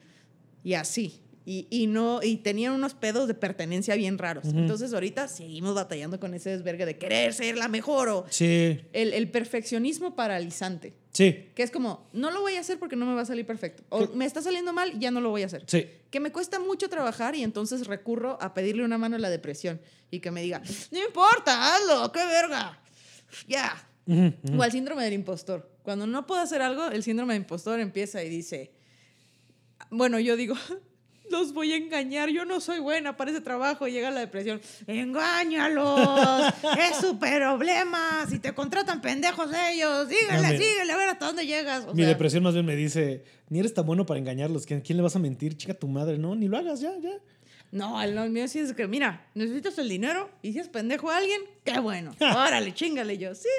y 0.63 0.73
así. 0.73 1.21
Y, 1.47 1.67
y 1.69 1.85
no, 1.85 2.21
y 2.23 2.37
tenían 2.37 2.73
unos 2.73 2.95
pedos 2.95 3.27
de 3.27 3.35
pertenencia 3.35 3.95
bien 3.95 4.17
raros. 4.17 4.45
Ujú. 4.45 4.57
Entonces 4.57 4.91
ahorita 4.93 5.27
seguimos 5.27 5.75
batallando 5.75 6.19
con 6.19 6.33
ese 6.33 6.49
desvergue 6.49 6.87
de 6.87 6.97
querer 6.97 7.33
ser 7.35 7.55
la 7.55 7.67
mejor 7.67 8.09
o 8.09 8.25
Sí, 8.31 8.81
el, 8.93 9.13
el 9.13 9.29
perfeccionismo 9.29 10.15
paralizante. 10.15 10.93
sí, 11.13 11.51
Que 11.53 11.61
es 11.61 11.69
como, 11.69 12.09
no 12.13 12.31
lo 12.31 12.41
voy 12.41 12.55
a 12.55 12.61
hacer 12.61 12.79
porque 12.79 12.95
no 12.95 13.05
me 13.05 13.13
va 13.13 13.21
a 13.21 13.25
salir 13.25 13.45
perfecto. 13.45 13.83
O 13.89 14.07
me 14.15 14.25
está 14.25 14.41
saliendo 14.41 14.73
mal, 14.73 14.97
ya 14.99 15.11
no 15.11 15.21
lo 15.21 15.29
voy 15.29 15.43
a 15.43 15.45
hacer. 15.45 15.63
sí. 15.67 15.87
Que 16.09 16.19
me 16.19 16.31
cuesta 16.31 16.59
mucho 16.59 16.87
trabajar 16.89 17.35
y 17.35 17.43
entonces 17.43 17.85
recurro 17.87 18.37
a 18.41 18.53
pedirle 18.53 18.83
una 18.85 18.97
mano 18.97 19.17
a 19.17 19.19
la 19.19 19.29
depresión 19.29 19.79
y 20.09 20.21
que 20.21 20.31
me 20.31 20.41
diga, 20.41 20.63
no 20.91 20.99
importa, 21.05 21.75
hazlo, 21.75 22.11
qué 22.11 22.25
verga. 22.25 22.79
Ya. 23.47 23.87
Ujú, 24.07 24.33
ujú. 24.43 24.59
O 24.59 24.63
al 24.63 24.71
síndrome 24.71 25.03
del 25.03 25.13
impostor. 25.13 25.69
Cuando 25.83 26.07
no 26.07 26.25
puedo 26.25 26.39
hacer 26.41 26.61
algo, 26.61 26.87
el 26.87 27.03
síndrome 27.03 27.33
del 27.33 27.41
impostor 27.43 27.79
empieza 27.81 28.23
y 28.23 28.29
dice, 28.29 28.71
bueno, 29.91 30.19
yo 30.19 30.35
digo, 30.37 30.55
los 31.29 31.53
voy 31.53 31.73
a 31.73 31.75
engañar, 31.77 32.29
yo 32.29 32.45
no 32.45 32.59
soy 32.59 32.79
buena 32.79 33.15
para 33.17 33.31
ese 33.31 33.41
trabajo, 33.41 33.87
y 33.87 33.91
llega 33.91 34.11
la 34.11 34.19
depresión, 34.19 34.61
engáñalos, 34.87 36.53
es 36.79 36.97
su 36.97 37.17
problema, 37.17 38.25
si 38.29 38.39
te 38.39 38.53
contratan 38.53 39.01
pendejos 39.01 39.49
ellos, 39.71 40.07
síguele, 40.09 40.57
síguele, 40.57 40.91
a 40.93 40.97
ver 40.97 41.09
hasta 41.09 41.25
dónde 41.27 41.45
llegas. 41.45 41.85
O 41.85 41.93
Mi 41.93 42.01
sea, 42.03 42.09
depresión 42.09 42.43
más 42.43 42.53
bien 42.53 42.65
me 42.65 42.75
dice, 42.75 43.23
ni 43.49 43.59
eres 43.59 43.73
tan 43.73 43.85
bueno 43.85 44.05
para 44.05 44.19
engañarlos, 44.19 44.65
¿quién, 44.65 44.81
quién 44.81 44.97
le 44.97 45.03
vas 45.03 45.15
a 45.15 45.19
mentir? 45.19 45.57
Chica 45.57 45.73
tu 45.73 45.87
madre, 45.87 46.17
no, 46.17 46.35
ni 46.35 46.47
lo 46.47 46.57
hagas, 46.57 46.79
ya, 46.81 46.91
ya. 46.99 47.11
No, 47.71 48.01
el 48.01 48.29
mío 48.29 48.47
sí 48.47 48.59
es 48.59 48.73
que, 48.73 48.87
mira, 48.87 49.27
necesitas 49.33 49.77
el 49.79 49.89
dinero 49.89 50.29
y 50.41 50.53
si 50.53 50.59
es 50.59 50.69
pendejo 50.69 51.09
a 51.09 51.17
alguien, 51.17 51.41
qué 51.63 51.79
bueno. 51.79 52.15
Órale, 52.21 52.73
chingale 52.73 53.17
yo. 53.17 53.35
Sí. 53.35 53.49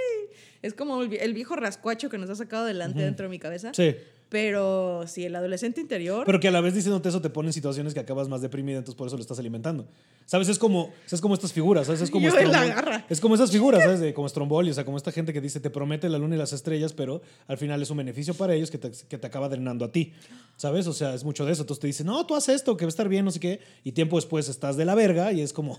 Es 0.63 0.73
como 0.73 1.03
el 1.03 1.35
viejo 1.35 1.55
rascuacho 1.55 2.09
que 2.09 2.17
nos 2.17 2.31
ha 2.31 2.35
sacado 2.35 2.65
adelante 2.65 3.03
dentro 3.03 3.25
de 3.25 3.31
mi 3.31 3.39
cabeza. 3.39 3.73
Sí. 3.75 3.95
Pero 4.29 5.07
si 5.07 5.25
el 5.25 5.37
adolescente 5.37 5.81
interior. 5.81 6.25
Pero 6.27 6.41
que 6.41 6.49
a 6.49 6.51
la 6.51 6.61
vez 6.61 6.75
diciéndote 6.75 7.09
eso 7.09 7.21
te 7.21 7.31
pone 7.31 7.51
en 7.51 7.53
situaciones 7.53 7.95
que 7.95 8.01
acabas 8.01 8.29
más 8.29 8.43
deprimida, 8.43 8.79
entonces 8.79 8.99
por 8.99 9.07
eso 9.07 9.17
lo 9.17 9.23
estás 9.23 9.39
alimentando. 9.39 9.87
¿Sabes? 10.25 10.49
Es 10.49 10.59
como, 10.59 10.93
es 11.09 11.21
como 11.21 11.35
estas 11.35 11.53
figuras, 11.53 11.87
¿sabes? 11.87 12.01
Es 12.01 12.11
como, 12.11 12.29
Yo 12.29 12.37
en 12.37 12.51
la 12.51 12.65
garra. 12.67 13.07
es 13.09 13.21
como 13.21 13.37
esas 13.37 13.53
figuras, 13.53 13.85
¿sabes? 13.85 14.01
De, 14.01 14.13
como 14.13 14.29
Stromboli, 14.29 14.71
o 14.71 14.75
sea, 14.75 14.85
como 14.85 14.97
esta 14.97 15.13
gente 15.13 15.33
que 15.33 15.41
dice 15.41 15.61
te 15.61 15.71
promete 15.71 16.09
la 16.09 16.19
luna 16.19 16.35
y 16.35 16.39
las 16.39 16.53
estrellas, 16.53 16.93
pero 16.93 17.23
al 17.47 17.57
final 17.57 17.81
es 17.81 17.91
un 17.91 17.99
beneficio 17.99 18.35
para 18.35 18.53
ellos 18.55 18.73
que 18.73 18.79
te, 18.79 18.91
que 18.91 19.17
te 19.17 19.27
acaba 19.27 19.49
drenando 19.49 19.85
a 19.85 19.93
ti. 19.93 20.13
¿Sabes? 20.57 20.89
O 20.89 20.93
sea, 20.93 21.15
es 21.15 21.23
mucho 21.23 21.45
de 21.45 21.53
eso. 21.53 21.63
Entonces 21.63 21.81
te 21.81 21.87
dicen, 21.87 22.07
no, 22.07 22.27
tú 22.27 22.35
haz 22.35 22.49
esto, 22.49 22.77
que 22.77 22.85
va 22.85 22.89
a 22.89 22.91
estar 22.91 23.09
bien, 23.09 23.25
no 23.25 23.31
sé 23.31 23.39
qué. 23.39 23.61
Y 23.85 23.93
tiempo 23.93 24.17
después 24.17 24.49
estás 24.49 24.77
de 24.77 24.85
la 24.85 24.97
verga 24.97 25.33
y 25.33 25.41
es 25.41 25.53
como, 25.53 25.79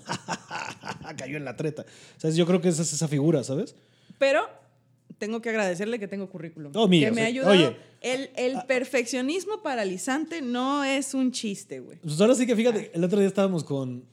cayó 1.18 1.36
en 1.36 1.44
la 1.44 1.58
treta. 1.58 1.86
Sea, 2.18 2.30
yo 2.30 2.46
creo 2.46 2.62
que 2.62 2.70
esa 2.70 2.84
es 2.84 2.94
esa 2.94 3.10
figura, 3.10 3.44
¿sabes? 3.44 3.76
Pero 4.18 4.48
tengo 5.18 5.42
que 5.42 5.50
agradecerle 5.50 6.00
que 6.00 6.08
tengo 6.08 6.30
currículum. 6.30 6.72
Oh, 6.76 6.88
mira, 6.88 7.10
que 7.10 7.16
me 7.16 7.22
o 7.22 7.24
ha 7.24 7.28
ayudado. 7.28 7.52
oye. 7.52 7.76
el, 8.02 8.30
el 8.36 8.58
perfeccionismo 8.68 9.62
paralizante 9.64 10.42
no 10.42 10.84
es 10.84 11.14
un 11.14 11.32
chiste, 11.32 11.80
güey. 11.80 11.98
Pues 12.00 12.20
ahora 12.22 12.36
sí 12.36 12.46
que 12.46 12.56
fíjate, 12.56 12.92
el 12.94 13.04
otro 13.04 13.18
día 13.20 13.28
estábamos 13.28 13.64
con. 13.64 14.04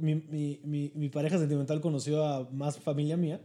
Mi, 0.00 0.14
mi- 0.14 0.60
mi- 0.64 0.92
mi 0.94 1.08
pareja 1.08 1.38
sentimental 1.38 1.80
conoció 1.80 2.24
a 2.24 2.48
más 2.52 2.78
familia 2.78 3.16
mía. 3.16 3.40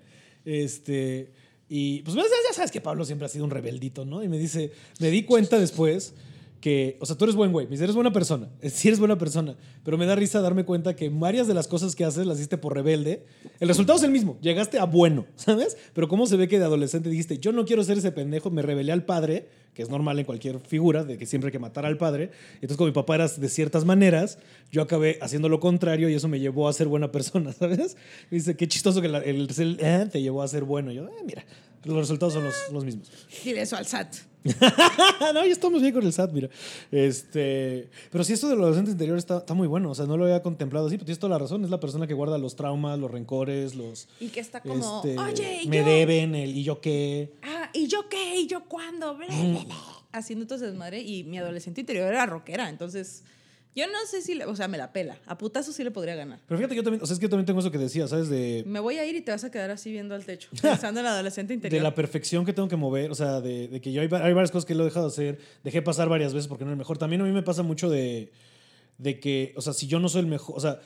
Este. 0.45 1.31
Y 1.69 2.01
pues 2.03 2.15
ya 2.15 2.23
sabes 2.53 2.71
que 2.71 2.79
Pablo 2.79 3.03
siempre 3.03 3.25
ha 3.25 3.29
sido 3.29 3.43
un 3.43 3.51
rebeldito, 3.51 4.05
¿no? 4.05 4.23
Y 4.23 4.29
me 4.29 4.37
dice, 4.39 4.71
me 4.99 5.09
di 5.09 5.23
cuenta 5.23 5.59
después 5.59 6.13
que, 6.61 6.97
o 6.99 7.05
sea, 7.05 7.15
tú 7.15 7.25
eres 7.25 7.35
buen 7.35 7.51
güey, 7.51 7.67
eres 7.71 7.93
buena 7.95 8.11
persona, 8.11 8.49
sí 8.63 8.87
eres 8.87 8.99
buena 8.99 9.17
persona, 9.17 9.55
pero 9.83 9.97
me 9.97 10.05
da 10.05 10.15
risa 10.15 10.41
darme 10.41 10.65
cuenta 10.65 10.95
que 10.95 11.09
varias 11.09 11.47
de 11.47 11.53
las 11.53 11.67
cosas 11.67 11.95
que 11.95 12.03
haces 12.03 12.25
las 12.25 12.37
hiciste 12.37 12.57
por 12.57 12.73
rebelde. 12.73 13.25
El 13.59 13.67
resultado 13.67 13.97
es 13.97 14.03
el 14.03 14.11
mismo, 14.11 14.37
llegaste 14.41 14.79
a 14.79 14.85
bueno, 14.85 15.25
¿sabes? 15.35 15.77
Pero 15.93 16.07
cómo 16.07 16.25
se 16.27 16.35
ve 16.35 16.47
que 16.47 16.57
de 16.59 16.65
adolescente 16.65 17.09
dijiste, 17.09 17.37
yo 17.39 17.51
no 17.51 17.65
quiero 17.65 17.83
ser 17.83 17.97
ese 17.97 18.11
pendejo, 18.11 18.49
me 18.49 18.61
rebelé 18.61 18.91
al 18.91 19.05
padre, 19.05 19.47
que 19.73 19.83
es 19.83 19.89
normal 19.91 20.17
en 20.17 20.25
cualquier 20.25 20.59
figura, 20.59 21.03
de 21.03 21.19
que 21.19 21.27
siempre 21.27 21.49
hay 21.49 21.51
que 21.51 21.59
matar 21.59 21.85
al 21.85 21.97
padre. 21.97 22.31
Entonces, 22.55 22.77
como 22.77 22.87
mi 22.87 22.93
papá 22.93 23.13
era 23.13 23.27
de 23.27 23.47
ciertas 23.49 23.85
maneras, 23.85 24.39
yo 24.71 24.81
acabé 24.81 25.19
haciendo 25.21 25.49
lo 25.49 25.59
contrario 25.59 26.09
y 26.09 26.15
eso 26.15 26.27
me 26.27 26.39
llevó 26.39 26.67
a 26.67 26.73
ser 26.73 26.87
buena 26.87 27.11
persona, 27.11 27.53
¿sabes? 27.53 27.95
Me 28.31 28.37
dice, 28.39 28.55
qué 28.57 28.67
chistoso 28.67 28.99
que 29.01 29.07
el, 29.07 29.15
el- 29.15 29.77
eh, 29.79 30.07
te 30.11 30.21
llevó 30.23 30.41
a 30.41 30.47
ser 30.47 30.63
bueno. 30.63 30.91
Yo, 30.91 31.03
"Eh, 31.07 31.11
mira, 31.23 31.45
los 31.83 31.95
resultados 31.95 32.33
son 32.33 32.45
los, 32.45 32.55
los 32.73 32.83
mismos. 32.83 33.11
Dile 33.45 33.61
eso 33.61 33.77
al 33.77 33.85
SAT. 33.85 34.15
no, 35.33 35.45
ya 35.45 35.51
estamos 35.51 35.81
bien 35.81 35.93
con 35.93 36.03
el 36.03 36.13
SAT, 36.13 36.31
mira. 36.31 36.49
Este, 36.91 37.89
pero 38.11 38.23
sí, 38.23 38.33
esto 38.33 38.49
del 38.49 38.59
adolescente 38.59 38.91
interior 38.91 39.17
está, 39.17 39.39
está 39.39 39.53
muy 39.53 39.67
bueno. 39.67 39.91
O 39.91 39.95
sea, 39.95 40.05
no 40.05 40.17
lo 40.17 40.25
había 40.25 40.41
contemplado 40.41 40.87
así, 40.87 40.97
pero 40.97 41.05
tienes 41.05 41.19
toda 41.19 41.31
la 41.31 41.39
razón. 41.39 41.63
Es 41.63 41.69
la 41.69 41.79
persona 41.79 42.07
que 42.07 42.13
guarda 42.13 42.37
los 42.37 42.55
traumas, 42.55 42.99
los 42.99 43.11
rencores, 43.11 43.75
los. 43.75 44.07
Y 44.19 44.29
que 44.29 44.39
está 44.39 44.61
como, 44.61 45.01
este, 45.03 45.17
oye, 45.17 45.61
¿y 45.63 45.67
me 45.67 45.79
yo? 45.79 45.85
deben, 45.85 46.35
el 46.35 46.55
y 46.55 46.63
yo 46.63 46.81
qué. 46.81 47.33
Ah, 47.43 47.69
¿y 47.73 47.87
yo 47.87 48.07
qué? 48.09 48.39
¿Y 48.39 48.47
yo 48.47 48.65
cuándo? 48.65 49.15
Bla. 49.15 49.27
Haciendo 50.11 50.43
entonces 50.43 50.69
desmadre. 50.69 51.01
Y 51.01 51.23
mi 51.23 51.37
adolescente 51.37 51.81
interior 51.81 52.07
era 52.07 52.25
rockera. 52.25 52.69
Entonces, 52.69 53.23
yo 53.77 53.85
no 53.87 53.93
sé 54.09 54.21
si, 54.21 54.33
le- 54.35 54.45
o 54.45 54.55
sea, 54.55 54.67
me 54.67 54.77
la 54.77 54.91
pela. 54.91 55.17
A 55.27 55.37
putazo 55.37 55.71
sí 55.71 55.83
le 55.83 55.91
podría 55.91 56.15
ganar. 56.15 56.39
Pero 56.47 56.57
fíjate, 56.57 56.75
yo 56.75 56.83
también, 56.83 57.01
o 57.03 57.05
sea, 57.05 57.13
es 57.13 57.19
que 57.19 57.25
yo 57.25 57.29
también 57.29 57.45
tengo 57.45 57.59
eso 57.59 57.71
que 57.71 57.77
decía, 57.77 58.07
¿sabes? 58.07 58.27
De, 58.27 58.63
Me 58.65 58.79
voy 58.79 58.97
a 58.97 59.05
ir 59.05 59.15
y 59.15 59.21
te 59.21 59.31
vas 59.31 59.43
a 59.43 59.51
quedar 59.51 59.69
así 59.71 59.91
viendo 59.91 60.15
al 60.15 60.25
techo, 60.25 60.49
pensando 60.61 60.99
en 60.99 61.05
el 61.05 61.11
adolescente 61.11 61.49
de 61.49 61.55
interior. 61.55 61.83
la 61.83 61.93
perfección 61.95 62.43
que 62.45 62.53
tengo 62.53 62.67
que 62.67 62.75
mover, 62.75 63.11
o 63.11 63.15
sea, 63.15 63.39
de, 63.39 63.67
de 63.67 63.79
que 63.79 63.91
yo 63.91 64.01
hay, 64.01 64.07
hay 64.11 64.33
varias 64.33 64.51
cosas 64.51 64.65
que 64.65 64.75
lo 64.75 64.81
he 64.83 64.85
dejado 64.85 65.07
de 65.07 65.13
hacer, 65.13 65.39
dejé 65.63 65.81
pasar 65.81 66.09
varias 66.09 66.33
veces 66.33 66.47
porque 66.47 66.63
no 66.65 66.71
era 66.71 66.73
el 66.73 66.79
mejor. 66.79 66.97
También 66.97 67.21
a 67.21 67.25
mí 67.25 67.31
me 67.31 67.43
pasa 67.43 67.61
mucho 67.63 67.89
de, 67.89 68.31
de 68.97 69.19
que, 69.19 69.53
o 69.55 69.61
sea, 69.61 69.73
si 69.73 69.85
yo 69.87 69.99
no 69.99 70.09
soy 70.09 70.21
el 70.21 70.27
mejor, 70.27 70.57
o 70.57 70.59
sea, 70.59 70.79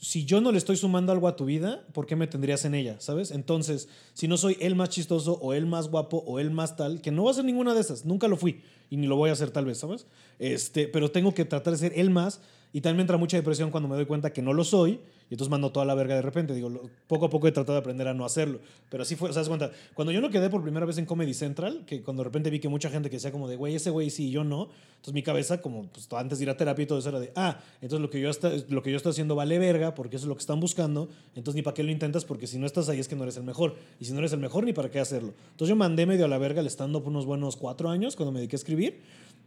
si 0.00 0.24
yo 0.24 0.40
no 0.40 0.52
le 0.52 0.58
estoy 0.58 0.76
sumando 0.76 1.12
algo 1.12 1.26
a 1.28 1.36
tu 1.36 1.46
vida, 1.46 1.84
¿por 1.92 2.06
qué 2.06 2.16
me 2.16 2.26
tendrías 2.26 2.64
en 2.64 2.74
ella? 2.74 2.96
¿Sabes? 3.00 3.30
Entonces, 3.30 3.88
si 4.12 4.28
no 4.28 4.36
soy 4.36 4.56
el 4.60 4.74
más 4.76 4.90
chistoso 4.90 5.38
o 5.40 5.54
el 5.54 5.66
más 5.66 5.88
guapo 5.88 6.22
o 6.26 6.38
el 6.38 6.50
más 6.50 6.76
tal, 6.76 7.00
que 7.00 7.10
no 7.10 7.24
va 7.24 7.30
a 7.30 7.34
ser 7.34 7.44
ninguna 7.44 7.74
de 7.74 7.80
esas, 7.80 8.04
nunca 8.04 8.28
lo 8.28 8.36
fui 8.36 8.62
y 8.90 8.96
ni 8.98 9.06
lo 9.06 9.16
voy 9.16 9.30
a 9.30 9.32
hacer 9.32 9.50
tal 9.50 9.64
vez, 9.64 9.78
¿sabes? 9.78 10.06
Este, 10.38 10.86
pero 10.86 11.10
tengo 11.10 11.32
que 11.32 11.44
tratar 11.44 11.72
de 11.72 11.78
ser 11.78 11.92
el 11.96 12.10
más 12.10 12.40
y 12.76 12.80
también 12.82 12.96
me 12.98 13.02
entra 13.04 13.16
mucha 13.16 13.38
depresión 13.38 13.70
cuando 13.70 13.88
me 13.88 13.96
doy 13.96 14.04
cuenta 14.04 14.32
que 14.34 14.42
no 14.42 14.52
lo 14.52 14.62
soy 14.62 15.00
y 15.28 15.34
entonces 15.34 15.50
mando 15.50 15.72
toda 15.72 15.86
la 15.86 15.94
verga 15.94 16.14
de 16.14 16.20
repente. 16.22 16.54
Digo, 16.54 16.68
lo- 16.68 16.90
poco 17.08 17.24
a 17.26 17.30
poco 17.30 17.48
he 17.48 17.52
tratado 17.52 17.72
de 17.72 17.80
aprender 17.80 18.06
a 18.06 18.12
no 18.12 18.24
hacerlo, 18.26 18.60
pero 18.90 19.02
así 19.02 19.16
fue, 19.16 19.30
o 19.30 19.32
sea, 19.32 19.42
¿te 19.42 19.48
das 19.48 19.58
cuenta? 19.58 19.76
Cuando 19.94 20.12
yo 20.12 20.20
no 20.20 20.28
quedé 20.28 20.50
por 20.50 20.62
primera 20.62 20.84
vez 20.84 20.98
en 20.98 21.06
Comedy 21.06 21.32
Central, 21.32 21.84
que 21.86 22.02
cuando 22.02 22.22
de 22.22 22.24
repente 22.24 22.50
vi 22.50 22.60
que 22.60 22.68
mucha 22.68 22.90
gente 22.90 23.08
que 23.08 23.16
decía 23.16 23.32
como 23.32 23.48
de, 23.48 23.56
güey, 23.56 23.74
ese 23.74 23.88
güey 23.90 24.10
sí 24.10 24.28
y 24.28 24.30
yo 24.30 24.44
no, 24.44 24.68
entonces 24.90 25.14
mi 25.14 25.22
cabeza, 25.22 25.62
como 25.62 25.86
pues, 25.88 26.06
antes 26.12 26.38
de 26.38 26.44
ir 26.44 26.50
a 26.50 26.56
terapia 26.58 26.82
y 26.82 26.86
todo 26.86 26.98
eso 26.98 27.08
era 27.08 27.18
de, 27.18 27.32
ah, 27.34 27.58
entonces 27.80 28.00
lo 28.02 28.10
que 28.10 28.20
yo, 28.20 28.28
está, 28.28 28.52
lo 28.68 28.82
que 28.82 28.90
yo 28.90 28.98
estoy 28.98 29.10
haciendo 29.10 29.34
vale 29.34 29.58
verga 29.58 29.94
porque 29.94 30.16
eso 30.16 30.26
es 30.26 30.28
lo 30.28 30.34
que 30.34 30.40
están 30.40 30.60
buscando, 30.60 31.08
entonces 31.34 31.54
ni 31.56 31.62
para 31.62 31.74
qué 31.74 31.82
lo 31.82 31.90
intentas 31.90 32.24
porque 32.26 32.46
si 32.46 32.58
no 32.58 32.66
estás 32.66 32.88
ahí 32.90 33.00
es 33.00 33.08
que 33.08 33.16
no 33.16 33.22
eres 33.22 33.36
el 33.38 33.44
mejor, 33.44 33.74
y 33.98 34.04
si 34.04 34.12
no 34.12 34.18
eres 34.18 34.32
el 34.32 34.40
mejor 34.40 34.64
ni 34.64 34.72
para 34.74 34.90
qué 34.90 35.00
hacerlo. 35.00 35.32
Entonces 35.52 35.68
yo 35.70 35.76
mandé 35.76 36.04
medio 36.04 36.26
a 36.26 36.28
la 36.28 36.36
verga 36.38 36.60
el 36.60 36.66
stand-up 36.66 37.06
unos 37.06 37.24
buenos 37.24 37.56
cuatro 37.56 37.88
años 37.88 38.16
cuando 38.16 38.32
me 38.32 38.40
dediqué 38.40 38.56
a 38.56 38.58
escribir. 38.58 39.00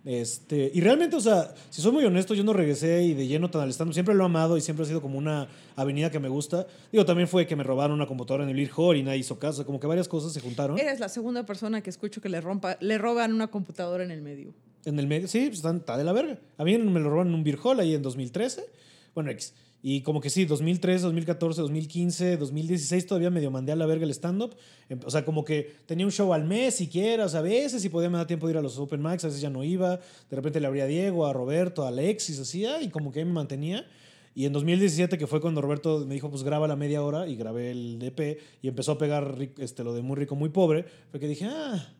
Este, 0.05 0.71
y 0.73 0.79
realmente, 0.79 1.15
o 1.15 1.19
sea, 1.19 1.53
si 1.69 1.81
soy 1.81 1.91
muy 1.91 2.05
honesto, 2.05 2.33
yo 2.33 2.43
no 2.43 2.53
regresé 2.53 3.03
y 3.03 3.13
de 3.13 3.27
lleno 3.27 3.49
tan 3.49 3.61
al 3.61 3.69
stand 3.69 3.93
Siempre 3.93 4.15
lo 4.15 4.23
he 4.23 4.25
amado 4.25 4.57
y 4.57 4.61
siempre 4.61 4.83
ha 4.83 4.87
sido 4.87 5.01
como 5.01 5.17
una 5.17 5.47
avenida 5.75 6.09
que 6.09 6.19
me 6.19 6.29
gusta. 6.29 6.65
Digo, 6.91 7.05
también 7.05 7.27
fue 7.27 7.45
que 7.45 7.55
me 7.55 7.63
robaron 7.63 7.95
una 7.95 8.07
computadora 8.07 8.43
en 8.43 8.49
el 8.49 8.59
Ir 8.59 8.71
Hall 8.75 8.97
y 8.97 9.03
nadie 9.03 9.19
hizo 9.19 9.37
caso. 9.37 9.65
Como 9.65 9.79
que 9.79 9.87
varias 9.87 10.07
cosas 10.07 10.31
se 10.31 10.39
juntaron. 10.39 10.79
Eres 10.79 10.99
la 10.99 11.09
segunda 11.09 11.45
persona 11.45 11.81
que 11.81 11.89
escucho 11.89 12.21
que 12.21 12.29
le, 12.29 12.39
rompa, 12.39 12.77
le 12.79 12.97
roban 12.97 13.33
una 13.33 13.47
computadora 13.47 14.03
en 14.03 14.11
el 14.11 14.21
medio. 14.21 14.53
En 14.85 14.97
el 14.97 15.07
medio, 15.07 15.27
sí, 15.27 15.47
pues 15.47 15.63
está 15.63 15.97
de 15.97 16.03
la 16.03 16.13
verga. 16.13 16.39
A 16.57 16.63
mí 16.63 16.77
me 16.77 16.99
lo 16.99 17.09
robaron 17.09 17.27
en 17.27 17.35
un 17.35 17.43
Beer 17.43 17.59
Hall 17.61 17.79
ahí 17.79 17.93
en 17.93 18.01
2013. 18.01 18.63
Bueno, 19.13 19.31
X. 19.31 19.53
Y 19.81 20.01
como 20.01 20.19
que 20.19 20.29
sí, 20.29 20.45
2013, 20.45 21.03
2014, 21.05 21.61
2015, 21.61 22.37
2016 22.37 23.05
todavía 23.05 23.29
medio 23.29 23.49
mandé 23.49 23.71
a 23.71 23.75
la 23.77 23.85
verga 23.85 24.03
el 24.03 24.11
stand-up. 24.11 24.55
Em, 24.89 24.99
O 25.05 25.09
sea, 25.09 25.23
como 25.23 25.45
que 25.45 25.73
tenía 25.85 26.05
un 26.05 26.11
show 26.11 26.33
al 26.33 26.43
mes 26.43 26.75
siquiera. 26.75 27.25
O 27.25 27.29
sea, 27.29 27.39
a 27.39 27.43
veces 27.43 27.81
si 27.81 27.89
podía 27.89 28.09
me 28.09 28.17
da 28.17 28.27
tiempo 28.27 28.47
de 28.47 28.53
ir 28.53 28.57
a 28.57 28.61
los 28.61 28.77
open 28.77 29.01
mics, 29.01 29.23
a 29.23 29.27
veces 29.27 29.41
ya 29.41 29.49
no 29.49 29.63
iba. 29.63 29.97
De 29.97 30.35
repente 30.35 30.59
le 30.59 30.67
abría 30.67 30.83
a 30.83 30.87
Diego, 30.87 31.25
a 31.25 31.33
Roberto, 31.33 31.83
a 31.83 31.87
Alexis, 31.87 32.39
así, 32.39 32.65
ah, 32.65 32.81
y 32.81 32.89
como 32.89 33.11
que 33.11 33.19
ahí 33.19 33.25
me 33.25 33.33
mantenía. 33.33 33.85
Y 34.35 34.45
en 34.45 34.53
2017, 34.53 35.17
que 35.17 35.27
fue 35.27 35.41
cuando 35.41 35.61
Roberto 35.61 36.05
me 36.05 36.13
dijo, 36.13 36.29
pues 36.29 36.43
graba 36.43 36.67
la 36.67 36.75
media 36.75 37.01
hora, 37.01 37.27
y 37.27 37.35
grabé 37.35 37.71
el 37.71 37.99
DP, 37.99 38.39
y 38.61 38.67
empezó 38.67 38.93
a 38.93 38.97
pegar 38.97 39.35
este, 39.57 39.83
lo 39.83 39.93
de 39.93 40.01
muy 40.01 40.15
rico, 40.17 40.35
muy 40.35 40.49
pobre, 40.49 40.85
fue 41.11 41.19
que 41.19 41.27
dije, 41.27 41.45
ah, 41.45 41.93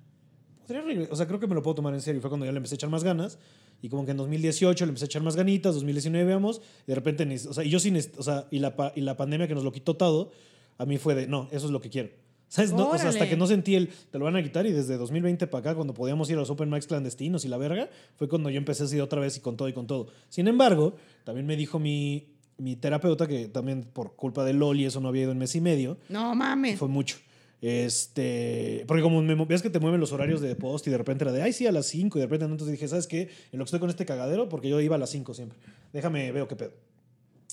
podría 0.74 0.84
regre- 0.84 1.08
O 1.12 1.16
sea, 1.16 1.28
creo 1.28 1.40
que 1.40 1.48
me 1.48 1.56
lo 1.56 1.62
puedo 1.64 1.76
tomar 1.76 1.94
en 1.94 2.02
serio. 2.02 2.20
Y 2.20 2.22
fue 2.22 2.30
cuando 2.30 2.46
ya 2.46 2.52
le 2.52 2.58
empecé 2.58 2.76
a 2.76 2.78
echar 2.78 2.90
más 2.90 3.04
ganas. 3.04 3.38
Y 3.82 3.90
como 3.90 4.06
que 4.06 4.12
en 4.12 4.18
2018 4.18 4.86
le 4.86 4.90
empecé 4.90 5.06
a 5.06 5.08
echar 5.08 5.22
más 5.24 5.36
ganitas, 5.36 5.74
2019 5.76 6.26
veamos, 6.26 6.62
y 6.84 6.88
de 6.88 6.96
repente, 6.96 7.24
o 7.48 7.54
sea, 7.54 7.64
y 7.64 7.70
yo 7.70 7.80
sin, 7.80 7.98
o 8.18 8.24
sea, 8.24 8.46
y 8.52 8.60
la, 8.60 8.76
y 8.96 9.02
la 9.02 9.16
pandemia 9.16 9.48
que 9.48 9.56
nos 9.56 9.64
lo 9.64 9.72
quitó 9.72 9.96
todo, 9.96 10.32
a 10.78 10.86
mí 10.86 10.98
fue 10.98 11.16
de, 11.16 11.28
no, 11.28 11.48
eso 11.52 11.66
es 11.68 11.72
lo 11.72 11.80
que 11.80 11.90
quiero. 11.90 12.10
¿Sabes? 12.50 12.74
No, 12.74 12.90
o 12.90 12.98
sea, 12.98 13.10
hasta 13.10 13.30
que 13.30 13.38
no 13.38 13.46
sentí 13.48 13.76
el, 13.76 13.90
te 13.90 14.18
lo 14.18 14.26
van 14.26 14.36
a 14.36 14.42
quitar 14.44 14.66
y 14.66 14.72
desde 14.72 14.98
2020 14.98 15.46
para 15.48 15.60
acá, 15.60 15.76
cuando 15.76 15.94
podíamos 15.94 16.30
ir 16.32 16.36
a 16.36 16.40
los 16.40 16.50
open 16.50 16.70
mics 16.70 16.88
clandestinos 16.88 17.46
y 17.46 17.48
la 17.48 17.58
verga, 17.58 17.90
fue 18.18 18.28
cuando 18.28 18.50
yo 18.50 18.58
empecé 18.58 18.84
así 18.86 19.00
otra 19.00 19.22
vez 19.22 19.38
y 19.38 19.40
con 19.40 19.56
todo 19.56 19.70
y 19.70 19.74
con 19.74 19.86
todo. 19.88 20.08
Sin 20.30 20.48
embargo, 20.48 20.96
también 21.24 21.46
me 21.46 21.56
dijo 21.56 21.78
mi, 21.80 22.34
mi 22.58 22.76
terapeuta 22.76 23.28
que 23.28 23.48
también 23.50 23.84
por 23.84 24.16
culpa 24.16 24.44
de 24.44 24.54
LOL 24.54 24.80
y 24.80 24.86
eso 24.86 25.00
no 25.00 25.10
había 25.10 25.22
ido 25.24 25.32
en 25.32 25.38
mes 25.38 25.56
y 25.56 25.62
medio, 25.62 25.98
No 26.10 26.34
mames. 26.36 26.80
fue 26.80 26.88
mucho. 26.88 27.18
Este, 27.62 28.86
porque 28.88 29.02
como 29.02 29.22
me, 29.22 29.36
ves 29.46 29.62
que 29.62 29.70
te 29.70 29.80
mueven 29.80 30.00
los 30.00 30.14
horarios 30.14 30.40
de 30.40 30.56
post 30.56 30.88
y 30.88 30.92
de 30.92 30.98
repente 30.98 31.26
era 31.26 31.34
de, 31.34 31.42
ay, 31.42 31.52
sí, 31.52 31.68
a 31.68 31.72
las 31.72 31.88
5 31.88 32.18
y 32.18 32.22
de 32.22 32.26
repente 32.28 32.46
entonces 32.46 32.72
dije, 32.72 32.88
¿sabes 32.88 33.08
qué? 33.08 33.30
En 33.52 33.60
lo 33.60 33.66
que 33.66 33.68
estoy 33.68 33.80
con 33.80 33.90
este 33.90 34.06
cagadero, 34.06 34.48
porque 34.48 34.70
yo 34.70 34.80
iba 34.80 34.96
a 34.96 35.00
las 35.00 35.10
5 35.10 35.34
siempre. 35.34 35.58
Déjame, 35.92 36.32
veo 36.32 36.48
qué 36.48 36.56
pedo. 36.56 36.72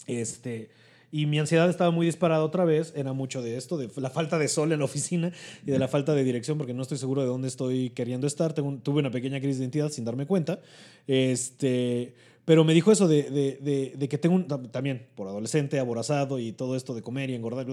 Este, 0.06 0.70
y 1.10 1.26
mi 1.26 1.38
ansiedad 1.38 1.68
estaba 1.68 1.90
muy 1.90 2.06
disparada 2.06 2.44
otra 2.44 2.64
vez, 2.64 2.92
era 2.96 3.12
mucho 3.12 3.42
de 3.42 3.56
esto, 3.56 3.78
de 3.78 3.88
la 3.96 4.10
falta 4.10 4.38
de 4.38 4.48
sol 4.48 4.72
en 4.72 4.80
la 4.80 4.84
oficina 4.84 5.32
y 5.64 5.70
de 5.70 5.78
la 5.78 5.88
falta 5.88 6.14
de 6.14 6.24
dirección, 6.24 6.58
porque 6.58 6.74
no 6.74 6.82
estoy 6.82 6.98
seguro 6.98 7.22
de 7.22 7.28
dónde 7.28 7.48
estoy 7.48 7.90
queriendo 7.90 8.26
estar. 8.26 8.52
Tengo 8.52 8.78
tuve 8.82 9.00
una 9.00 9.10
pequeña 9.10 9.40
crisis 9.40 9.58
de 9.58 9.64
identidad 9.64 9.90
sin 9.90 10.04
darme 10.04 10.26
cuenta. 10.26 10.60
Este, 11.06 12.14
pero 12.46 12.64
me 12.64 12.72
dijo 12.72 12.90
eso 12.90 13.06
de, 13.06 13.24
de- 13.24 13.58
de- 13.60 13.92
de 13.98 14.08
que 14.08 14.16
tengo 14.16 14.34
un, 14.34 14.48
tam- 14.48 14.70
también 14.70 15.08
por 15.14 15.28
adolescente, 15.28 15.78
aborazado 15.78 16.38
y 16.38 16.52
todo 16.52 16.74
esto 16.76 16.94
de 16.94 17.02
comer 17.02 17.28
y 17.28 17.34
engordar, 17.34 17.66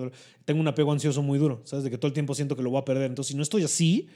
tengo 0.43 0.59
un 0.59 0.67
apego 0.67 0.91
ansioso 0.91 1.21
muy 1.21 1.39
duro, 1.39 1.61
¿sabes? 1.63 1.85
De 1.85 1.89
que 1.89 1.97
todo 1.97 2.07
el 2.07 2.13
tiempo 2.13 2.35
siento 2.35 2.55
que 2.57 2.63
lo 2.63 2.69
voy 2.71 2.81
a 2.81 2.83
perder. 2.85 3.05
Entonces, 3.05 3.31
si 3.31 3.37
no 3.37 3.43
estoy 3.43 3.63
así, 3.63 4.07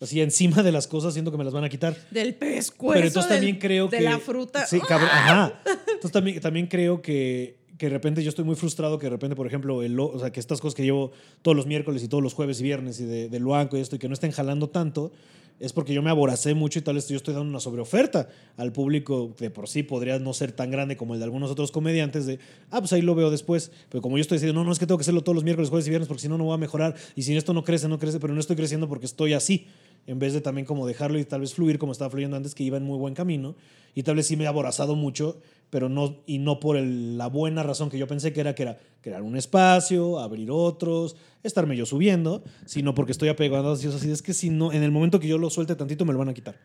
así 0.00 0.20
encima 0.22 0.62
de 0.62 0.72
las 0.72 0.86
cosas, 0.86 1.12
siento 1.12 1.30
que 1.32 1.36
me 1.38 1.44
las 1.44 1.52
van 1.52 1.64
a 1.64 1.68
quitar. 1.68 1.94
Del 2.10 2.34
pescuezo. 2.34 2.94
Pero 2.94 3.06
entonces 3.08 3.28
del- 3.30 3.38
también 3.38 3.58
creo 3.58 3.88
de 3.88 3.98
que. 3.98 4.02
la 4.04 4.18
fruta. 4.18 4.64
Sí, 4.66 4.80
cabrón, 4.80 5.10
ajá. 5.12 5.60
Entonces 5.86 6.12
también, 6.12 6.40
también 6.40 6.66
creo 6.68 7.02
que, 7.02 7.58
que 7.78 7.86
de 7.86 7.90
repente 7.90 8.22
yo 8.22 8.28
estoy 8.28 8.44
muy 8.44 8.54
frustrado 8.54 8.98
que 8.98 9.06
de 9.06 9.10
repente, 9.10 9.34
por 9.34 9.46
ejemplo, 9.46 9.82
el, 9.82 9.98
o 9.98 10.18
sea, 10.20 10.30
que 10.30 10.38
estas 10.40 10.60
cosas 10.60 10.74
que 10.76 10.82
llevo 10.84 11.10
todos 11.42 11.56
los 11.56 11.66
miércoles 11.66 12.02
y 12.02 12.08
todos 12.08 12.22
los 12.22 12.32
jueves 12.34 12.60
y 12.60 12.62
viernes 12.62 13.00
y 13.00 13.06
de, 13.06 13.28
de 13.28 13.40
Luanco 13.40 13.76
y 13.76 13.80
esto 13.80 13.96
y 13.96 13.98
que 13.98 14.06
no 14.08 14.14
estén 14.14 14.30
jalando 14.30 14.68
tanto, 14.68 15.10
es 15.58 15.72
porque 15.72 15.94
yo 15.94 16.02
me 16.02 16.10
aboracé 16.10 16.54
mucho 16.54 16.78
y 16.78 16.82
tal 16.82 16.96
vez 16.96 17.08
yo 17.08 17.16
estoy 17.16 17.34
dando 17.34 17.48
una 17.48 17.60
sobreoferta 17.60 18.28
al 18.56 18.72
público 18.72 19.34
que 19.36 19.50
por 19.50 19.68
sí 19.68 19.82
podría 19.82 20.18
no 20.18 20.34
ser 20.34 20.52
tan 20.52 20.70
grande 20.70 20.96
como 20.96 21.14
el 21.14 21.20
de 21.20 21.24
algunos 21.24 21.50
otros 21.50 21.72
comediantes 21.72 22.26
de, 22.26 22.38
ah, 22.70 22.80
pues 22.80 22.92
ahí 22.92 23.02
lo 23.02 23.14
veo 23.14 23.30
después. 23.30 23.72
Pero 23.88 24.02
como 24.02 24.18
yo 24.18 24.22
estoy 24.22 24.36
diciendo, 24.36 24.58
no, 24.58 24.64
no 24.64 24.72
es 24.72 24.78
que 24.78 24.86
tengo 24.86 24.98
que 24.98 25.02
hacerlo 25.02 25.22
todos 25.22 25.34
los 25.34 25.44
miércoles, 25.44 25.70
jueves 25.70 25.86
y 25.86 25.90
viernes 25.90 26.08
porque 26.08 26.22
si 26.22 26.28
no, 26.28 26.36
no 26.36 26.44
voy 26.44 26.54
a 26.54 26.58
mejorar. 26.58 26.94
Y 27.14 27.22
si 27.22 27.36
esto 27.36 27.54
no 27.54 27.64
crece, 27.64 27.88
no 27.88 27.98
crece, 27.98 28.20
pero 28.20 28.34
no 28.34 28.40
estoy 28.40 28.56
creciendo 28.56 28.88
porque 28.88 29.06
estoy 29.06 29.32
así 29.32 29.66
en 30.06 30.18
vez 30.18 30.32
de 30.32 30.40
también 30.40 30.66
como 30.66 30.86
dejarlo 30.86 31.18
y 31.18 31.24
tal 31.24 31.40
vez 31.40 31.54
fluir 31.54 31.78
como 31.78 31.92
estaba 31.92 32.10
fluyendo 32.10 32.36
antes, 32.36 32.54
que 32.54 32.62
iba 32.62 32.76
en 32.76 32.84
muy 32.84 32.98
buen 32.98 33.14
camino. 33.14 33.56
Y 33.94 34.02
tal 34.02 34.16
vez 34.16 34.26
sí 34.26 34.36
me 34.36 34.44
he 34.44 34.46
aborazado 34.46 34.94
mucho, 34.94 35.40
pero 35.70 35.88
no, 35.88 36.22
y 36.26 36.38
no 36.38 36.60
por 36.60 36.76
la 36.76 37.26
buena 37.26 37.62
razón 37.62 37.90
que 37.90 37.98
yo 37.98 38.06
pensé 38.06 38.32
que 38.32 38.40
era, 38.40 38.54
que 38.54 38.62
era 38.62 38.78
crear 39.00 39.22
un 39.22 39.36
espacio, 39.36 40.18
abrir 40.18 40.50
otros, 40.50 41.16
estarme 41.42 41.76
yo 41.76 41.86
subiendo, 41.86 42.42
sino 42.64 42.94
porque 42.94 43.12
estoy 43.12 43.28
apegado 43.28 43.72
a 43.72 43.76
Dios 43.76 43.94
así. 43.94 44.10
Es 44.10 44.22
que 44.22 44.34
si 44.34 44.50
no, 44.50 44.72
en 44.72 44.82
el 44.82 44.90
momento 44.90 45.20
que 45.20 45.28
yo 45.28 45.38
lo 45.38 45.50
suelte 45.50 45.74
tantito, 45.74 46.04
me 46.04 46.12
lo 46.12 46.18
van 46.18 46.28
a 46.28 46.34
quitar. 46.34 46.56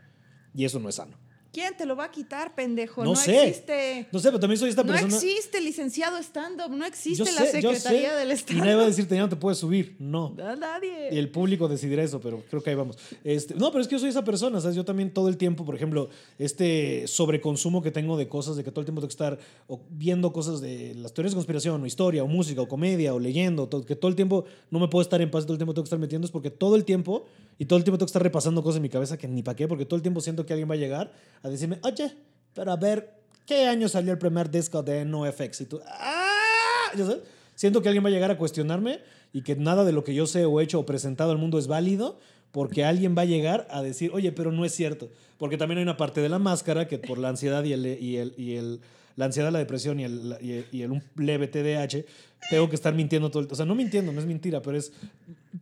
Y 0.54 0.66
eso 0.66 0.80
no 0.80 0.90
es 0.90 0.96
sano. 0.96 1.18
¿Quién 1.54 1.76
te 1.76 1.86
lo 1.86 1.98
va 1.98 2.06
a 2.06 2.12
quitar, 2.12 2.56
pendejo? 2.56 3.04
No 3.04 3.10
No, 3.12 3.16
sé. 3.18 3.48
existe. 3.50 4.08
No 4.12 4.20
sé, 4.20 4.30
pero 4.30 4.40
también 4.40 4.58
soy 4.58 4.70
esta 4.70 4.84
No 4.84 4.94
persona. 4.94 5.14
existe 5.14 5.60
licenciado 5.60 6.18
stand-up. 6.20 6.72
No 6.72 6.86
existe 6.86 7.26
la 7.32 7.46
Secretaría 7.46 8.16
del 8.16 8.30
Y 8.30 8.32
Estado. 8.32 8.60
nadie 8.60 8.76
va 8.76 8.84
a 8.84 8.86
decirte, 8.88 9.16
ya 9.16 9.22
no 9.22 9.30
te 9.30 9.36
puedes 9.36 9.58
subir. 9.60 9.98
No. 10.00 10.34
A 10.42 10.56
Nadie. 10.56 11.10
Y 11.12 11.18
el 11.18 11.30
público 11.30 11.68
decidirá 11.68 12.04
eso, 12.04 12.22
pero 12.22 12.42
creo 12.50 12.64
que 12.64 12.70
ahí 12.70 12.76
vamos. 12.78 12.98
Este, 13.26 13.54
no, 13.56 13.70
pero 13.72 13.82
es 13.82 13.88
que 13.90 13.96
yo 13.96 14.00
soy 14.00 14.10
esa 14.10 14.24
persona, 14.24 14.62
¿sabes? 14.62 14.78
Yo 14.78 14.86
también 14.86 15.14
todo 15.14 15.28
el 15.28 15.36
tiempo, 15.36 15.66
por 15.66 15.76
ejemplo, 15.76 16.10
este 16.40 17.06
sobreconsumo 17.08 17.82
que 17.82 17.92
tengo 17.92 18.18
de 18.18 18.28
cosas, 18.30 18.56
de 18.56 18.64
que 18.64 18.72
todo 18.72 18.80
el 18.82 18.86
tiempo 18.86 19.02
tengo 19.02 19.10
que 19.10 19.14
estar 19.14 19.38
o 19.68 19.82
viendo 19.90 20.32
cosas 20.34 20.62
de 20.62 20.96
las 20.96 21.14
teorías 21.14 21.34
de 21.34 21.36
conspiración, 21.36 21.84
o 21.84 21.86
historia, 21.86 22.24
o 22.24 22.28
música, 22.28 22.62
o 22.62 22.68
comedia, 22.68 23.14
o 23.14 23.20
leyendo, 23.20 23.68
todo- 23.68 23.86
que 23.86 23.96
todo 23.96 24.10
el 24.10 24.16
tiempo 24.16 24.46
no 24.70 24.80
me 24.80 24.88
puedo 24.88 25.02
estar 25.02 25.22
en 25.22 25.30
paz, 25.30 25.44
todo 25.44 25.54
el 25.54 25.60
tiempo 25.60 25.74
tengo 25.74 25.84
que 25.84 25.88
estar 25.88 26.00
metiendo, 26.00 26.26
es 26.26 26.32
porque 26.32 26.50
todo 26.50 26.76
el 26.76 26.86
tiempo, 26.86 27.26
y 27.62 27.66
todo 27.66 27.78
el 27.78 27.84
tiempo 27.84 28.00
tengo 28.00 28.08
que 28.08 28.10
estar 28.10 28.24
repasando 28.24 28.64
cosas 28.64 28.78
en 28.78 28.82
mi 28.82 28.90
cabeza 28.90 29.20
que 29.20 29.28
ni 29.28 29.44
para 29.44 29.56
qué, 29.56 29.68
porque 29.68 29.86
todo 29.86 29.96
el 29.96 30.02
tiempo 30.02 30.20
siento 30.20 30.48
que 30.48 30.54
alguien 30.54 30.68
va 30.68 30.74
a 30.74 30.80
llegar 30.80 31.14
a 31.44 31.48
decirme, 31.48 31.78
oye, 31.84 32.12
pero 32.56 32.72
a 32.72 32.76
ver, 32.76 33.14
¿qué 33.46 33.68
año 33.68 33.88
salió 33.88 34.12
el 34.12 34.18
primer 34.18 34.50
disco 34.50 34.82
de 34.82 35.06
NoFX? 35.06 35.62
Y 35.62 35.66
tú, 35.68 35.80
¡ah! 35.86 36.90
¿Ya 36.98 37.06
sabes? 37.06 37.20
Siento 37.54 37.84
que 37.84 37.90
alguien 37.90 38.04
va 38.04 38.10
a 38.10 38.12
llegar 38.12 38.32
a 38.32 38.38
cuestionarme 38.40 39.02
y 39.32 39.44
que 39.44 39.56
nada 39.56 39.86
de 39.86 39.92
lo 39.92 40.04
que 40.04 40.16
yo 40.16 40.26
sé 40.26 40.44
o 40.46 40.60
he 40.60 40.64
hecho 40.64 40.80
o 40.80 40.88
presentado 40.88 41.30
al 41.30 41.38
mundo 41.38 41.60
es 41.60 41.68
válido 41.68 42.18
porque 42.52 42.84
alguien 42.84 43.16
va 43.16 43.22
a 43.22 43.26
llegar 43.26 43.68
a 43.70 43.84
decir, 43.84 44.10
oye, 44.12 44.32
pero 44.32 44.52
no 44.52 44.66
es 44.66 44.74
cierto. 44.74 45.12
Porque 45.38 45.58
también 45.58 45.78
hay 45.78 45.84
una 45.84 45.98
parte 45.98 46.20
de 46.20 46.30
la 46.30 46.40
máscara 46.40 46.88
que 46.88 46.98
por 46.98 47.20
la 47.20 47.30
ansiedad 47.30 47.64
y 47.64 47.74
el, 47.74 47.86
y 47.86 48.18
el, 48.18 48.34
y 48.38 48.56
el 48.56 48.82
la 49.16 49.26
ansiedad, 49.26 49.52
la 49.52 49.60
depresión 49.60 50.00
y 50.00 50.06
el, 50.06 50.38
y 50.42 50.52
el, 50.54 50.66
y 50.72 50.82
el 50.82 51.02
leve 51.16 51.48
TDAH, 51.48 52.06
tengo 52.50 52.68
que 52.70 52.76
estar 52.76 52.94
mintiendo 52.94 53.30
todo 53.30 53.44
el 53.44 53.48
O 53.52 53.56
sea, 53.56 53.66
no 53.66 53.76
mintiendo, 53.76 54.12
no 54.12 54.20
es 54.20 54.26
mentira, 54.26 54.62
pero 54.62 54.78
es 54.78 54.92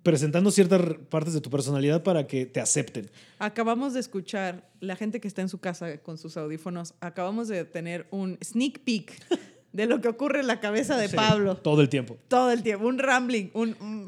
presentando 0.04 0.50
ciertas 0.52 0.82
partes 1.10 1.34
de 1.34 1.42
tu 1.42 1.50
personalidad 1.50 2.04
para 2.04 2.26
que 2.28 2.46
te 2.46 2.60
acepten. 2.60 3.10
Acabamos 3.38 3.94
de 3.94 4.00
escuchar, 4.00 4.70
la 4.80 4.96
gente 4.96 5.20
que 5.20 5.28
está 5.28 5.42
en 5.42 5.50
su 5.50 5.60
casa 5.60 5.98
con 6.00 6.18
sus 6.18 6.38
audífonos, 6.38 6.94
acabamos 7.02 7.48
de 7.48 7.66
tener 7.66 8.08
un 8.12 8.38
sneak 8.44 8.80
peek 8.80 9.14
de 9.74 9.86
lo 9.86 10.02
que 10.02 10.08
ocurre 10.08 10.40
en 10.40 10.48
la 10.48 10.60
cabeza 10.60 10.98
de 10.98 11.10
Sí, 11.10 11.16
Pablo. 11.16 11.58
Todo 11.58 11.82
el 11.82 11.90
tiempo. 11.90 12.18
Todo 12.28 12.52
el 12.52 12.64
tiempo, 12.64 12.88
un 12.88 12.98
rambling, 13.00 13.50
un... 13.54 13.76
un- 13.82 14.08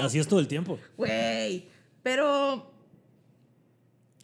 Así 0.00 0.18
es 0.18 0.26
todo 0.26 0.40
el 0.40 0.48
tiempo. 0.48 0.78
Güey, 0.96 1.66
Pero 2.02 2.71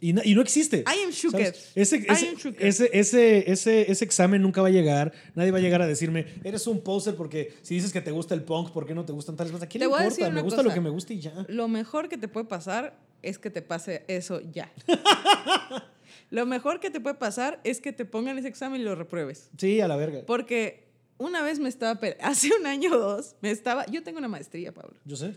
Y, 0.01 0.13
no- 0.13 0.23
y 0.25 0.35
no 0.35 0.43
existe. 0.43 0.85
I 0.87 1.03
am. 1.05 1.11
Ese, 1.11 1.97
I 1.99 2.07
ese, 2.09 2.29
am 2.29 2.37
shooked. 2.37 2.61
ese, 2.65 2.89
ese, 2.93 3.51
ese, 3.51 3.91
ese 3.91 4.05
examen 4.05 4.41
nunca 4.43 4.63
va 4.63 4.69
a 4.69 4.71
llegar. 4.71 5.13
Nadie 5.35 5.51
va 5.51 5.59
a 5.59 5.61
llegar 5.61 5.83
a 5.83 5.87
decirme, 5.87 6.27
eres 6.45 6.67
un 6.69 6.81
poser 6.83 7.17
porque 7.17 7.53
si 7.63 7.75
dices 7.75 7.93
que 7.93 8.01
te 8.01 8.11
gusta 8.13 8.35
el 8.35 8.43
punk, 8.43 8.71
¿por 8.71 8.87
qué 8.87 8.95
no 8.95 9.05
te 9.05 9.13
gustan 9.13 9.37
tales 9.37 9.51
cosas? 9.53 9.67
¿A 9.67 9.69
quién 9.69 9.81
Te 9.81 9.85
le 9.85 9.89
voy 9.89 9.99
a 10.01 10.05
importa? 10.05 10.25
decir 10.25 10.35
Me 10.35 10.43
gusta 10.43 10.63
lo 10.63 10.73
que 10.73 10.81
me 10.81 10.91
gusta 10.91 11.13
y 11.15 11.21
ya. 11.21 11.45
lo 11.49 11.67
mejor 11.69 12.09
que 12.09 12.17
te 12.17 12.29
puede 12.29 12.47
pasar 12.47 12.97
es 13.23 13.39
que 13.39 13.51
te 13.51 13.61
pase 13.63 14.05
eso 14.07 14.41
ya. 14.53 14.71
lo 16.31 16.47
mejor 16.47 16.81
que 16.81 16.91
te 16.91 17.01
puede 17.01 17.17
pasar 17.17 17.61
es 17.65 17.81
que 17.81 17.93
te 17.93 18.05
pongan 18.05 18.39
ese 18.39 18.49
examen 18.49 18.81
y 18.81 18.85
lo 18.85 18.95
repruebes. 18.95 19.51
Sí, 19.57 19.81
a 19.81 19.89
la 19.89 19.97
verga. 19.97 20.23
Porque 20.27 20.87
una 21.19 21.43
vez 21.43 21.59
me 21.59 21.69
estaba, 21.69 21.99
hace 22.23 22.51
un 22.59 22.67
año 22.67 22.95
o 22.95 22.99
dos, 22.99 23.35
me 23.41 23.51
estaba, 23.51 23.87
yo 23.87 24.03
tengo 24.03 24.19
una 24.19 24.29
maestría, 24.29 24.73
Pablo. 24.73 24.97
Yo 25.05 25.17
sé. 25.17 25.35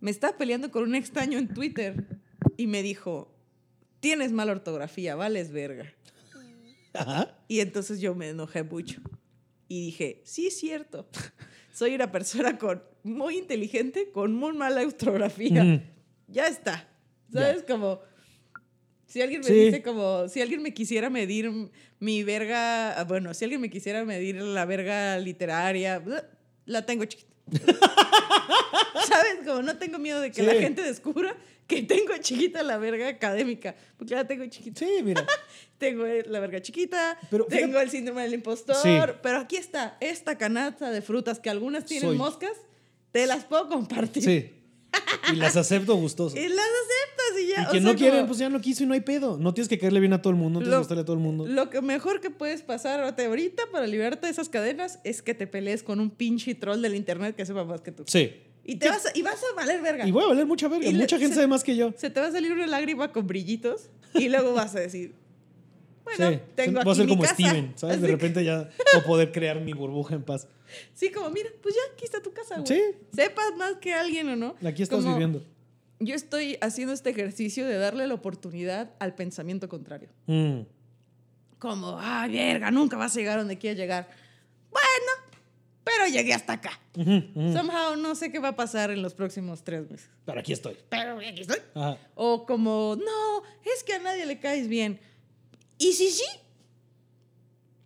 Me 0.00 0.10
estaba 0.10 0.36
peleando 0.36 0.70
con 0.70 0.82
un 0.82 0.94
extraño 0.94 1.38
en 1.38 1.48
Twitter 1.48 2.04
y 2.58 2.66
me 2.66 2.82
dijo, 2.82 3.33
tienes 4.04 4.32
mala 4.32 4.52
ortografía, 4.52 5.16
vales 5.16 5.50
verga. 5.50 5.90
Ajá. 6.92 7.38
Y 7.48 7.60
entonces 7.60 8.00
yo 8.02 8.14
me 8.14 8.28
enojé 8.28 8.62
mucho 8.62 9.00
y 9.66 9.86
dije, 9.86 10.20
sí 10.24 10.48
es 10.48 10.58
cierto, 10.58 11.08
soy 11.72 11.94
una 11.94 12.12
persona 12.12 12.58
con, 12.58 12.82
muy 13.02 13.38
inteligente 13.38 14.10
con 14.12 14.34
muy 14.34 14.52
mala 14.52 14.82
ortografía. 14.82 15.82
Ya 16.28 16.48
está. 16.48 16.86
¿Sabes? 17.32 17.62
Como, 17.66 18.00
si 19.06 19.22
alguien 19.22 19.40
me 19.40 19.46
Sí. 19.46 19.54
dice 19.54 19.82
como, 19.82 20.28
si 20.28 20.42
alguien 20.42 20.60
me 20.62 20.74
quisiera 20.74 21.08
medir 21.08 21.50
mi 21.98 22.22
verga, 22.24 23.02
bueno, 23.08 23.32
si 23.32 23.44
alguien 23.46 23.62
me 23.62 23.70
quisiera 23.70 24.04
medir 24.04 24.36
la 24.36 24.66
verga 24.66 25.18
literaria, 25.18 26.02
la 26.66 26.84
tengo 26.84 27.06
chiquita. 27.06 27.32
¿Sabes? 29.08 29.38
Como 29.46 29.62
no 29.62 29.76
tengo 29.78 29.98
miedo 29.98 30.20
de 30.20 30.30
que 30.30 30.42
Sí. 30.42 30.46
la 30.46 30.54
gente 30.54 30.82
descubra 30.82 31.34
que 31.66 31.82
tengo 31.82 32.12
chiquita 32.20 32.62
la 32.62 32.76
verga 32.78 33.08
académica, 33.08 33.74
porque 33.96 34.14
la 34.14 34.26
tengo 34.26 34.44
chiquita. 34.46 34.80
Sí, 34.84 35.02
mira. 35.02 35.26
Tengo 35.78 36.04
la 36.06 36.40
verga 36.40 36.62
chiquita, 36.62 37.18
Pero 37.30 37.44
tengo 37.46 37.78
el 37.80 37.90
síndrome 37.90 38.22
del 38.22 38.32
impostor, 38.34 38.76
Sí. 38.76 38.96
pero 39.22 39.38
aquí 39.38 39.56
está, 39.56 39.98
esta 40.00 40.38
canasta 40.38 40.90
de 40.90 41.02
frutas 41.02 41.40
que 41.40 41.50
algunas 41.50 41.84
tienen 41.84 42.10
Soy. 42.10 42.16
moscas, 42.16 42.52
te 43.10 43.26
las 43.26 43.44
puedo 43.44 43.68
compartir. 43.68 44.22
Sí. 44.22 44.50
Y 45.32 45.36
las 45.36 45.56
acepto 45.56 45.96
gustosas. 45.96 46.38
Y 46.40 46.48
las 46.48 46.58
aceptas 46.64 47.42
y 47.42 47.48
ya. 47.48 47.62
Y 47.62 47.66
o 47.66 47.70
quien 47.70 47.82
sea, 47.82 47.92
no 47.92 47.98
quieren, 47.98 48.16
como- 48.20 48.26
pues 48.28 48.38
ya 48.38 48.48
no 48.48 48.60
quiso 48.60 48.84
y 48.84 48.86
no 48.86 48.94
hay 48.94 49.00
pedo. 49.00 49.36
No 49.36 49.52
tienes 49.52 49.68
que 49.68 49.78
caerle 49.78 50.00
bien 50.00 50.12
a 50.12 50.22
todo 50.22 50.30
el 50.30 50.38
mundo, 50.38 50.60
no 50.60 50.64
tienes 50.64 50.74
que 50.76 50.78
gustarle 50.78 51.02
a 51.02 51.04
todo 51.04 51.16
el 51.16 51.22
mundo. 51.22 51.46
Lo 51.46 51.68
que 51.68 51.82
mejor 51.82 52.20
que 52.20 52.30
puedes 52.30 52.62
pasar 52.62 53.00
ahorita 53.02 53.64
para 53.72 53.86
liberarte 53.86 54.26
de 54.26 54.32
esas 54.32 54.48
cadenas 54.48 55.00
es 55.04 55.20
que 55.22 55.34
te 55.34 55.46
pelees 55.48 55.82
con 55.82 55.98
un 56.00 56.10
pinche 56.10 56.54
troll 56.54 56.80
del 56.80 56.94
internet 56.94 57.34
que 57.36 57.44
sepa 57.44 57.64
más 57.64 57.80
que 57.82 57.90
tú. 57.92 58.04
Sí. 58.06 58.32
Y, 58.64 58.76
te 58.76 58.88
vas 58.88 59.04
a, 59.06 59.10
y 59.14 59.22
vas 59.22 59.42
a 59.42 59.54
valer 59.54 59.82
verga. 59.82 60.06
Y 60.06 60.10
voy 60.10 60.24
a 60.24 60.28
valer 60.28 60.46
mucha 60.46 60.68
verga. 60.68 60.86
Y 60.86 60.92
le- 60.92 61.00
Mucha 61.00 61.16
gente 61.18 61.28
se- 61.30 61.34
sabe 61.36 61.46
más 61.46 61.62
que 61.62 61.76
yo. 61.76 61.92
Se 61.96 62.08
te 62.10 62.20
va 62.20 62.28
a 62.28 62.32
salir 62.32 62.52
una 62.52 62.66
lágrima 62.66 63.12
con 63.12 63.26
brillitos 63.26 63.90
y 64.14 64.28
luego 64.28 64.54
vas 64.54 64.74
a 64.74 64.80
decir, 64.80 65.14
bueno, 66.04 66.30
sí. 66.30 66.40
tengo 66.54 66.80
Voy 66.82 66.88
a 66.88 66.92
aquí 66.92 66.96
ser 66.96 67.06
mi 67.06 67.12
como 67.12 67.22
casa. 67.22 67.34
Steven, 67.34 67.72
¿sabes? 67.76 68.00
De 68.00 68.08
repente 68.08 68.44
ya 68.44 68.58
voy 68.92 69.00
a 69.00 69.04
poder 69.04 69.32
crear 69.32 69.60
mi 69.60 69.72
burbuja 69.74 70.14
en 70.14 70.22
paz. 70.22 70.48
sí, 70.94 71.10
como, 71.10 71.30
mira, 71.30 71.50
pues 71.62 71.74
ya, 71.74 71.80
aquí 71.94 72.04
está 72.04 72.22
tu 72.22 72.32
casa, 72.32 72.56
güey. 72.60 72.66
Sí. 72.66 72.82
Sepas 73.14 73.54
más 73.58 73.74
que 73.80 73.92
alguien 73.94 74.28
o 74.30 74.36
no. 74.36 74.54
Aquí 74.66 74.82
estás 74.82 75.00
Como 75.00 75.12
viviendo. 75.12 75.42
Yo 76.00 76.14
estoy 76.14 76.58
haciendo 76.60 76.92
este 76.92 77.10
ejercicio 77.10 77.66
de 77.66 77.76
darle 77.76 78.06
la 78.06 78.14
oportunidad 78.14 78.90
al 78.98 79.14
pensamiento 79.14 79.68
contrario. 79.68 80.08
Mm. 80.26 80.60
Como, 81.58 81.98
ah, 82.00 82.26
verga, 82.30 82.70
nunca 82.70 82.96
vas 82.96 83.16
a 83.16 83.20
llegar 83.20 83.38
donde 83.38 83.56
quieres 83.58 83.78
llegar. 83.78 84.08
Bueno, 84.70 85.23
pero 85.84 86.06
llegué 86.08 86.32
hasta 86.32 86.54
acá. 86.54 86.80
Ujú, 86.96 87.22
ujú. 87.34 87.52
Somehow 87.52 87.96
no 87.96 88.14
sé 88.14 88.32
qué 88.32 88.38
va 88.38 88.48
a 88.48 88.56
pasar 88.56 88.90
en 88.90 89.02
los 89.02 89.14
próximos 89.14 89.62
tres 89.62 89.88
meses. 89.90 90.08
Pero 90.24 90.40
aquí 90.40 90.52
estoy. 90.52 90.76
Pero 90.88 91.18
aquí 91.18 91.42
estoy. 91.42 91.58
Ajá. 91.74 91.98
O 92.14 92.46
como, 92.46 92.96
no, 92.96 93.42
es 93.64 93.84
que 93.84 93.92
a 93.94 93.98
nadie 93.98 94.24
le 94.26 94.38
caes 94.40 94.66
bien. 94.68 94.98
¿Y 95.78 95.92
si 95.92 96.10
sí? 96.10 96.24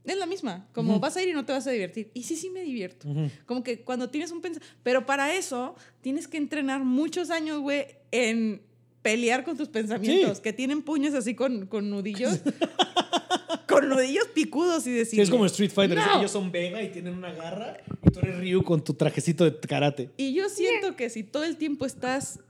Es 0.04 0.16
la 0.16 0.26
misma. 0.26 0.66
Como 0.72 0.92
Ujú. 0.92 1.00
vas 1.00 1.16
a 1.16 1.22
ir 1.22 1.28
y 1.28 1.32
no 1.32 1.44
te 1.44 1.52
vas 1.52 1.66
a 1.66 1.70
divertir. 1.70 2.10
Y 2.14 2.22
sí, 2.22 2.36
sí 2.36 2.48
me 2.48 2.62
divierto. 2.62 3.08
Como 3.44 3.62
que 3.62 3.82
cuando 3.82 4.08
tienes 4.08 4.30
un 4.30 4.40
pensamiento... 4.40 4.74
Pero 4.82 5.04
para 5.04 5.34
eso 5.34 5.74
tienes 6.00 6.26
que 6.28 6.38
entrenar 6.38 6.82
muchos 6.82 7.30
años, 7.30 7.60
güey, 7.60 7.86
en 8.10 8.62
pelear 9.02 9.44
con 9.44 9.56
tus 9.56 9.68
pensamientos. 9.68 10.38
Sí. 10.38 10.42
Que 10.42 10.52
tienen 10.52 10.82
puños 10.82 11.14
así 11.14 11.34
con, 11.34 11.66
con 11.66 11.90
nudillos. 11.90 12.40
con 13.80 13.88
nudillos 13.88 14.26
picudos 14.34 14.86
y 14.86 14.92
decir... 14.92 15.20
Es 15.20 15.30
como 15.30 15.46
Street 15.46 15.70
Fighter. 15.70 15.98
es 15.98 16.04
que 16.04 16.10
No. 16.10 16.18
Ellos 16.18 16.30
son 16.30 16.50
Vega 16.52 16.82
y 16.82 16.88
tienen 16.90 17.14
una 17.14 17.32
garra. 17.32 17.78
Y 18.06 18.10
tú 18.10 18.20
eres 18.20 18.38
Ryu 18.38 18.62
con 18.62 18.82
tu 18.82 18.94
trajecito 18.94 19.44
de 19.44 19.58
karate. 19.58 20.10
Y 20.16 20.34
yo 20.34 20.48
siento 20.48 20.96
que 20.96 21.10
si 21.10 21.22
todo 21.22 21.44
el 21.44 21.56
tiempo 21.56 21.86
estás 21.86 22.40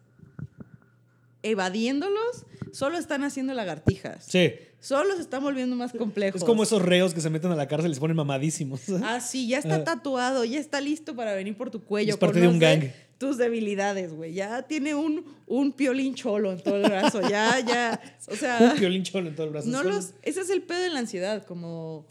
evadiéndolos, 1.43 2.45
solo 2.72 2.99
están 2.99 3.24
haciendo 3.24 3.55
lagartijas. 3.55 4.24
Sí. 4.26 4.53
Solo 4.81 5.16
se 5.16 5.22
están 5.22 5.43
volviendo 5.43 5.74
más 5.74 5.93
complejos. 5.93 6.41
Es 6.41 6.47
como 6.47 6.62
esos 6.62 6.81
reos 6.83 7.12
que 7.12 7.20
se 7.20 7.31
meten 7.31 7.51
a 7.51 7.57
la 7.57 7.66
cárcel 7.66 7.91
y 7.91 7.95
se 7.95 8.01
ponen 8.01 8.16
mamadísimos. 8.16 8.83
Ah, 9.03 9.20
sí, 9.20 9.49
ya 9.49 9.59
está 9.59 9.76
Ajá. 9.76 9.85
tatuado, 9.85 10.45
ya 10.45 10.61
está 10.61 10.81
listo 10.81 11.16
para 11.16 11.35
venir 11.35 11.57
por 11.57 11.70
tu 11.70 11.83
cuello. 11.83 12.12
Es 12.12 12.16
parte 12.16 12.41
de 12.41 12.49
un 12.49 12.59
gang. 12.59 12.85
Tus 13.19 13.37
debilidades, 13.37 14.12
güey. 14.12 14.33
Ya 14.33 14.62
tiene 14.62 14.95
un, 14.95 15.25
un 15.47 15.73
piolín 15.73 16.14
cholo 16.14 16.53
en 16.53 16.61
todo 16.62 16.77
el 16.77 16.83
brazo. 16.89 17.21
Ya, 17.29 17.59
ya. 17.61 18.01
O 18.29 18.37
sea, 18.37 18.73
Un 18.75 18.79
violín 18.81 19.03
cholo 19.03 19.29
en 19.29 19.35
todo 19.35 19.47
el 19.47 19.53
brazo. 19.53 19.69
no 19.69 19.83
los, 19.83 20.14
ese 20.23 20.41
es 20.41 20.51
el 20.51 20.62
pedo 20.62 20.81
de 20.81 20.91
la 20.91 21.01
ansiedad, 21.01 21.45
como 21.45 22.07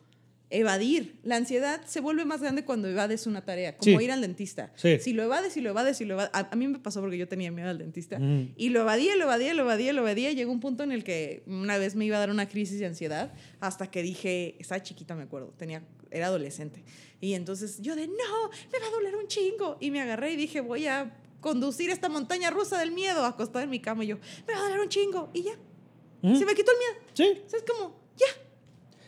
evadir. 0.49 1.20
La 1.24 1.36
ansiedad 1.36 1.82
se 1.86 1.99
vuelve 1.99 2.24
más 2.24 2.41
grande 2.41 2.64
cuando 2.64 2.88
evades 2.88 3.28
una 3.28 3.43
tarea, 3.43 3.76
como 3.78 3.99
Sí. 3.99 4.05
ir 4.05 4.12
al 4.12 4.22
dentista. 4.22 4.72
Sí. 4.76 4.97
Si 4.99 5.12
lo 5.14 5.24
evades 5.24 5.58
y 5.58 5.62
lo 5.62 5.70
evades 5.72 5.99
y 5.99 6.05
lo 6.05 6.14
evades. 6.14 6.32
A, 6.34 6.49
a 6.51 6.55
mí 6.55 6.68
me 6.68 6.80
pasó 6.80 7.01
porque 7.01 7.18
yo 7.18 7.28
tenía 7.28 7.51
miedo 7.51 7.70
al 7.70 7.78
dentista. 7.78 8.16
Ujú. 8.18 8.47
Y 8.55 8.70
lo 8.70 8.82
evadía, 8.82 9.16
lo 9.18 9.24
evadía, 9.26 9.53
lo 9.53 9.64
evadía, 9.64 9.91
lo 9.93 10.01
evadía. 10.01 10.32
Llegó 10.32 10.51
un 10.51 10.62
punto 10.62 10.84
en 10.84 10.91
el 10.93 11.03
que 11.03 11.43
una 11.47 11.78
vez 11.78 11.95
me 11.95 12.05
iba 12.05 12.16
a 12.16 12.20
dar 12.20 12.30
una 12.32 12.47
crisis 12.47 12.80
de 12.80 12.86
ansiedad 12.86 13.34
hasta 13.60 13.91
que 13.91 14.01
dije, 14.01 14.55
estaba 14.60 14.82
chiquita, 14.82 15.16
me 15.16 15.24
acuerdo, 15.24 15.53
tenía, 15.58 15.84
era 16.12 16.28
adolescente. 16.28 16.84
Y 17.22 17.34
entonces 17.34 17.82
yo 17.82 17.95
de, 17.95 18.08
no, 18.08 18.14
me 18.72 18.80
va 18.80 18.88
a 18.88 18.91
doler 18.91 19.16
un 19.16 19.28
chingo. 19.28 19.78
Y 19.80 19.91
me 19.91 20.01
agarré 20.01 20.34
y 20.34 20.36
dije, 20.36 20.62
voy 20.62 20.86
a 20.88 21.16
conducir 21.41 21.89
esta 21.89 22.10
montaña 22.10 22.49
rusa 22.49 22.80
del 22.80 22.91
miedo, 22.91 23.24
acostada 23.26 23.64
en 23.64 23.70
mi 23.70 23.80
cama. 23.80 24.03
Y 24.03 24.08
yo, 24.08 24.18
me 24.47 24.53
va 24.53 24.60
a 24.60 24.64
doler 24.64 24.80
un 24.80 24.89
chingo. 24.89 25.30
Y 25.34 25.43
ya, 25.43 25.53
Ujú. 26.22 26.36
se 26.38 26.45
me 26.45 26.53
quitó 26.55 26.72
el 26.72 26.78
miedo. 26.78 27.05
Sí. 27.14 27.41
O 27.45 27.49
sea, 27.49 27.60
es 27.60 27.66
como, 27.66 27.95
ya. 28.18 28.26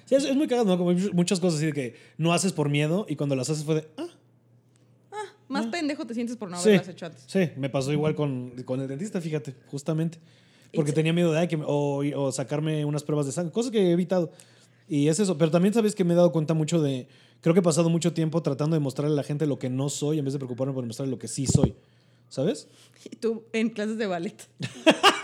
Sí, 0.06 0.16
es, 0.16 0.24
es 0.26 0.36
muy 0.36 0.48
cagado, 0.48 0.68
¿no? 0.68 0.78
Como 0.78 0.92
muchas 1.14 1.40
cosas 1.40 1.58
así 1.58 1.68
de 1.68 1.74
que 1.74 1.96
no 2.18 2.34
haces 2.34 2.52
por 2.54 2.70
miedo 2.70 3.06
y 3.08 3.16
cuando 3.16 3.36
las 3.36 3.50
haces 3.50 3.64
fue 3.64 3.76
de, 3.76 3.88
ah, 3.98 4.08
Ah, 5.12 5.26
más 5.48 5.66
Ah. 5.66 5.72
pendejo 5.72 6.06
te 6.06 6.14
sientes 6.14 6.36
por 6.38 6.50
no 6.50 6.58
Sí. 6.58 6.70
haberlas 6.70 6.88
hecho 6.90 7.06
antes. 7.08 7.24
Sí, 7.28 7.50
me 7.58 7.70
pasó 7.70 7.92
igual 7.92 8.16
con, 8.16 8.52
con 8.64 8.80
el 8.80 8.88
dentista, 8.88 9.20
fíjate, 9.22 9.56
justamente. 9.68 10.20
Porque 10.74 10.92
tenía 10.94 11.12
miedo 11.14 11.32
de 11.32 11.40
ay, 11.40 11.48
que 11.48 11.56
o, 11.56 12.04
o 12.16 12.32
sacarme 12.32 12.86
unas 12.86 13.04
pruebas 13.04 13.26
de 13.26 13.32
sangre, 13.32 13.52
cosas 13.52 13.72
que 13.72 13.80
he 13.80 13.92
evitado. 13.92 14.32
Y 14.90 15.08
es 15.08 15.20
eso. 15.20 15.38
Pero 15.38 15.52
también 15.52 15.74
sabes 15.74 15.96
que 15.96 16.04
me 16.04 16.14
he 16.14 16.18
dado 16.18 16.32
cuenta 16.32 16.54
mucho 16.54 16.82
de. 16.82 17.08
Creo 17.42 17.54
que 17.54 17.62
he 17.62 17.64
pasado 17.64 17.90
mucho 17.90 18.12
tiempo 18.12 18.42
tratando 18.42 18.76
de 18.76 18.82
mostrarle 18.82 19.14
a 19.14 19.16
la 19.16 19.24
gente 19.24 19.46
lo 19.46 19.60
que 19.60 19.70
no 19.70 19.88
soy 19.88 20.20
en 20.20 20.26
vez 20.26 20.34
de 20.34 20.40
preocuparme 20.40 20.74
por 20.74 20.86
mostrarle 20.86 21.12
lo 21.12 21.20
que 21.20 21.30
sí 21.30 21.48
soy. 21.48 21.76
¿Sabes? 22.28 22.68
Y 23.10 23.16
tú 23.16 23.46
en 23.54 23.70
clases 23.70 23.98
de 23.98 24.08
ballet. 24.08 24.36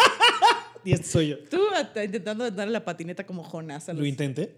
Y 0.85 0.93
este 0.93 1.07
soy 1.07 1.29
yo. 1.29 1.39
Tú 1.49 1.59
intentando 2.01 2.49
darle 2.51 2.71
la 2.71 2.85
patineta 2.85 3.25
como 3.25 3.43
Jonás 3.43 3.89
a 3.89 3.93
los... 3.93 4.01
Lo 4.01 4.05
intenté. 4.05 4.55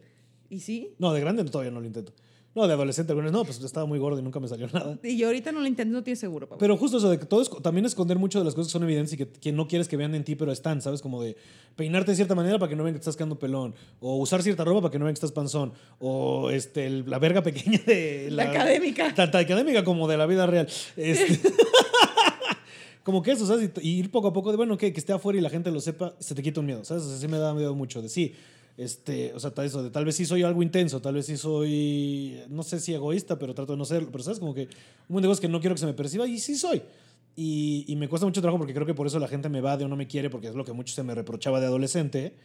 ¿Y 0.49 0.59
sí? 0.59 0.93
No, 0.99 1.13
de 1.13 1.21
grande 1.21 1.43
todavía 1.45 1.71
no 1.71 1.79
lo 1.79 1.87
intento. 1.87 2.13
No, 2.55 2.65
de 2.67 2.73
adolescente, 2.73 3.11
algunas 3.11 3.31
no, 3.31 3.43
pues 3.45 3.61
estaba 3.61 3.85
muy 3.85 3.99
gordo 3.99 4.17
y 4.17 4.23
nunca 4.23 4.39
me 4.39 4.47
salió 4.47 4.67
nada. 4.73 4.97
Y 5.03 5.15
yo 5.15 5.27
ahorita 5.27 5.51
no 5.51 5.59
lo 5.59 5.67
intento, 5.67 5.93
no 5.93 6.01
tienes 6.03 6.17
seguro, 6.19 6.47
papá. 6.47 6.57
Pero 6.59 6.75
justo 6.75 6.97
eso 6.97 7.07
de 7.07 7.19
que 7.19 7.25
todo 7.27 7.41
es 7.43 7.51
también 7.61 7.85
esconder 7.85 8.17
mucho 8.17 8.39
de 8.39 8.45
las 8.45 8.55
cosas 8.55 8.69
que 8.69 8.71
son 8.73 8.83
evidentes 8.83 9.13
y 9.13 9.17
que, 9.17 9.27
que 9.29 9.51
no 9.51 9.67
quieres 9.67 9.87
que 9.87 9.95
vean 9.95 10.15
en 10.15 10.23
ti, 10.23 10.35
pero 10.35 10.51
están, 10.51 10.81
¿sabes? 10.81 11.03
Como 11.03 11.21
de 11.21 11.37
peinarte 11.75 12.11
de 12.11 12.15
cierta 12.15 12.33
manera 12.33 12.57
para 12.57 12.67
que 12.69 12.75
no 12.75 12.83
vean 12.83 12.95
que 12.95 12.99
te 12.99 13.03
estás 13.03 13.15
quedando 13.15 13.37
pelón, 13.37 13.75
o 13.99 14.17
usar 14.17 14.41
cierta 14.41 14.63
ropa 14.63 14.81
para 14.81 14.91
que 14.91 14.97
no 14.97 15.05
vean 15.05 15.13
que 15.13 15.17
estás 15.17 15.31
panzón, 15.33 15.73
o 15.99 16.49
este, 16.49 16.87
el- 16.87 17.07
la 17.07 17.19
verga 17.19 17.43
pequeña 17.43 17.79
de 17.85 18.29
La 18.31 18.43
académica. 18.49 19.13
Tanto 19.13 19.37
académica 19.37 19.83
como 19.83 20.07
de 20.07 20.17
la 20.17 20.25
vida 20.25 20.47
real. 20.47 20.67
Este, 20.95 21.39
como 23.03 23.21
que 23.21 23.31
eso, 23.31 23.45
¿sabes? 23.45 23.69
Y, 23.81 23.87
y 23.87 23.99
ir 23.99 24.09
poco 24.11 24.29
a 24.29 24.33
poco 24.33 24.51
de, 24.51 24.57
bueno, 24.57 24.77
que, 24.77 24.91
que 24.91 24.99
esté 24.99 25.13
afuera 25.13 25.37
y 25.37 25.41
la 25.41 25.49
gente 25.49 25.71
lo 25.71 25.79
sepa, 25.79 26.15
se 26.19 26.35
te 26.35 26.41
quita 26.41 26.59
un 26.59 26.65
miedo, 26.65 26.83
¿sabes? 26.83 27.03
O 27.03 27.09
sea, 27.09 27.17
sí 27.17 27.27
me 27.27 27.37
da 27.37 27.53
miedo 27.53 27.75
mucho 27.75 28.01
de 28.01 28.09
sí. 28.09 28.33
Este, 28.77 29.33
o 29.33 29.39
sea, 29.39 29.51
eso, 29.63 29.81
de, 29.81 29.89
tal 29.89 30.05
vez 30.05 30.15
sí 30.15 30.25
soy 30.25 30.43
algo 30.43 30.61
intenso, 30.61 31.01
tal 31.01 31.15
vez 31.15 31.25
sí 31.25 31.35
soy, 31.35 32.39
no 32.49 32.61
sé 32.61 32.79
si 32.79 32.93
egoísta, 32.93 33.39
pero 33.39 33.55
trato 33.55 33.73
de 33.73 33.77
no 33.77 33.85
serlo, 33.85 34.09
pero 34.11 34.23
sabes, 34.23 34.39
como 34.39 34.53
que 34.53 34.61
un 34.61 34.69
montón 35.09 35.23
de 35.23 35.27
cosas 35.29 35.41
que 35.41 35.47
no 35.47 35.59
quiero 35.59 35.73
que 35.73 35.79
se 35.79 35.87
me 35.87 35.93
perciba 35.93 36.27
y 36.27 36.37
sí 36.37 36.55
soy. 36.55 36.83
Y, 37.35 37.85
y 37.87 37.95
me 37.95 38.07
cuesta 38.07 38.27
mucho 38.27 38.41
trabajo 38.41 38.59
porque 38.59 38.75
creo 38.75 38.85
que 38.85 38.93
por 38.93 39.07
eso 39.07 39.17
la 39.17 39.27
gente 39.27 39.49
me 39.49 39.61
va 39.61 39.77
de 39.77 39.85
o 39.85 39.87
no 39.87 39.95
me 39.95 40.05
quiere, 40.05 40.29
porque 40.29 40.47
es 40.47 40.55
lo 40.55 40.63
que 40.63 40.73
mucho 40.73 40.93
se 40.93 41.01
me 41.01 41.15
reprochaba 41.15 41.59
de 41.59 41.65
adolescente, 41.65 42.35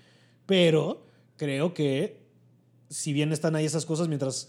pero 0.47 1.05
creo 1.37 1.74
que 1.74 2.22
si 2.89 3.12
bien 3.12 3.33
están 3.33 3.55
ahí 3.55 3.66
esas 3.66 3.85
cosas, 3.85 4.09
mientras 4.09 4.49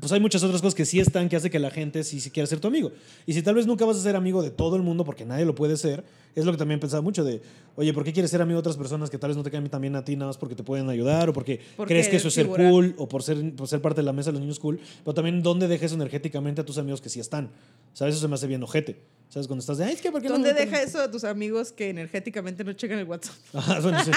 pues 0.00 0.10
hay 0.12 0.20
muchas 0.20 0.42
otras 0.42 0.60
cosas 0.62 0.74
que 0.74 0.84
sí 0.86 0.98
están 0.98 1.28
que 1.28 1.36
hace 1.36 1.50
que 1.50 1.58
la 1.58 1.70
gente 1.70 2.02
sí, 2.04 2.20
sí 2.20 2.30
quiera 2.30 2.46
ser 2.46 2.58
tu 2.58 2.68
amigo. 2.68 2.90
Y 3.26 3.34
si 3.34 3.42
tal 3.42 3.54
vez 3.54 3.66
nunca 3.66 3.84
vas 3.84 3.96
a 3.96 4.00
ser 4.02 4.16
amigo 4.16 4.42
de 4.42 4.50
todo 4.50 4.76
el 4.76 4.82
mundo 4.82 5.04
porque 5.04 5.24
nadie 5.26 5.44
lo 5.44 5.54
puede 5.54 5.76
ser, 5.76 6.02
es 6.34 6.44
lo 6.44 6.52
que 6.52 6.58
también 6.58 6.80
pensaba 6.80 7.02
mucho 7.02 7.22
de, 7.24 7.42
oye, 7.76 7.92
¿por 7.92 8.02
qué 8.04 8.12
quieres 8.12 8.30
ser 8.30 8.40
amigo 8.40 8.56
de 8.56 8.60
otras 8.60 8.76
personas 8.76 9.10
que 9.10 9.18
tal 9.18 9.28
vez 9.30 9.36
no 9.36 9.42
te 9.42 9.50
caen 9.50 9.68
tan 9.68 9.80
bien 9.82 9.94
a 9.96 10.04
ti 10.04 10.16
nada 10.16 10.28
más 10.28 10.38
porque 10.38 10.54
te 10.54 10.62
pueden 10.62 10.88
ayudar 10.88 11.28
o 11.28 11.32
porque, 11.32 11.60
Porque 11.76 11.94
crees 11.94 12.08
que 12.08 12.16
eso 12.16 12.28
es 12.28 12.34
ser 12.34 12.44
figura. 12.46 12.70
cool 12.70 12.94
o 12.98 13.08
por 13.08 13.22
ser, 13.22 13.54
por 13.54 13.68
ser 13.68 13.80
parte 13.82 14.00
de 14.00 14.04
la 14.06 14.12
mesa 14.12 14.28
de 14.30 14.32
los 14.34 14.40
niños 14.42 14.58
cool? 14.58 14.80
Pero 15.04 15.12
también 15.14 15.42
dónde 15.42 15.68
dejes 15.68 15.92
energéticamente 15.92 16.60
a 16.60 16.64
tus 16.64 16.78
amigos 16.78 17.00
que 17.00 17.08
sí 17.08 17.20
están. 17.20 17.50
¿Sabes? 17.92 18.14
Eso 18.14 18.22
se 18.22 18.28
me 18.28 18.34
hace 18.36 18.46
bien 18.46 18.62
ojete. 18.62 19.00
¿Sabes? 19.28 19.46
Cuando 19.46 19.60
estás 19.60 19.78
de, 19.78 19.84
ay, 19.84 19.92
es 19.94 20.00
que 20.00 20.10
¿por 20.10 20.20
qué 20.22 20.28
no 20.28 20.34
¿Dónde 20.34 20.52
me- 20.54 20.60
deja 20.60 20.82
eso 20.82 21.00
a 21.00 21.10
tus 21.10 21.22
amigos 21.24 21.70
que 21.72 21.88
energéticamente 21.90 22.64
no 22.64 22.72
checan 22.72 22.98
el 22.98 23.06
WhatsApp? 23.06 23.34
Ajá, 23.54 23.80
bueno, 23.82 23.98
sí. 24.04 24.10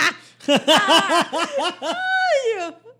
Y 2.45 2.59
yo, 2.59 2.92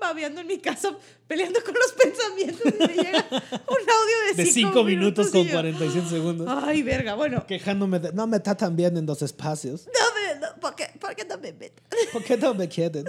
babeando 0.00 0.40
en 0.40 0.46
mi 0.46 0.58
casa, 0.58 0.96
peleando 1.26 1.62
con 1.62 1.74
los 1.74 1.92
pensamientos. 1.92 2.60
Y 2.66 2.78
me 2.86 3.02
llega 3.02 3.26
un 3.30 3.90
audio 3.90 4.34
de, 4.34 4.44
De 4.44 4.46
cinco, 4.46 4.72
5 4.72 4.84
minutos 4.84 5.28
y 5.28 5.32
con 5.32 5.44
yo, 5.44 5.52
47 5.52 6.08
segundos. 6.08 6.48
Ay, 6.50 6.82
verga. 6.82 7.14
Bueno, 7.14 7.46
Quejándome 7.46 8.00
de, 8.00 8.12
no 8.12 8.26
me 8.26 8.38
está 8.38 8.56
tan 8.56 8.74
bien 8.74 8.96
en 8.96 9.06
los 9.06 9.22
espacios. 9.22 9.86
no 9.86 10.34
me, 10.34 10.40
no, 10.40 10.60
¿por, 10.60 10.74
qué, 10.74 10.90
¿por 10.98 11.14
qué 11.14 11.24
no 11.24 11.38
me 11.38 11.52
meto? 11.52 11.82
¿Por 12.12 12.24
qué 12.24 12.36
no 12.36 12.54
me 12.54 12.68
quieren? 12.68 13.04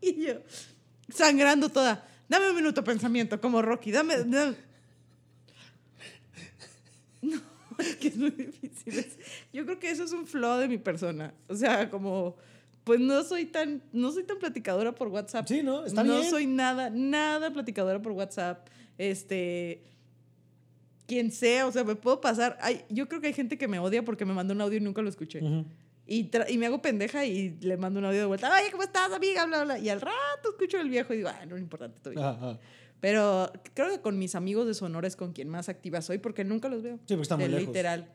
Y 0.00 0.24
yo, 0.24 0.34
sangrando 1.12 1.68
toda. 1.68 2.06
Dame 2.28 2.50
un 2.50 2.56
minuto 2.56 2.82
pensamiento, 2.82 3.40
como 3.40 3.60
Rocky. 3.60 3.90
Dame. 3.90 4.18
dame. 4.24 4.56
No, 7.22 7.40
es 7.78 7.96
que 7.96 8.08
es 8.08 8.16
muy 8.16 8.30
difícil. 8.30 9.04
Yo 9.52 9.64
creo 9.64 9.78
que 9.80 9.90
eso 9.90 10.04
es 10.04 10.12
un 10.12 10.26
flaw 10.26 10.58
de 10.58 10.68
mi 10.68 10.78
persona. 10.78 11.34
O 11.48 11.54
sea, 11.56 11.90
como. 11.90 12.36
Pues 12.86 13.00
no 13.00 13.24
soy 13.24 13.46
tan, 13.46 13.82
no 13.92 14.12
soy 14.12 14.22
tan 14.22 14.38
platicadora 14.38 14.94
por 14.94 15.08
WhatsApp. 15.08 15.48
Sí, 15.48 15.60
¿no? 15.60 15.84
Está 15.84 16.04
no 16.04 16.20
bien. 16.20 16.30
soy 16.30 16.46
nada, 16.46 16.88
nada 16.88 17.52
platicadora 17.52 18.00
por 18.00 18.12
WhatsApp. 18.12 18.68
Este. 18.96 19.82
Quien 21.08 21.32
sea, 21.32 21.66
o 21.66 21.72
sea, 21.72 21.82
me 21.82 21.96
puedo 21.96 22.20
pasar. 22.20 22.56
Ay, 22.60 22.84
yo 22.88 23.08
creo 23.08 23.20
que 23.20 23.26
hay 23.26 23.32
gente 23.32 23.58
que 23.58 23.66
me 23.66 23.80
odia 23.80 24.04
porque 24.04 24.24
me 24.24 24.32
mandó 24.34 24.54
un 24.54 24.60
audio 24.60 24.78
y 24.78 24.80
nunca 24.80 25.02
lo 25.02 25.08
escuché. 25.08 25.40
Y, 26.06 26.30
me 26.58 26.66
hago 26.66 26.80
pendeja 26.80 27.24
y 27.26 27.58
le 27.60 27.76
mando 27.76 27.98
un 27.98 28.06
audio 28.06 28.20
de 28.20 28.26
vuelta. 28.26 28.54
Ay, 28.54 28.66
¿cómo 28.70 28.84
estás, 28.84 29.10
amiga? 29.12 29.44
Bla, 29.46 29.64
bla. 29.64 29.78
Y 29.80 29.88
al 29.88 30.00
rato 30.00 30.50
escucho 30.50 30.78
el 30.78 30.88
viejo 30.88 31.12
y 31.12 31.16
digo, 31.16 31.28
ay, 31.28 31.48
no 31.48 31.56
es 31.56 31.62
importante 31.62 31.98
todavía. 31.98 32.30
Ajá. 32.30 32.60
Pero 33.00 33.50
creo 33.74 33.90
que 33.90 34.00
con 34.00 34.16
mis 34.16 34.36
amigos 34.36 34.68
de 34.68 34.74
Sonora 34.74 35.08
es 35.08 35.16
con 35.16 35.32
quien 35.32 35.48
más 35.48 35.68
activa 35.68 36.00
soy 36.02 36.18
porque 36.18 36.44
nunca 36.44 36.68
los 36.68 36.84
veo. 36.84 36.98
Sí, 36.98 37.14
porque 37.14 37.22
está 37.22 37.36
muy 37.36 37.46
Eh, 37.46 37.48
lejos. 37.48 37.66
Literal. 37.66 38.08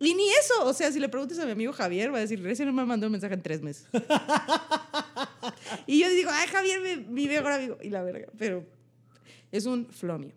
Y 0.00 0.14
ni 0.14 0.28
eso. 0.40 0.66
O 0.66 0.72
sea, 0.72 0.90
si 0.92 0.98
le 1.00 1.08
preguntas 1.08 1.38
a 1.38 1.44
mi 1.46 1.52
amigo 1.52 1.72
Javier, 1.72 2.12
va 2.12 2.18
a 2.18 2.20
decir, 2.20 2.42
recién 2.42 2.74
me 2.74 2.84
mandó 2.84 3.06
un 3.06 3.12
mensaje 3.12 3.34
en 3.34 3.42
tres 3.42 3.62
meses. 3.62 3.86
y 5.86 6.00
yo 6.00 6.08
digo, 6.10 6.30
ay, 6.32 6.48
Javier, 6.48 6.80
mi, 6.80 7.04
mi 7.22 7.28
mejor 7.28 7.52
amigo. 7.52 7.78
Y 7.82 7.90
la 7.90 8.02
verga. 8.02 8.26
Pero 8.38 8.64
es 9.52 9.66
un 9.66 9.86
flow 9.86 10.18
mío. 10.18 10.32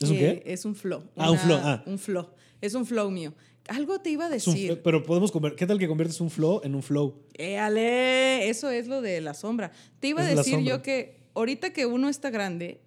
¿Es 0.00 0.10
un 0.10 0.16
Eh, 0.16 0.18
qué? 0.44 0.52
Es 0.52 0.64
un 0.64 0.74
flow. 0.74 1.04
Ah, 1.16 1.30
un 1.30 1.38
flow, 1.38 1.58
ah. 1.62 1.82
Un 1.86 1.98
flow. 1.98 2.28
Es 2.60 2.74
un 2.74 2.86
flow 2.86 3.10
mío. 3.10 3.34
Algo 3.68 4.00
te 4.00 4.10
iba 4.10 4.26
a 4.26 4.28
decir. 4.28 4.72
fl- 4.72 4.80
pero 4.82 5.04
podemos 5.04 5.32
conver- 5.32 5.54
¿Qué 5.54 5.66
tal 5.66 5.78
que 5.78 5.86
conviertes 5.86 6.20
un 6.20 6.30
flow 6.30 6.60
en 6.64 6.74
un 6.74 6.82
flow? 6.82 7.22
Éale, 7.34 8.48
eso 8.48 8.68
es 8.70 8.88
lo 8.88 9.00
de 9.00 9.20
la 9.20 9.34
sombra. 9.34 9.70
Te 10.00 10.08
iba 10.08 10.20
a 10.20 10.28
Es 10.28 10.34
la 10.34 10.42
decir 10.42 10.58
yo 10.60 10.82
que 10.82 11.20
ahorita 11.34 11.72
que 11.72 11.86
uno 11.86 12.08
está 12.08 12.30
grande, 12.30 12.80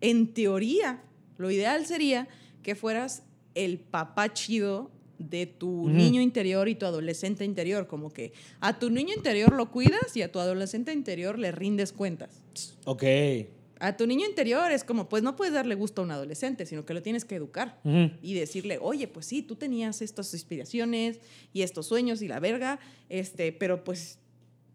en 0.00 0.32
teoría, 0.32 1.02
lo 1.36 1.50
ideal 1.50 1.84
sería 1.86 2.28
que 2.62 2.74
fueras 2.74 3.22
el 3.54 3.78
papá 3.78 4.32
chido 4.32 4.90
de 5.18 5.46
tu 5.46 5.88
niño 5.88 6.20
interior 6.20 6.68
y 6.68 6.74
tu 6.74 6.86
adolescente 6.86 7.44
interior. 7.44 7.86
Como 7.86 8.12
que 8.12 8.32
a 8.60 8.78
tu 8.78 8.90
niño 8.90 9.14
interior 9.14 9.52
lo 9.52 9.70
cuidas 9.70 10.16
y 10.16 10.22
a 10.22 10.30
tu 10.30 10.38
adolescente 10.38 10.92
interior 10.92 11.38
le 11.38 11.52
rindes 11.52 11.92
cuentas. 11.92 12.42
Ok. 12.84 13.04
A 13.80 13.96
tu 13.96 14.06
niño 14.06 14.26
interior 14.26 14.70
es 14.70 14.84
como, 14.84 15.08
pues 15.08 15.22
no 15.22 15.36
puedes 15.36 15.52
darle 15.52 15.74
gusto 15.74 16.00
a 16.00 16.04
un 16.04 16.10
adolescente, 16.10 16.64
sino 16.64 16.86
que 16.86 16.94
lo 16.94 17.02
tienes 17.02 17.24
que 17.24 17.34
educar 17.34 17.80
y 18.22 18.34
decirle, 18.34 18.78
oye, 18.80 19.08
pues 19.08 19.26
sí, 19.26 19.42
tú 19.42 19.56
tenías 19.56 20.00
estas 20.00 20.32
inspiraciones 20.32 21.20
y 21.52 21.62
estos 21.62 21.86
sueños 21.86 22.22
y 22.22 22.28
la 22.28 22.40
verga, 22.40 22.78
este, 23.08 23.52
pero 23.52 23.84
pues, 23.84 24.18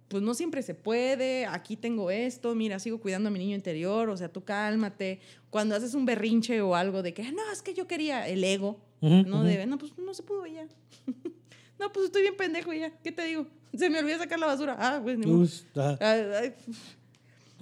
pues 0.10 0.24
no 0.24 0.34
siempre 0.34 0.64
se 0.64 0.74
puede, 0.74 1.46
aquí 1.46 1.78
tengo 1.78 2.10
esto, 2.12 2.56
mira, 2.56 2.80
sigo 2.80 3.00
cuidando 3.00 3.30
a 3.30 3.32
mi 3.32 3.40
niño 3.40 3.56
interior, 3.56 4.10
o 4.10 4.18
sea, 4.18 4.28
tú 4.28 4.44
cálmate. 4.44 5.20
Cuando 5.52 5.76
haces 5.76 5.94
un 5.94 6.06
berrinche 6.06 6.62
o 6.62 6.76
algo 6.76 7.04
de 7.04 7.14
que, 7.14 7.32
no, 7.32 7.50
es 7.54 7.62
que 7.62 7.74
yo 7.74 7.88
quería 7.88 8.28
el 8.28 8.44
ego, 8.44 8.82
no 9.02 9.44
debe, 9.44 9.66
no, 9.68 9.78
pues 9.78 9.98
no 9.98 10.14
se 10.14 10.24
pudo 10.24 10.46
ya. 10.48 10.68
no, 11.80 11.92
pues 11.92 12.08
estoy 12.08 12.24
bien 12.24 12.36
pendejo 12.36 12.74
ya, 12.74 12.90
¿qué 13.04 13.12
te 13.12 13.24
digo? 13.24 13.46
Se 13.78 13.90
me 13.90 14.00
olvidó 14.00 14.18
sacar 14.18 14.40
la 14.40 14.48
basura. 14.48 14.76
Ah, 14.80 15.00
pues 15.02 15.18
ni 15.18 15.28
modo. 15.28 15.48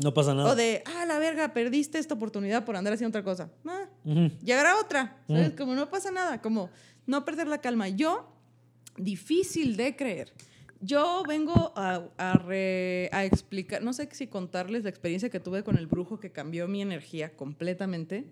No 0.01 0.13
pasa 0.13 0.33
nada. 0.33 0.51
o 0.51 0.55
de, 0.55 0.83
ah, 0.85 1.05
la 1.05 1.19
verga, 1.19 1.53
perdiste 1.53 1.97
esta 1.97 2.13
oportunidad 2.13 2.63
por 2.63 2.77
andar 2.77 2.93
haciendo 2.93 3.09
otra 3.09 3.23
cosa. 3.23 3.51
Ah, 3.65 3.89
Ujú. 4.05 4.31
llegará 4.43 4.79
otra. 4.79 5.17
¿sabes? 5.27 5.53
Como 5.53 5.75
no 5.75 5.89
pasa 5.89 6.11
nada, 6.11 6.41
como 6.41 6.69
no 7.07 7.25
perder 7.25 7.47
la 7.47 7.59
calma. 7.59 7.89
Yo, 7.89 8.31
difícil 8.95 9.75
de 9.75 9.95
creer. 9.95 10.33
Yo 10.79 11.23
vengo 11.27 11.73
a, 11.75 12.03
a 12.17 12.37
re- 12.37 13.09
a 13.11 13.25
explicar, 13.25 13.81
no 13.81 13.93
sé 13.93 14.07
si 14.11 14.27
contarles 14.27 14.83
la 14.83 14.89
experiencia 14.89 15.29
que 15.29 15.39
tuve 15.39 15.63
con 15.63 15.77
el 15.77 15.87
brujo 15.87 16.19
que 16.19 16.31
cambió 16.31 16.67
mi 16.67 16.81
energía 16.81 17.35
completamente. 17.35 18.25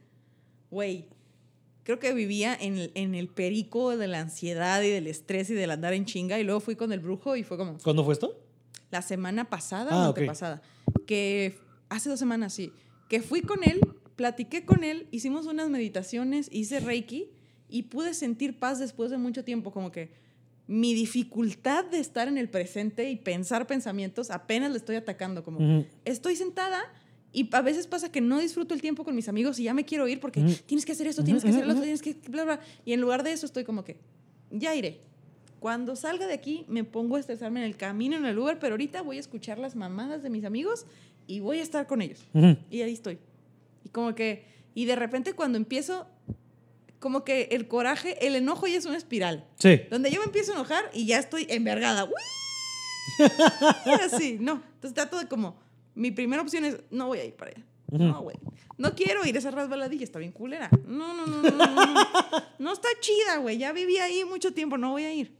Güey, 0.69 1.07
creo 1.83 1.99
que 1.99 2.13
vivía 2.13 2.55
en 2.59 2.77
el, 2.77 2.91
en 2.95 3.15
el 3.15 3.29
perico 3.29 3.97
de 3.97 4.07
la 4.07 4.19
ansiedad 4.19 4.81
y 4.83 4.89
del 4.89 5.07
estrés 5.07 5.49
y 5.49 5.53
del 5.53 5.71
andar 5.71 5.93
en 5.93 6.05
chinga 6.05 6.39
y 6.39 6.43
luego 6.43 6.59
fui 6.59 6.75
con 6.75 6.91
el 6.91 6.99
brujo 6.99 7.35
y 7.35 7.43
fue 7.43 7.57
como 7.57 7.77
¿Cuándo 7.79 8.03
fue 8.03 8.13
esto? 8.13 8.39
la 8.91 9.01
semana 9.01 9.49
pasada 9.49 9.91
Ah, 9.91 10.07
o 10.07 10.11
ok. 10.11 10.17
antepasada, 10.19 10.61
que 11.07 11.57
hace 11.89 12.09
dos 12.09 12.19
semanas, 12.19 12.53
sí, 12.53 12.71
que 13.09 13.21
fui 13.21 13.41
con 13.41 13.63
él, 13.63 13.79
platiqué 14.15 14.65
con 14.65 14.83
él, 14.83 15.07
hicimos 15.11 15.47
unas 15.47 15.69
meditaciones, 15.69 16.47
hice 16.51 16.79
Reiki 16.79 17.29
y 17.69 17.83
pude 17.83 18.13
sentir 18.13 18.59
paz 18.59 18.79
después 18.79 19.09
de 19.11 19.17
mucho 19.17 19.43
tiempo, 19.43 19.71
como 19.71 19.91
que 19.91 20.11
mi 20.68 20.93
dificultad 20.93 21.86
de 21.86 21.99
estar 21.99 22.28
en 22.28 22.38
el 22.38 22.49
presente 22.49 23.09
y 23.09 23.18
pensar 23.18 23.68
pensamientos 23.68 24.32
apenas 24.32 24.72
le 24.72 24.78
estoy 24.78 24.95
atacando, 24.95 25.43
como 25.43 25.86
estoy 26.05 26.36
sentada 26.36 26.82
y 27.36 27.49
a 27.53 27.61
veces 27.61 27.86
pasa 27.86 28.11
que 28.11 28.22
no 28.22 28.39
disfruto 28.39 28.74
el 28.74 28.82
tiempo 28.82 29.03
con 29.03 29.13
mis 29.13 29.28
amigos 29.28 29.59
y 29.59 29.63
ya 29.63 29.74
me 29.74 29.84
quiero 29.84 30.07
ir 30.07 30.22
porque 30.22 30.41
tienes 30.66 30.86
que 30.86 30.93
hacer 30.93 31.05
esto, 31.07 31.22
tienes 31.22 31.43
que 31.43 31.49
hacer 31.49 31.66
lo 31.66 31.74
otro, 31.74 31.84
tienes 31.84 32.01
que 32.01 32.16
bla, 32.30 32.45
bla. 32.45 32.59
Y 32.86 32.93
en 32.93 33.01
lugar 33.01 33.24
de 33.24 33.34
eso 33.34 33.45
estoy 33.45 33.66
como 33.66 33.84
que, 33.84 33.97
ya 34.51 34.74
iré. 34.74 35.01
Cuando 35.59 35.97
salga 35.97 36.28
de 36.28 36.34
aquí 36.34 36.63
me 36.70 36.86
pongo 36.86 37.18
a 37.18 37.20
estresarme 37.20 37.59
en 37.59 37.66
el 37.66 37.76
camino, 37.76 38.16
en 38.16 38.26
el 38.26 38.39
Uber, 38.39 38.57
pero 38.57 38.74
ahorita 38.76 39.01
voy 39.01 39.18
a 39.18 39.20
escuchar 39.20 39.59
las 39.59 39.76
mamadas 39.76 40.24
de 40.24 40.30
mis 40.30 40.45
amigos 40.45 40.86
y 41.28 41.41
voy 41.41 41.59
a 41.59 41.63
estar 41.63 41.88
con 41.88 42.01
ellos. 42.01 42.26
Y 42.70 42.82
ahí 42.82 42.93
estoy. 42.93 43.18
Y 43.84 43.89
como 43.89 44.16
que, 44.16 44.45
y 44.74 44.86
de 44.86 44.95
repente 44.95 45.34
cuando 45.34 45.57
empiezo, 45.57 46.07
como 46.99 47.23
que 47.23 47.49
el 47.51 47.67
coraje, 47.67 48.25
el 48.25 48.35
enojo 48.35 48.67
ya 48.67 48.77
es 48.77 48.85
una 48.85 48.97
espiral. 48.97 49.45
Sí. 49.57 49.81
Donde 49.89 50.11
yo 50.11 50.19
me 50.19 50.25
empiezo 50.25 50.51
a 50.51 50.55
enojar 50.55 50.89
y 50.93 51.05
ya 51.05 51.19
estoy 51.19 51.45
envergada. 51.49 52.09
Así, 54.03 54.37
no. 54.39 54.61
Entonces 54.75 54.93
trato 54.93 55.17
de 55.19 55.27
como, 55.27 55.57
mi 55.93 56.11
primera 56.11 56.41
opción 56.41 56.65
es, 56.65 56.77
no 56.91 57.07
voy 57.07 57.19
a 57.19 57.25
ir 57.25 57.35
para 57.35 57.51
allá. 57.51 57.63
No, 57.91 58.21
güey. 58.21 58.37
No 58.77 58.93
quiero 58.93 59.25
ir 59.25 59.35
a 59.35 59.39
esa 59.39 59.51
resbaladilla, 59.51 60.03
está 60.03 60.19
bien 60.19 60.31
culera. 60.31 60.69
No, 60.85 61.13
no, 61.13 61.25
no, 61.25 61.41
no, 61.41 61.51
no. 61.51 61.85
No, 61.85 62.05
no 62.59 62.73
está 62.73 62.89
chida, 62.99 63.37
güey. 63.37 63.57
Ya 63.57 63.71
viví 63.71 63.97
ahí 63.97 64.25
mucho 64.25 64.53
tiempo, 64.53 64.77
no 64.77 64.91
voy 64.91 65.03
a 65.03 65.13
ir. 65.13 65.35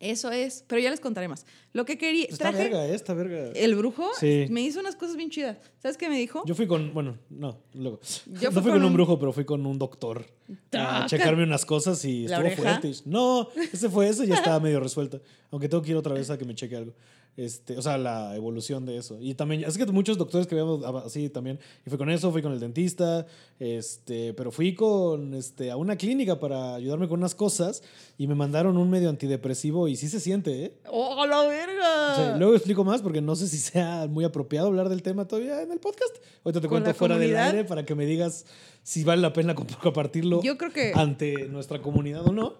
Eso 0.00 0.30
es, 0.32 0.64
pero 0.66 0.80
ya 0.80 0.90
les 0.90 0.98
contaré 0.98 1.28
más. 1.28 1.44
Lo 1.74 1.84
que 1.84 1.98
quería, 1.98 2.26
traje 2.36 2.56
verga, 2.56 2.86
eh, 2.86 2.94
está 2.94 3.12
verga. 3.12 3.50
el 3.54 3.74
brujo, 3.76 4.08
Sí. 4.18 4.46
me 4.48 4.62
hizo 4.62 4.80
unas 4.80 4.96
cosas 4.96 5.16
bien 5.16 5.28
chidas. 5.28 5.58
¿Sabes 5.78 5.98
qué 5.98 6.08
me 6.08 6.16
dijo? 6.18 6.42
Yo 6.46 6.54
fui 6.54 6.66
con, 6.66 6.94
bueno, 6.94 7.18
no, 7.28 7.58
luego. 7.74 8.00
Yo 8.40 8.50
no 8.50 8.62
fui 8.62 8.70
con 8.70 8.72
con 8.72 8.80
un 8.80 8.84
un- 8.86 8.94
brujo, 8.94 9.18
pero 9.18 9.32
fui 9.32 9.44
con 9.44 9.66
un 9.66 9.78
doctor 9.78 10.24
a 10.72 11.04
checarme 11.06 11.42
unas 11.44 11.66
cosas 11.66 12.02
y 12.06 12.26
¿La 12.26 12.36
estuvo 12.36 12.46
oreja? 12.46 12.80
fuerte. 12.80 12.92
No, 13.04 13.48
ese 13.72 13.90
fue 13.90 14.08
eso 14.08 14.24
y 14.24 14.28
ya 14.28 14.36
estaba 14.36 14.58
medio 14.58 14.80
resuelta. 14.80 15.20
Aunque 15.50 15.68
tengo 15.68 15.82
que 15.82 15.90
ir 15.90 15.96
otra 15.96 16.14
vez 16.14 16.30
a 16.30 16.38
que 16.38 16.46
me 16.46 16.54
cheque 16.54 16.76
algo. 16.76 16.94
Este, 17.36 17.78
o 17.78 17.82
sea, 17.82 17.96
la 17.96 18.36
evolución 18.36 18.84
de 18.84 18.98
eso. 18.98 19.16
Y 19.18 19.34
también, 19.34 19.64
es 19.64 19.78
que 19.78 19.86
muchos 19.86 20.18
doctores 20.18 20.46
que 20.46 20.54
vemos 20.54 20.84
así 21.04 21.30
también. 21.30 21.58
Y 21.86 21.88
fui 21.88 21.96
con 21.96 22.10
eso, 22.10 22.30
fui 22.32 22.42
con 22.42 22.52
el 22.52 22.60
dentista, 22.60 23.24
este, 23.58 24.34
pero 24.34 24.50
fui 24.50 24.74
con, 24.74 25.32
este, 25.34 25.70
a 25.70 25.76
una 25.76 25.96
clínica 25.96 26.38
para 26.38 26.74
ayudarme 26.74 27.08
con 27.08 27.20
unas 27.20 27.34
cosas 27.34 27.82
y 28.18 28.26
me 28.26 28.34
mandaron 28.34 28.76
un 28.76 28.90
medio 28.90 29.08
antidepresivo 29.08 29.88
y 29.88 29.96
sí 29.96 30.08
se 30.08 30.20
siente, 30.20 30.64
¿eh? 30.64 30.72
¡Oh, 30.90 31.24
la 31.24 31.46
verga! 31.46 32.12
O 32.12 32.16
sea, 32.16 32.36
luego 32.36 32.54
explico 32.54 32.84
más 32.84 33.00
porque 33.00 33.22
no 33.22 33.34
sé 33.36 33.48
si 33.48 33.56
sea 33.58 34.06
muy 34.08 34.24
apropiado 34.24 34.66
hablar 34.66 34.88
del 34.90 35.02
tema 35.02 35.26
todavía 35.26 35.62
en 35.62 35.70
el 35.72 35.78
podcast. 35.78 36.14
Ahorita 36.44 36.60
te 36.60 36.68
cuento 36.68 36.92
fuera 36.94 37.16
del 37.16 37.30
comunidad. 37.30 37.50
aire 37.54 37.64
para 37.64 37.86
que 37.86 37.94
me 37.94 38.04
digas 38.04 38.44
si 38.82 39.04
vale 39.04 39.22
la 39.22 39.32
pena 39.32 39.54
comp- 39.54 39.76
compartirlo 39.82 40.42
Yo 40.42 40.58
creo 40.58 40.72
que. 40.72 40.92
ante 40.94 41.48
nuestra 41.48 41.80
comunidad 41.80 42.26
o 42.26 42.32
no. 42.32 42.54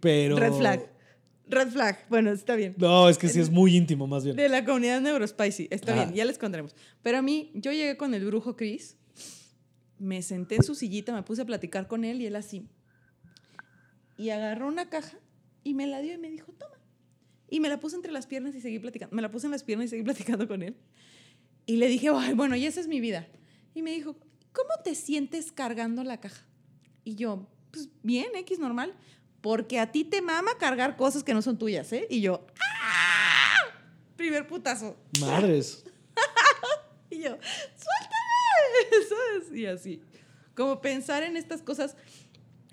Pero... 0.00 0.36
Red 0.38 0.52
flag. 0.54 0.90
Red 1.48 1.68
flag. 1.70 2.06
Bueno, 2.08 2.30
está 2.30 2.56
bien. 2.56 2.74
No, 2.78 3.08
es 3.08 3.18
que 3.18 3.28
sí 3.28 3.40
es 3.40 3.50
muy 3.50 3.76
íntimo 3.76 4.06
más 4.06 4.24
bien. 4.24 4.36
De 4.36 4.48
la 4.48 4.64
comunidad 4.64 5.00
Neurospicy. 5.00 5.68
Está 5.70 5.92
Ajá. 5.92 6.04
bien, 6.04 6.14
ya 6.16 6.24
les 6.24 6.38
contaremos. 6.38 6.74
Pero 7.02 7.18
a 7.18 7.22
mí, 7.22 7.50
yo 7.54 7.72
llegué 7.72 7.96
con 7.96 8.14
el 8.14 8.24
brujo 8.24 8.56
Chris, 8.56 8.96
me 9.98 10.22
senté 10.22 10.56
en 10.56 10.62
su 10.62 10.74
sillita, 10.74 11.12
me 11.14 11.22
puse 11.22 11.42
a 11.42 11.44
platicar 11.44 11.88
con 11.88 12.04
él 12.04 12.20
y 12.20 12.26
él 12.26 12.36
así. 12.36 12.68
Y 14.16 14.30
agarró 14.30 14.68
una 14.68 14.88
caja 14.88 15.18
y 15.64 15.74
me 15.74 15.86
la 15.86 16.00
dio 16.00 16.14
y 16.14 16.18
me 16.18 16.30
dijo, 16.30 16.52
toma. 16.52 16.74
Y 17.48 17.60
me 17.60 17.68
la 17.68 17.78
puse 17.80 17.96
entre 17.96 18.12
las 18.12 18.26
piernas 18.26 18.54
y 18.54 18.60
seguí 18.60 18.78
platicando. 18.78 19.14
Me 19.14 19.20
la 19.22 19.30
puse 19.30 19.46
en 19.46 19.50
las 19.50 19.62
piernas 19.62 19.86
y 19.86 19.90
seguí 19.90 20.02
platicando 20.04 20.48
con 20.48 20.62
él. 20.62 20.76
Y 21.66 21.76
le 21.76 21.88
dije, 21.88 22.08
Ay, 22.14 22.34
bueno, 22.34 22.56
y 22.56 22.66
esa 22.66 22.80
es 22.80 22.88
mi 22.88 23.00
vida. 23.00 23.28
Y 23.74 23.82
me 23.82 23.90
dijo, 23.92 24.16
¿cómo 24.52 24.70
te 24.84 24.94
sientes 24.94 25.52
cargando 25.52 26.02
la 26.04 26.18
caja? 26.20 26.46
Y 27.04 27.14
yo, 27.14 27.46
pues 27.70 27.88
bien, 28.02 28.28
X 28.36 28.58
normal. 28.58 28.94
Porque 29.42 29.78
a 29.78 29.90
ti 29.90 30.04
te 30.04 30.22
mama 30.22 30.52
cargar 30.58 30.96
cosas 30.96 31.22
que 31.22 31.34
no 31.34 31.42
son 31.42 31.58
tuyas, 31.58 31.92
¿eh? 31.92 32.06
Y 32.08 32.20
yo, 32.22 32.46
¡ah! 32.58 33.74
Primer 34.16 34.46
putazo. 34.46 34.96
Madres. 35.20 35.84
Y 37.10 37.16
yo, 37.16 37.36
suéltame, 37.76 39.06
¿sabes? 39.08 39.54
Y 39.58 39.66
así. 39.66 40.00
Como 40.54 40.80
pensar 40.80 41.22
en 41.22 41.36
estas 41.36 41.60
cosas. 41.60 41.94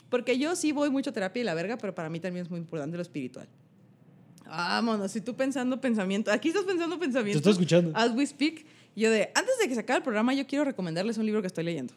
Porque 0.09 0.37
yo 0.39 0.55
sí 0.55 0.71
voy 0.71 0.89
mucho 0.89 1.09
a 1.09 1.13
terapia 1.13 1.41
y 1.41 1.43
la 1.43 1.53
verga, 1.53 1.77
pero 1.77 1.93
para 1.93 2.09
mí 2.09 2.21
también 2.21 2.45
es 2.45 2.49
muy 2.49 2.59
importante 2.61 2.95
lo 2.95 3.01
espiritual. 3.01 3.49
Vámonos, 4.45 5.11
si 5.11 5.19
tú 5.19 5.35
pensando 5.35 5.81
pensamiento, 5.81 6.31
aquí 6.31 6.47
estás 6.47 6.63
pensando 6.63 6.95
Te 6.95 7.01
pensamiento. 7.01 7.37
estoy 7.37 7.51
escuchando. 7.51 7.91
As 7.93 8.11
we 8.15 8.25
speak, 8.25 8.65
yo 8.95 9.11
de, 9.11 9.29
antes 9.35 9.57
de 9.59 9.67
que 9.67 9.73
se 9.75 9.81
acabe 9.81 9.97
el 9.97 10.03
programa, 10.03 10.33
yo 10.33 10.47
quiero 10.47 10.63
recomendarles 10.63 11.17
un 11.17 11.25
libro 11.25 11.41
que 11.41 11.47
estoy 11.47 11.65
leyendo. 11.65 11.93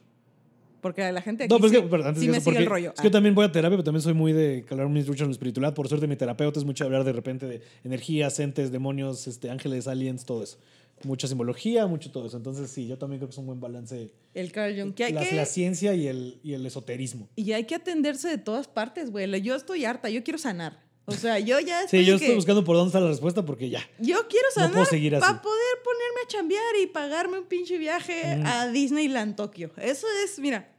Porque 0.83 1.11
la 1.12 1.22
gente 1.22 1.45
aquí 1.45 1.51
No, 1.53 1.57
pero 1.59 1.68
sí, 1.70 1.76
es 1.76 1.83
que, 1.83 1.89
pero 1.89 2.05
antes 2.05 2.22
sí 2.22 2.28
me 2.28 2.37
eso, 2.37 2.51
sigue 2.51 2.62
el 2.64 2.66
rollo. 2.68 2.91
Es 2.91 2.97
que 3.01 3.05
yo 3.05 3.09
Ah. 3.09 3.12
también 3.12 3.35
voy 3.35 3.47
a 3.47 3.53
terapia, 3.53 3.76
pero 3.78 3.85
también 3.85 4.03
soy 4.03 4.12
muy 4.14 4.33
de 4.35 4.64
calar 4.68 4.89
mis 4.89 5.07
luchas 5.07 5.22
en 5.22 5.28
lo 5.28 5.33
espiritual. 5.33 5.72
Por 5.72 5.89
suerte, 5.89 6.07
mi 6.09 6.16
terapeuta 6.16 6.59
es 6.59 6.64
mucho 6.66 6.85
hablar 6.85 7.05
de 7.05 7.12
repente 7.12 7.47
de 7.47 7.62
energías, 7.85 8.39
entes, 8.41 8.70
demonios, 8.72 9.26
este, 9.28 9.49
ángeles, 9.49 9.87
aliens, 9.89 10.24
todo 10.26 10.43
eso. 10.43 10.59
Mucha 11.05 11.26
simbología, 11.26 11.87
mucho 11.87 12.11
todo 12.12 12.26
eso. 12.26 12.37
Entonces, 12.37 12.70
sí, 12.70 12.87
yo 12.87 12.99
también 12.99 13.18
creo 13.20 13.28
que 13.28 13.33
es 13.33 13.39
un 13.39 13.47
buen 13.47 13.61
balance. 13.61 14.12
el 14.35 14.53
Carl 14.53 14.78
Jung. 14.78 14.93
Que 14.95 15.05
hay 15.05 15.12
La, 15.12 15.22
que, 15.28 15.35
la 15.35 15.47
ciencia 15.47 15.95
y 15.95 16.07
el, 16.09 16.39
y 16.43 16.53
el 16.55 16.66
esoterismo. 16.66 17.28
y 17.37 17.53
hay 17.53 17.64
que 17.64 17.74
atenderse 17.76 18.28
de 18.28 18.39
todas 18.39 18.66
partes, 18.68 19.11
güey. 19.11 19.41
Yo 19.41 19.55
estoy 19.57 19.85
harta, 19.85 20.11
yo 20.11 20.22
quiero 20.24 20.39
sanar. 20.39 20.80
O 21.05 21.12
sea, 21.12 21.41
yo 21.41 21.59
ya 21.59 21.83
estoy 21.83 22.01
Sí, 22.01 22.07
yo 22.07 22.16
que- 22.16 22.24
estoy 22.26 22.37
buscando 22.37 22.62
por 22.62 22.76
dónde 22.76 22.91
está 22.91 23.01
la 23.01 23.09
respuesta 23.09 23.45
porque 23.45 23.68
ya. 23.68 23.80
Yo 23.99 24.28
quiero 24.28 24.47
No 24.51 24.55
sanar 24.55 24.70
puedo 24.72 24.85
seguir 24.87 25.16
así. 25.16 25.20
para 25.26 25.43
poder 25.43 25.74
ponerme 25.83 26.20
a 26.24 26.28
chambear 26.28 26.76
y 26.80 26.87
pagarme 26.87 27.39
un 27.41 27.47
pinche 27.47 27.76
viaje 27.78 28.22
a 28.45 28.68
Disneyland 28.68 29.35
Tokio. 29.35 29.72
Eso 29.78 30.07
es, 30.24 30.39
mira, 30.39 30.71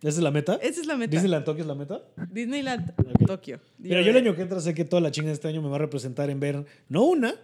¿Esa 0.00 0.08
es 0.10 0.18
la 0.18 0.30
meta? 0.30 0.54
esa 0.62 0.80
es 0.80 0.86
la 0.86 0.96
meta. 0.96 1.10
¿Disneyland 1.12 1.44
Tokio 1.44 1.62
es 1.62 1.66
la 1.68 1.74
meta? 1.74 2.02
Disneyland 2.30 2.92
Ok. 2.98 3.26
Tokio. 3.26 3.60
Mira, 3.78 4.00
yo 4.00 4.10
el 4.10 4.16
año 4.16 4.34
que 4.36 4.42
entra 4.42 4.60
sé 4.60 4.72
que 4.74 4.84
toda 4.84 5.02
la 5.02 5.10
chinga 5.10 5.28
de 5.28 5.32
este 5.34 5.48
año 5.48 5.60
me 5.60 5.68
va 5.68 5.76
a 5.76 5.80
representar 5.80 6.30
en 6.30 6.38
ver 6.38 6.64
no 6.88 7.02
una, 7.04 7.34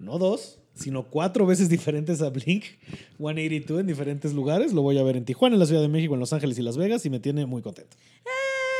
no 0.00 0.18
dos, 0.18 0.58
sino 0.74 1.04
cuatro 1.04 1.46
veces 1.46 1.68
diferentes 1.68 2.20
a 2.22 2.30
Blink 2.30 2.64
182 3.18 3.80
en 3.80 3.86
diferentes 3.86 4.32
lugares. 4.34 4.72
Lo 4.72 4.82
voy 4.82 4.98
a 4.98 5.02
ver 5.04 5.16
en 5.16 5.24
Tijuana, 5.24 5.54
en 5.54 5.60
la 5.60 5.66
Ciudad 5.66 5.80
de 5.82 5.88
México, 5.88 6.14
en 6.14 6.20
Los 6.20 6.32
Ángeles 6.32 6.58
y 6.58 6.62
Las 6.62 6.76
Vegas 6.76 7.06
y 7.06 7.10
me 7.10 7.20
tiene 7.20 7.46
muy 7.46 7.62
contento. 7.62 7.96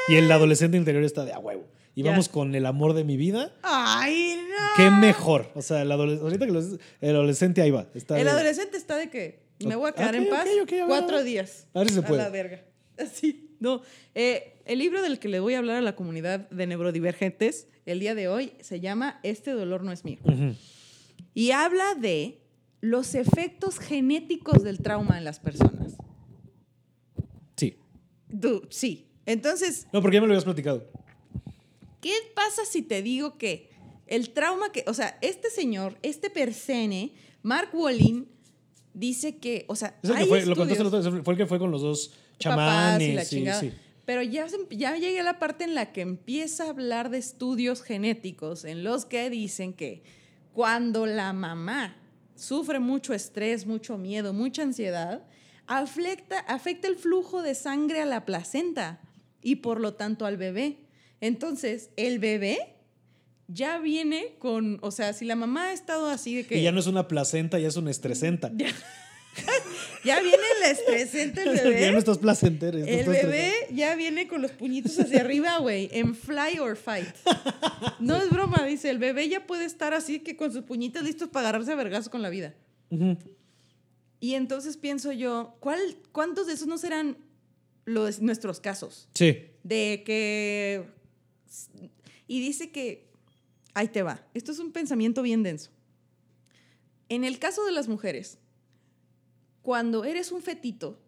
Y 0.09 0.17
el 0.17 0.31
adolescente 0.33 0.77
interior 0.77 1.05
está 1.05 1.25
de 1.25 1.33
a 1.33 1.39
huevo. 1.39 1.65
Y 1.95 2.03
Ya. 2.03 2.11
vamos 2.11 2.29
con 2.29 2.55
el 2.57 2.67
amor 2.67 2.95
de 2.95 3.05
mi 3.05 3.17
vida. 3.17 3.53
Ay, 3.63 4.35
no. 4.49 4.57
Qué 4.77 4.91
mejor. 4.91 5.51
O 5.55 5.63
sea, 5.63 5.83
el 5.83 5.93
adolescente, 5.93 6.25
ahorita 6.25 6.47
que 6.47 6.53
lo 6.53 6.61
dices, 6.63 6.81
el 7.01 7.11
adolescente 7.15 7.63
ahí 7.63 7.71
va. 7.71 7.87
Está 7.95 8.19
El 8.19 8.25
de- 8.25 8.31
adolescente 8.31 8.77
está 8.79 8.97
de 8.97 9.11
que 9.11 9.43
me 9.65 9.77
voy 9.77 9.91
a 9.91 9.93
quedar 9.93 10.17
en 10.17 10.29
paz 10.29 10.47
cuatro 10.89 11.23
días. 11.23 11.67
A 11.75 11.81
ver 11.81 11.89
si 11.91 11.95
se 11.95 12.03
puede. 12.03 12.21
A 12.23 12.25
la 12.25 12.31
verga. 12.31 12.63
Así. 12.99 13.51
No. 13.61 13.83
Eh, 14.15 14.61
el 14.65 14.79
libro 14.79 15.03
del 15.03 15.19
que 15.19 15.29
le 15.29 15.41
voy 15.41 15.55
a 15.55 15.59
hablar 15.59 15.77
a 15.77 15.81
la 15.83 15.95
comunidad 15.97 16.49
de 16.51 16.67
neurodivergentes 16.67 17.69
el 17.87 17.99
día 18.01 18.15
de 18.15 18.29
hoy 18.29 18.53
se 18.61 18.81
llama 18.81 19.19
Este 19.23 19.51
dolor 19.53 19.83
no 19.83 19.93
es 19.93 20.05
mío. 20.05 20.19
Ujú. 20.25 20.55
Y 21.35 21.51
habla 21.53 21.95
de 21.95 22.41
los 22.81 23.15
efectos 23.15 23.79
genéticos 23.79 24.63
del 24.63 24.79
trauma 24.81 25.19
en 25.19 25.25
las 25.25 25.41
personas. 25.41 25.95
Sí. 27.57 27.77
Du- 28.29 28.63
sí. 28.71 29.09
Entonces, 29.27 29.87
No, 29.93 30.01
porque 30.03 30.17
ya 30.17 30.21
me 30.21 30.27
lo 30.27 30.33
habías 30.33 30.45
platicado. 30.45 30.91
¿qué 32.01 32.13
pasa 32.35 32.65
si 32.65 32.83
te 32.83 33.01
digo 33.03 33.39
que 33.39 33.71
el 34.09 34.31
trauma 34.31 34.73
que, 34.73 34.85
o 34.89 34.95
sea, 34.95 35.17
este 35.23 35.49
señor, 35.51 35.97
este 36.03 36.31
persene, 36.31 37.13
Mark 37.43 37.71
Wallin, 37.73 38.27
dice 38.93 39.37
que, 39.39 39.65
o 39.69 39.77
sea, 39.77 39.99
el 40.03 40.11
que 40.11 40.17
hay 40.19 40.27
fue, 40.27 40.45
lo 40.47 40.57
contaste 40.57 41.23
fue 41.23 41.35
el 41.35 41.39
que 41.39 41.47
fue 41.47 41.59
con 41.61 41.71
los 41.71 41.81
dos 41.83 42.13
papás 42.39 42.99
chamanes. 42.99 43.09
y 43.09 43.13
la 43.13 43.25
sí, 43.25 43.37
chingada. 43.37 43.61
sí. 43.61 43.73
Pero 44.05 44.23
ya, 44.23 44.47
ya 44.71 44.97
llegué 44.97 45.21
a 45.21 45.23
la 45.23 45.39
parte 45.39 45.65
en 45.65 45.75
la 45.75 45.93
que 45.93 46.01
empieza 46.01 46.65
a 46.65 46.71
hablar 46.71 47.11
de 47.11 47.19
estudios 47.19 47.83
genéticos 47.83 48.65
en 48.65 48.83
los 48.83 49.05
que 49.05 49.31
dicen 49.31 49.75
que 49.75 50.03
cuando 50.53 51.07
la 51.07 51.33
mamá 51.33 51.97
sufre 52.35 52.81
mucho 52.81 53.15
estrés, 53.15 53.67
mucho 53.67 53.99
miedo, 53.99 54.33
mucha 54.33 54.63
ansiedad, 54.63 55.25
afecta, 55.67 56.41
afecta 56.41 56.89
el 56.89 56.97
flujo 56.97 57.43
de 57.43 57.55
sangre 57.55 58.03
a 58.03 58.05
la 58.05 58.25
placenta 58.25 59.01
y 59.41 59.57
por 59.57 59.81
lo 59.81 59.95
tanto 59.95 60.27
al 60.27 60.37
bebé. 60.37 60.79
Entonces, 61.21 61.91
el 61.97 62.19
bebé 62.19 62.77
ya 63.49 63.79
viene 63.79 64.35
con, 64.39 64.79
o 64.83 64.91
sea, 64.91 65.13
si 65.13 65.25
la 65.25 65.37
mamá 65.37 65.69
ha 65.69 65.73
estado 65.73 66.09
así 66.09 66.35
de 66.35 66.47
que... 66.47 66.59
Y 66.59 66.63
ya 66.63 66.73
no 66.73 66.81
es 66.81 66.87
una 66.87 67.07
placenta, 67.07 67.59
ya 67.59 67.69
es 67.69 67.77
una 67.77 67.91
estresenta. 67.91 68.51
ya, 68.57 68.69
ya 70.05 70.21
viene 70.21 70.43
el 70.59 70.71
estresante 70.71 71.43
el 71.43 71.51
bebé. 71.65 71.81
ya 71.81 71.93
no 71.93 71.99
estás 71.99 72.19
placentero. 72.19 72.79
El 72.79 73.07
bebé 73.07 73.53
ya 73.71 73.95
viene 73.97 74.29
con 74.29 74.43
los 74.43 74.53
puñitos 74.53 74.99
hacia 74.99 75.21
arriba, 75.21 75.59
güey, 75.59 75.89
en 75.93 76.15
fly 76.15 76.59
or 76.61 76.77
fight. 76.77 77.09
No 77.99 78.17
es 78.17 78.31
broma, 78.31 78.65
dice, 78.67 78.91
el 78.91 78.99
bebé 78.99 79.29
ya 79.29 79.47
puede 79.47 79.65
estar 79.65 79.95
así 79.95 80.21
que 80.21 80.37
con 80.37 80.53
sus 80.53 80.65
puñitos 80.65 81.03
listos 81.03 81.29
para 81.29 81.49
agarrarse 81.49 81.73
a 81.73 81.77
vergazos 81.77 82.09
con 82.09 82.23
la 82.23 82.31
vida. 82.31 82.55
Y 84.21 84.35
entonces 84.35 84.77
pienso 84.77 85.13
yo, 85.13 85.57
¿cuál, 85.61 85.81
¿cuántos 86.13 86.47
de 86.47 86.53
esos 86.53 86.69
no 86.69 86.79
serán 86.79 87.17
los, 87.85 88.21
nuestros 88.21 88.61
casos? 88.61 89.09
Sí. 89.15 89.47
De 89.63 90.03
que... 90.05 90.85
Y 92.29 92.41
dice 92.41 92.71
que, 92.71 93.09
ahí 93.75 93.89
te 93.89 94.03
va, 94.03 94.25
esto 94.35 94.53
es 94.53 94.59
un 94.59 94.73
pensamiento 94.73 95.23
bien 95.23 95.43
denso. 95.43 95.71
En 97.09 97.25
el 97.25 97.39
caso 97.39 97.65
de 97.65 97.73
las 97.73 97.89
mujeres, 97.89 98.39
cuando 99.63 100.05
eres 100.05 100.33
un 100.33 100.43
fetito, 100.43 100.99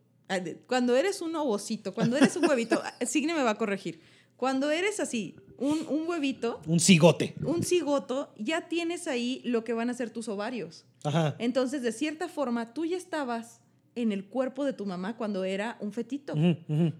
cuando 0.66 0.96
eres 0.96 1.20
un 1.20 1.34
ovocito, 1.36 1.92
cuando 1.92 2.16
eres 2.16 2.36
un 2.36 2.48
huevito, 2.48 2.80
ah, 2.84 2.94
Signe 3.04 3.34
me 3.34 3.42
va 3.42 3.50
a 3.50 3.58
corregir, 3.58 4.00
cuando 4.36 4.70
eres 4.70 5.00
así, 5.00 5.36
un, 5.58 5.86
un 5.88 6.08
huevito, 6.08 6.60
Un 6.66 6.80
cigote. 6.80 7.34
un 7.44 7.62
cigoto, 7.62 8.32
ya 8.38 8.68
tienes 8.68 9.06
ahí 9.06 9.40
lo 9.44 9.62
que 9.64 9.72
van 9.72 9.90
a 9.90 9.94
ser 9.94 10.10
tus 10.10 10.28
ovarios. 10.28 10.84
Ajá. 11.04 11.36
Entonces, 11.38 11.82
de 11.82 11.92
cierta 11.92 12.28
forma, 12.28 12.74
tú 12.74 12.84
ya 12.84 12.96
estabas 12.96 13.60
en 13.94 14.10
el 14.10 14.24
cuerpo 14.26 14.64
de 14.64 14.72
tu 14.72 14.86
mamá 14.86 15.16
cuando 15.16 15.44
era 15.44 15.76
un 15.80 15.92
fetito. 15.92 16.34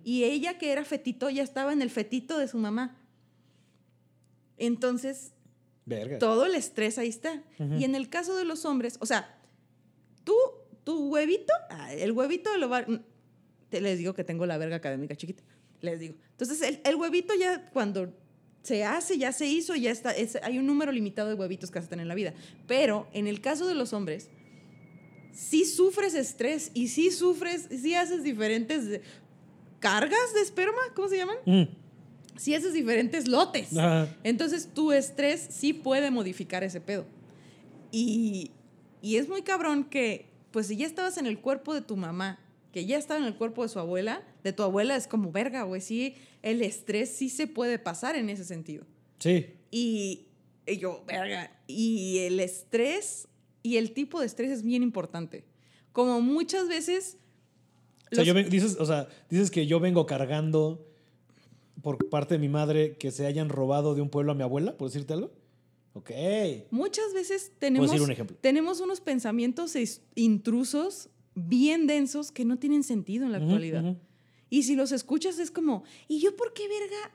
Y 0.04 0.22
ella 0.24 0.58
que 0.58 0.70
era 0.70 0.84
fetito 0.84 1.28
ya 1.28 1.42
estaba 1.42 1.72
en 1.72 1.82
el 1.82 1.90
fetito 1.90 2.38
de 2.38 2.46
su 2.46 2.56
mamá. 2.58 2.96
Entonces, 4.56 5.32
Verga. 5.86 6.18
todo 6.18 6.46
el 6.46 6.54
estrés 6.54 6.98
ahí 6.98 7.08
está. 7.08 7.42
Y 7.58 7.82
en 7.84 7.94
el 7.96 8.08
caso 8.08 8.36
de 8.36 8.44
los 8.44 8.64
hombres, 8.64 8.96
o 9.00 9.06
sea, 9.06 9.36
tú, 10.22 10.34
tu 10.84 11.08
huevito, 11.08 11.52
ah, 11.70 11.92
el 11.92 12.12
huevito 12.12 12.56
lo 12.58 12.68
va... 12.68 12.84
Te 13.70 13.80
les 13.80 13.98
digo 13.98 14.14
que 14.14 14.22
tengo 14.24 14.46
la 14.46 14.58
verga 14.58 14.76
académica 14.76 15.16
chiquita. 15.16 15.42
Les 15.80 15.98
digo. 15.98 16.14
Entonces, 16.30 16.62
el, 16.62 16.80
el 16.84 16.94
huevito 16.96 17.34
ya 17.34 17.68
cuando 17.70 18.12
se 18.62 18.84
hace, 18.84 19.18
ya 19.18 19.32
se 19.32 19.46
hizo, 19.46 19.74
ya 19.74 19.90
está. 19.90 20.12
es- 20.12 20.38
hay 20.42 20.58
un 20.58 20.66
número 20.66 20.92
limitado 20.92 21.28
de 21.28 21.34
huevitos 21.34 21.70
que 21.70 21.78
vas 21.80 21.86
a 21.86 21.90
tener 21.90 22.04
en 22.04 22.08
la 22.08 22.14
vida. 22.14 22.34
Pero 22.66 23.08
en 23.12 23.26
el 23.26 23.40
caso 23.40 23.66
de 23.66 23.74
los 23.74 23.92
hombres, 23.92 24.30
sí 25.32 25.64
sufres 25.64 26.14
estrés 26.14 26.70
y 26.74 26.88
sí 26.88 27.10
sufres, 27.10 27.68
sí 27.70 27.94
haces 27.94 28.22
diferentes 28.22 29.00
cargas 29.80 30.32
de 30.34 30.40
esperma, 30.40 30.78
¿cómo 30.94 31.08
se 31.08 31.16
llaman? 31.16 31.36
Mm. 31.44 31.62
Sí 32.36 32.54
haces 32.54 32.72
diferentes 32.72 33.28
lotes. 33.28 33.76
Ajá. 33.76 34.08
Entonces 34.22 34.68
tu 34.72 34.92
estrés 34.92 35.46
sí 35.50 35.72
puede 35.72 36.10
modificar 36.10 36.62
ese 36.64 36.80
pedo. 36.80 37.04
Y, 37.92 38.50
y 39.02 39.16
es 39.16 39.28
muy 39.28 39.42
cabrón 39.42 39.84
que, 39.84 40.26
pues 40.54 40.68
si 40.68 40.76
ya 40.76 40.86
estabas 40.86 41.18
en 41.18 41.26
el 41.26 41.40
cuerpo 41.40 41.74
de 41.74 41.80
tu 41.80 41.96
mamá, 41.96 42.38
que 42.72 42.86
ya 42.86 42.96
estaba 42.96 43.18
en 43.18 43.26
el 43.26 43.34
cuerpo 43.34 43.64
de 43.64 43.68
su 43.68 43.80
abuela, 43.80 44.22
de 44.44 44.52
tu 44.52 44.62
abuela 44.62 44.94
es 44.94 45.08
como 45.08 45.32
verga, 45.32 45.64
güey, 45.64 45.80
sí, 45.80 46.14
el 46.42 46.62
estrés 46.62 47.10
sí 47.10 47.28
se 47.28 47.48
puede 47.48 47.80
pasar 47.80 48.14
en 48.14 48.30
ese 48.30 48.44
sentido. 48.44 48.84
Sí. 49.18 49.46
Y, 49.72 50.28
y 50.64 50.78
yo, 50.78 51.02
verga, 51.08 51.50
y 51.66 52.18
el 52.18 52.38
estrés 52.38 53.26
y 53.64 53.78
el 53.78 53.90
tipo 53.94 54.20
de 54.20 54.26
estrés 54.26 54.52
es 54.52 54.62
bien 54.62 54.84
importante. 54.84 55.44
Como 55.90 56.20
muchas 56.20 56.68
veces... 56.68 57.18
O 58.12 58.14
sea, 58.14 58.22
yo 58.22 58.32
ven- 58.32 58.48
dices, 58.48 58.76
o 58.78 58.86
sea, 58.86 59.08
dices 59.28 59.50
que 59.50 59.66
yo 59.66 59.80
vengo 59.80 60.06
cargando 60.06 60.86
por 61.82 62.08
parte 62.08 62.34
de 62.34 62.38
mi 62.38 62.48
madre 62.48 62.96
que 62.96 63.10
se 63.10 63.26
hayan 63.26 63.48
robado 63.48 63.96
de 63.96 64.02
un 64.02 64.08
pueblo 64.08 64.30
a 64.30 64.34
mi 64.36 64.44
abuela, 64.44 64.76
por 64.76 64.88
decirte 64.88 65.14
algo. 65.14 65.32
Ok. 65.94 66.10
Muchas 66.70 67.14
veces 67.14 67.52
tenemos, 67.58 67.90
decir 67.90 68.02
un 68.02 68.10
ejemplo? 68.10 68.36
tenemos 68.40 68.80
unos 68.80 69.00
pensamientos 69.00 69.74
intrusos 70.16 71.08
bien 71.34 71.86
densos 71.86 72.32
que 72.32 72.44
no 72.44 72.58
tienen 72.58 72.82
sentido 72.82 73.24
en 73.24 73.32
la 73.32 73.38
actualidad. 73.38 73.84
ujú. 73.84 73.98
Y 74.50 74.64
si 74.64 74.76
los 74.76 74.92
escuchas 74.92 75.38
es 75.38 75.50
como, 75.50 75.84
¿y 76.06 76.20
yo 76.20 76.36
por 76.36 76.52
qué 76.52 76.68
verga 76.68 77.12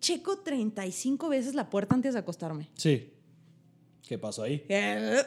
checo 0.00 0.38
35 0.38 1.28
veces 1.28 1.54
la 1.54 1.70
puerta 1.70 1.94
antes 1.94 2.14
de 2.14 2.20
acostarme? 2.20 2.68
Sí. 2.74 3.12
¿Qué 4.06 4.18
pasó 4.18 4.42
ahí? 4.42 4.64
Eh, 4.68 5.22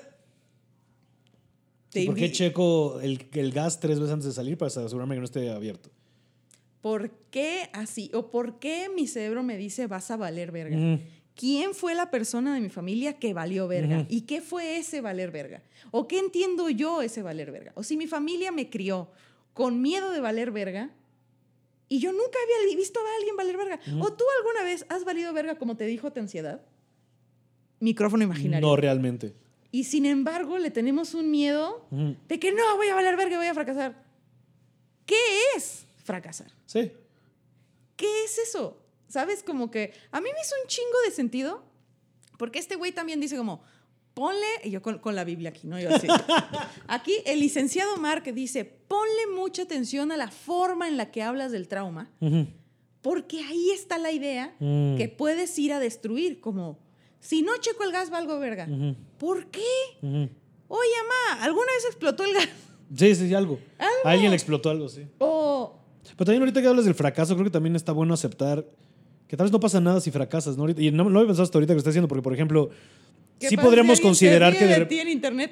te 1.89 2.03
¿Y 2.03 2.05
¿Por 2.05 2.15
qué 2.15 2.31
checo 2.31 2.99
el, 3.01 3.27
el 3.31 3.51
gas 3.51 3.79
tres 3.79 3.99
veces 3.99 4.13
antes 4.13 4.27
de 4.27 4.33
salir 4.33 4.57
para 4.57 4.67
asegurarme 4.67 5.15
que 5.15 5.19
no 5.19 5.25
esté 5.25 5.49
abierto? 5.49 5.89
¿Por 6.81 7.11
qué 7.31 7.69
así? 7.73 8.11
¿O 8.13 8.29
por 8.29 8.59
qué 8.59 8.89
mi 8.93 9.07
cerebro 9.07 9.41
me 9.43 9.57
dice 9.57 9.87
vas 9.87 10.11
a 10.11 10.17
valer 10.17 10.51
verga? 10.51 10.99
¿Quién 11.37 11.75
fue 11.75 11.93
la 11.93 12.09
persona 12.09 12.53
de 12.55 12.59
mi 12.59 12.69
familia 12.69 13.19
que 13.19 13.33
valió 13.33 13.67
verga? 13.67 14.07
¿Y 14.09 14.21
qué 14.21 14.41
fue 14.41 14.77
ese 14.77 15.01
valer 15.01 15.29
verga? 15.31 15.61
¿O 15.91 16.07
qué 16.07 16.17
entiendo 16.17 16.69
yo 16.69 17.03
ese 17.03 17.21
valer 17.21 17.51
verga? 17.51 17.71
O 17.75 17.83
si 17.83 17.95
mi 17.95 18.07
familia 18.07 18.51
me 18.51 18.71
crió 18.71 19.11
con 19.53 19.81
miedo 19.81 20.11
de 20.11 20.19
valer 20.19 20.49
verga 20.51 20.89
y 21.87 21.99
yo 21.99 22.11
nunca 22.11 22.39
había 22.43 22.75
visto 22.75 22.99
a 22.99 23.15
alguien 23.17 23.35
valer 23.35 23.55
verga. 23.55 23.79
¿O 23.99 24.11
tú 24.11 24.23
alguna 24.39 24.63
vez 24.63 24.85
has 24.89 25.05
valido 25.05 25.31
verga 25.31 25.59
como 25.59 25.77
te 25.77 25.85
dijo 25.85 26.11
tu 26.11 26.19
ansiedad? 26.19 26.61
Micrófono 27.79 28.23
imaginario. 28.23 28.67
No 28.67 28.75
realmente. 28.75 29.35
Y 29.71 29.83
sin 29.83 30.07
embargo 30.07 30.57
le 30.57 30.71
tenemos 30.71 31.13
un 31.13 31.29
miedo 31.29 31.85
de 32.27 32.39
que 32.39 32.51
no, 32.51 32.77
voy 32.77 32.87
a 32.87 32.95
valer 32.95 33.15
verga, 33.15 33.37
voy 33.37 33.45
a 33.45 33.53
fracasar. 33.53 34.03
¿Qué 35.05 35.15
es 35.55 35.85
fracasar? 36.03 36.51
Sí. 36.65 36.91
¿qué 37.97 38.23
es 38.23 38.37
eso? 38.37 38.77
¿Sabes? 39.07 39.43
Como 39.43 39.71
que 39.71 39.93
a 40.11 40.19
mí 40.21 40.29
me 40.33 40.39
hizo 40.41 40.55
un 40.61 40.67
chingo 40.67 40.97
de 41.05 41.11
sentido, 41.11 41.63
porque 42.37 42.59
este 42.59 42.75
güey 42.75 42.91
también 42.91 43.19
dice 43.19 43.37
como, 43.37 43.61
ponle, 44.13 44.45
y 44.63 44.71
yo 44.71 44.81
con, 44.81 44.99
con 44.99 45.15
la 45.15 45.23
Biblia 45.23 45.49
aquí, 45.51 45.67
¿no? 45.67 45.79
Yo 45.79 45.89
así. 45.93 46.07
Aquí 46.87 47.13
el 47.25 47.39
licenciado 47.39 47.97
Mark 47.97 48.23
dice, 48.33 48.65
ponle 48.65 49.27
mucha 49.35 49.63
atención 49.63 50.11
a 50.11 50.17
la 50.17 50.29
forma 50.29 50.87
en 50.87 50.97
la 50.97 51.11
que 51.11 51.21
hablas 51.23 51.51
del 51.51 51.67
trauma, 51.67 52.09
porque 53.01 53.41
ahí 53.43 53.69
está 53.71 53.97
la 53.97 54.11
idea 54.11 54.55
Mm. 54.59 54.97
que 54.97 55.07
puedes 55.07 55.57
ir 55.59 55.71
a 55.73 55.79
destruir, 55.79 56.39
como, 56.41 56.79
si 57.19 57.41
no 57.43 57.55
checo 57.57 57.83
el 57.83 57.91
gas, 57.91 58.09
valgo 58.09 58.39
verga. 58.39 58.67
¿Por 59.17 59.47
qué? 59.47 59.61
Oye, 60.01 60.91
mamá, 61.03 61.43
¿alguna 61.43 61.71
vez 61.73 61.85
explotó 61.85 62.23
el 62.25 62.33
gas? 62.33 62.49
Sí, 62.95 63.15
sí, 63.15 63.33
algo. 63.33 63.59
Algo. 63.77 63.93
A 64.03 64.11
alguien 64.11 64.31
le 64.31 64.35
explotó 64.35 64.69
algo, 64.69 64.89
sí. 64.89 65.05
O, 65.19 65.77
Pero 66.03 66.25
también 66.25 66.41
ahorita 66.41 66.61
que 66.61 66.67
hablas 66.67 66.85
del 66.85 66.95
fracaso, 66.95 67.33
creo 67.35 67.45
que 67.45 67.51
también 67.51 67.75
está 67.75 67.91
bueno 67.91 68.13
aceptar 68.13 68.65
que 69.27 69.35
tal 69.35 69.45
vez 69.45 69.51
no 69.51 69.59
pasa 69.59 69.79
nada 69.81 69.99
si 70.01 70.11
fracasas, 70.11 70.57
¿no? 70.57 70.69
Y 70.69 70.91
no, 70.91 71.03
no 71.03 71.09
lo 71.09 71.19
había 71.19 71.27
pensado 71.27 71.43
hasta 71.43 71.57
ahorita 71.57 71.71
que 71.71 71.75
lo 71.75 71.79
está 71.79 71.89
haciendo, 71.89 72.07
porque, 72.07 72.21
por 72.21 72.33
ejemplo, 72.33 72.69
¿qué 73.39 73.49
sí 73.49 73.55
si 73.55 73.61
podríamos 73.61 73.99
considerar 73.99 74.57
que 74.57 74.65
de 74.65 74.79
de 74.79 74.85
ti 74.85 74.99
en 74.99 75.09
internet? 75.09 75.51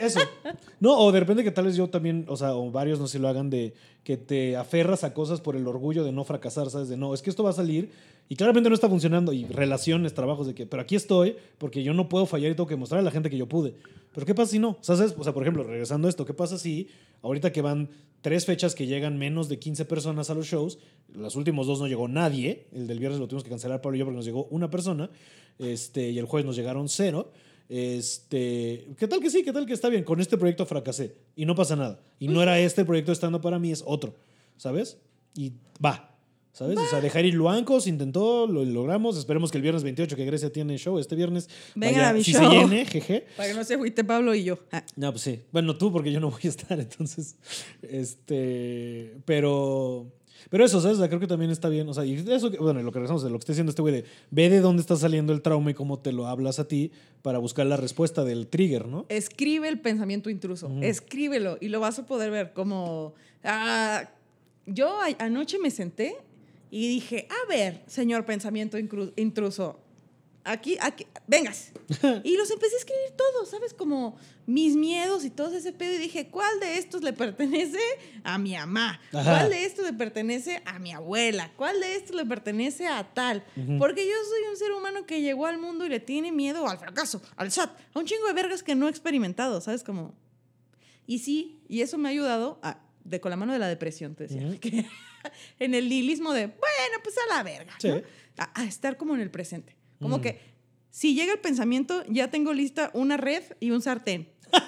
Eso. 0.00 0.20
No, 0.80 0.98
o 0.98 1.10
de 1.10 1.20
repente 1.20 1.42
que 1.42 1.50
tal 1.50 1.66
vez 1.66 1.76
yo 1.76 1.88
también, 1.88 2.24
o 2.28 2.36
sea, 2.36 2.54
o 2.54 2.70
varios 2.70 3.00
no 3.00 3.06
sé 3.06 3.12
si 3.12 3.18
lo 3.18 3.28
hagan 3.28 3.50
de 3.50 3.74
que 4.04 4.16
te 4.16 4.56
aferras 4.56 5.04
a 5.04 5.12
cosas 5.12 5.40
por 5.40 5.56
el 5.56 5.66
orgullo 5.66 6.04
de 6.04 6.12
no 6.12 6.24
fracasar, 6.24 6.70
¿sabes? 6.70 6.88
De 6.88 6.96
no, 6.96 7.14
es 7.14 7.22
que 7.22 7.30
esto 7.30 7.42
va 7.42 7.50
a 7.50 7.54
salir 7.54 7.90
y 8.28 8.36
claramente 8.36 8.68
no 8.68 8.74
está 8.74 8.88
funcionando 8.88 9.32
y 9.32 9.44
relaciones, 9.46 10.14
trabajos 10.14 10.46
de 10.46 10.54
que, 10.54 10.66
pero 10.66 10.82
aquí 10.82 10.96
estoy 10.96 11.36
porque 11.56 11.82
yo 11.82 11.94
no 11.94 12.08
puedo 12.08 12.26
fallar 12.26 12.50
y 12.50 12.54
tengo 12.54 12.66
que 12.66 12.76
mostrar 12.76 13.00
a 13.00 13.02
la 13.02 13.10
gente 13.10 13.30
que 13.30 13.38
yo 13.38 13.46
pude. 13.46 13.74
Pero 14.12 14.26
¿qué 14.26 14.34
pasa 14.34 14.52
si 14.52 14.58
no? 14.58 14.70
O 14.70 14.78
sea, 14.80 14.96
¿sabes? 14.96 15.14
O 15.16 15.24
sea, 15.24 15.32
por 15.32 15.42
ejemplo, 15.42 15.64
regresando 15.64 16.08
a 16.08 16.10
esto, 16.10 16.24
¿qué 16.24 16.34
pasa 16.34 16.58
si 16.58 16.88
ahorita 17.22 17.52
que 17.52 17.62
van 17.62 17.90
tres 18.20 18.46
fechas 18.46 18.74
que 18.74 18.86
llegan 18.86 19.18
menos 19.18 19.48
de 19.48 19.58
15 19.58 19.84
personas 19.84 20.30
a 20.30 20.34
los 20.34 20.46
shows, 20.46 20.78
los 21.12 21.36
últimos 21.36 21.66
dos 21.66 21.80
no 21.80 21.86
llegó 21.86 22.08
nadie, 22.08 22.66
el 22.72 22.86
del 22.86 22.98
viernes 22.98 23.20
lo 23.20 23.28
tuvimos 23.28 23.44
que 23.44 23.50
cancelar 23.50 23.80
Pablo 23.80 23.96
y 23.96 23.98
yo 24.00 24.04
porque 24.04 24.16
nos 24.16 24.26
llegó 24.26 24.44
una 24.46 24.70
persona, 24.70 25.10
este, 25.58 26.10
y 26.10 26.18
el 26.18 26.26
jueves 26.26 26.46
nos 26.46 26.56
llegaron 26.56 26.88
cero. 26.88 27.32
Este, 27.68 28.88
¿qué 28.96 29.06
tal 29.06 29.20
que 29.20 29.30
sí? 29.30 29.42
¿Qué 29.42 29.52
tal 29.52 29.66
que 29.66 29.74
está 29.74 29.88
bien? 29.88 30.02
Con 30.02 30.20
este 30.20 30.38
proyecto 30.38 30.64
fracasé 30.64 31.16
y 31.36 31.44
no 31.44 31.54
pasa 31.54 31.76
nada. 31.76 32.00
Y 32.18 32.28
no 32.28 32.42
era 32.42 32.58
este 32.58 32.84
proyecto 32.84 33.12
estando 33.12 33.40
para 33.40 33.58
mí, 33.58 33.70
es 33.70 33.82
otro, 33.86 34.14
¿sabes? 34.56 34.98
Y 35.34 35.52
va, 35.84 36.07
¿sabes? 36.58 36.76
O 36.76 36.86
sea, 36.86 37.00
dejar 37.00 37.24
ir 37.24 37.34
Luancos, 37.34 37.86
intentó, 37.86 38.48
lo 38.48 38.64
logramos. 38.64 39.16
Esperemos 39.16 39.52
que 39.52 39.58
el 39.58 39.62
viernes 39.62 39.84
28 39.84 40.16
que 40.16 40.24
Grecia 40.24 40.50
tiene 40.52 40.76
show, 40.76 40.98
este 40.98 41.14
viernes, 41.14 41.48
Vengan 41.76 41.94
vaya, 41.94 42.08
a 42.10 42.12
mi 42.12 42.24
si 42.24 42.32
show. 42.32 42.50
se 42.50 42.56
llene, 42.56 42.84
jeje. 42.84 43.26
Para 43.36 43.48
que 43.48 43.54
no 43.54 43.62
se 43.62 43.74
agüite 43.74 44.02
Pablo 44.02 44.34
y 44.34 44.42
yo. 44.42 44.58
Ah. 44.72 44.82
No, 44.96 45.12
pues 45.12 45.22
sí. 45.22 45.40
Bueno, 45.52 45.76
tú, 45.76 45.92
porque 45.92 46.10
yo 46.10 46.18
no 46.18 46.30
voy 46.30 46.40
a 46.42 46.48
estar, 46.48 46.78
entonces. 46.80 47.36
Este. 47.82 49.16
Pero. 49.24 50.06
Pero 50.50 50.64
eso, 50.64 50.80
¿sabes? 50.80 50.96
O 50.96 51.00
sea, 51.00 51.08
creo 51.08 51.20
que 51.20 51.26
también 51.26 51.50
está 51.50 51.68
bien. 51.68 51.88
O 51.88 51.94
sea, 51.94 52.04
y 52.04 52.14
eso, 52.14 52.50
bueno, 52.58 52.82
lo 52.82 52.90
que 52.90 52.98
regresamos 52.98 53.22
de 53.22 53.28
lo 53.28 53.36
que 53.36 53.42
está 53.42 53.52
diciendo 53.52 53.70
este 53.70 53.82
güey 53.82 53.92
de 53.92 54.04
ve 54.30 54.48
de 54.48 54.60
dónde 54.60 54.80
está 54.80 54.96
saliendo 54.96 55.32
el 55.32 55.42
trauma 55.42 55.70
y 55.70 55.74
cómo 55.74 55.98
te 55.98 56.10
lo 56.12 56.26
hablas 56.26 56.58
a 56.58 56.66
ti 56.66 56.90
para 57.22 57.38
buscar 57.38 57.66
la 57.66 57.76
respuesta 57.76 58.24
del 58.24 58.46
trigger, 58.46 58.86
¿no? 58.86 59.04
Escribe 59.08 59.68
el 59.68 59.80
pensamiento 59.80 60.30
intruso. 60.30 60.70
Escríbelo 60.80 61.58
y 61.60 61.68
lo 61.68 61.80
vas 61.80 61.98
a 61.98 62.06
poder 62.06 62.30
ver 62.30 62.52
como... 62.52 63.14
ah, 63.44 64.08
yo 64.66 64.98
anoche 65.18 65.58
me 65.58 65.70
senté 65.70 66.16
y 66.70 66.88
dije, 66.88 67.28
a 67.30 67.48
ver, 67.48 67.82
señor 67.86 68.24
pensamiento 68.24 68.78
intruso, 68.78 69.80
aquí, 70.44 70.76
aquí, 70.80 71.06
vengas. 71.26 71.72
y 72.24 72.36
los 72.36 72.50
empecé 72.50 72.74
a 72.74 72.78
escribir 72.78 73.16
todos, 73.16 73.50
¿sabes? 73.50 73.74
Como 73.74 74.16
mis 74.46 74.76
miedos 74.76 75.24
y 75.24 75.30
todo 75.30 75.54
ese 75.54 75.72
pedo. 75.72 75.94
Y 75.94 75.98
dije, 75.98 76.28
¿cuál 76.28 76.60
de 76.60 76.78
estos 76.78 77.02
le 77.02 77.12
pertenece 77.12 77.78
a 78.24 78.38
mi 78.38 78.54
mamá? 78.54 79.00
¿Cuál 79.10 79.50
de 79.50 79.64
estos 79.64 79.84
le 79.84 79.92
pertenece 79.92 80.62
a 80.64 80.78
mi 80.78 80.92
abuela? 80.92 81.52
¿Cuál 81.56 81.80
de 81.80 81.96
estos 81.96 82.16
le 82.16 82.24
pertenece 82.24 82.86
a 82.86 83.04
tal? 83.12 83.44
Porque 83.78 84.06
yo 84.06 84.14
soy 84.28 84.50
un 84.50 84.56
ser 84.56 84.72
humano 84.72 85.06
que 85.06 85.20
llegó 85.20 85.46
al 85.46 85.58
mundo 85.58 85.84
y 85.84 85.88
le 85.88 86.00
tiene 86.00 86.32
miedo 86.32 86.66
al 86.66 86.78
fracaso, 86.78 87.22
al 87.36 87.50
SAT, 87.50 87.78
a 87.94 87.98
un 87.98 88.06
chingo 88.06 88.26
de 88.26 88.32
vergas 88.32 88.62
que 88.62 88.74
no 88.74 88.86
he 88.86 88.90
experimentado, 88.90 89.60
¿sabes? 89.60 89.84
Como... 89.84 90.14
Y 91.06 91.20
sí, 91.20 91.62
y 91.68 91.80
eso 91.80 91.96
me 91.96 92.08
ha 92.08 92.12
ayudado 92.12 92.58
a, 92.62 92.80
de 93.04 93.20
con 93.20 93.30
la 93.30 93.36
mano 93.36 93.52
de 93.54 93.58
la 93.58 93.68
depresión, 93.68 94.14
te 94.14 94.24
decía, 94.24 94.46
Ujú. 94.46 94.60
que 94.60 94.86
en 95.58 95.74
el 95.74 95.88
nihilismo 95.88 96.32
de, 96.32 96.46
bueno, 96.46 96.98
pues 97.02 97.16
a 97.18 97.34
la 97.36 97.42
verga, 97.42 97.74
Sí. 97.78 97.88
¿no? 97.88 98.02
a, 98.38 98.60
a 98.60 98.64
estar 98.64 98.96
como 98.96 99.14
en 99.14 99.20
el 99.20 99.30
presente. 99.30 99.76
Como 100.00 100.18
Mm. 100.18 100.20
que 100.20 100.40
si 100.90 101.14
llega 101.14 101.32
el 101.32 101.40
pensamiento, 101.40 102.04
ya 102.08 102.28
tengo 102.30 102.52
lista 102.52 102.90
una 102.94 103.16
red 103.16 103.42
y 103.60 103.70
un 103.72 103.82
sartén. 103.82 104.28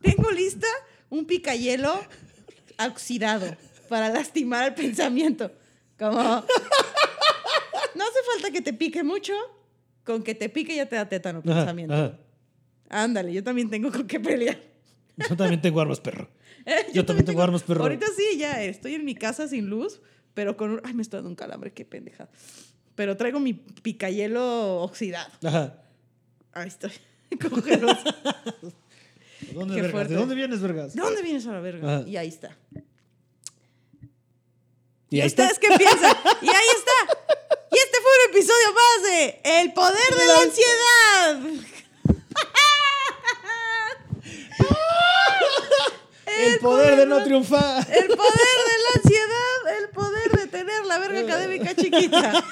tengo 0.00 0.30
lista 0.30 0.66
un 1.10 1.26
picayelo 1.26 2.00
oxidado 2.84 3.56
para 3.88 4.08
lastimar 4.08 4.68
el 4.68 4.74
pensamiento. 4.74 5.52
Como, 5.98 6.18
no 6.20 6.44
hace 8.04 8.18
falta 8.32 8.50
que 8.50 8.60
te 8.60 8.72
pique 8.72 9.02
mucho, 9.04 9.32
con 10.04 10.22
que 10.22 10.34
te 10.34 10.48
pique 10.48 10.74
ya 10.74 10.86
te 10.88 10.96
da 10.96 11.08
tétano 11.08 11.40
Ajá, 11.40 11.54
pensamiento. 11.60 11.94
ajá. 11.94 12.18
Ándale, 12.88 13.32
yo 13.32 13.42
también 13.42 13.70
tengo 13.70 13.90
con 13.90 14.06
qué 14.06 14.20
pelear. 14.20 14.60
Yo 15.16 15.36
también 15.36 15.60
tengo 15.62 15.80
armas, 15.80 16.00
perro. 16.00 16.28
Yo 16.94 17.04
también 17.04 17.24
tengo 17.24 17.42
armas, 17.42 17.62
perro. 17.62 17.82
Ahorita 17.82 18.06
sí, 18.16 18.38
ya 18.38 18.62
estoy 18.62 18.94
en 18.94 19.04
mi 19.04 19.14
casa 19.14 19.48
sin 19.48 19.66
luz, 19.66 20.00
pero 20.34 20.56
con 20.56 20.72
un... 20.72 20.80
Ay, 20.84 20.94
me 20.94 21.02
estoy 21.02 21.18
dando 21.18 21.30
un 21.30 21.36
calambre, 21.36 21.72
qué 21.72 21.84
pendeja. 21.84 22.28
Pero 22.94 23.16
traigo 23.16 23.40
mi 23.40 23.54
picayelo 23.54 24.82
oxidado. 24.82 25.30
Ajá. 25.44 25.82
Ahí 26.52 26.68
estoy. 26.68 26.92
Congeloso. 27.50 28.04
¿De 29.40 29.52
dónde, 29.54 29.76
Qué 29.76 29.82
vergas? 29.82 30.08
¿De 30.08 30.14
dónde 30.16 30.34
vienes, 30.34 30.60
vergas? 30.60 30.94
¿De 30.94 31.00
dónde 31.00 31.22
vienes 31.22 31.46
a 31.46 31.52
la 31.52 31.60
verga? 31.60 31.96
Ajá. 31.96 32.08
Y 32.08 32.16
ahí 32.16 32.28
está. 32.28 32.56
Y 35.10 35.20
ahí 35.20 35.26
está. 35.26 35.44
¿Ustedes 35.44 35.58
qué 35.58 35.68
piensan? 35.76 36.16
Y 36.42 36.48
ahí 36.48 36.68
está. 36.76 37.18
Y 37.70 37.76
este 37.76 37.98
fue 38.02 38.10
un 38.18 38.34
episodio 38.34 38.66
más 38.74 39.10
de 39.10 39.40
El 39.60 39.72
poder 39.72 40.14
de 40.18 40.26
la 40.26 40.42
ansiedad. 40.42 41.81
El 46.40 46.58
poder 46.58 46.96
de 46.96 47.06
no 47.06 47.22
triunfar. 47.22 47.86
El 47.90 48.06
poder 48.08 48.58
de 48.68 48.76
la 48.82 49.02
ansiedad, 49.02 49.78
el 49.82 49.88
poder 49.90 50.30
de 50.32 50.46
tener 50.46 50.84
la 50.86 50.98
verga 50.98 51.20
académica 51.20 51.74
chiquita. 51.74 52.44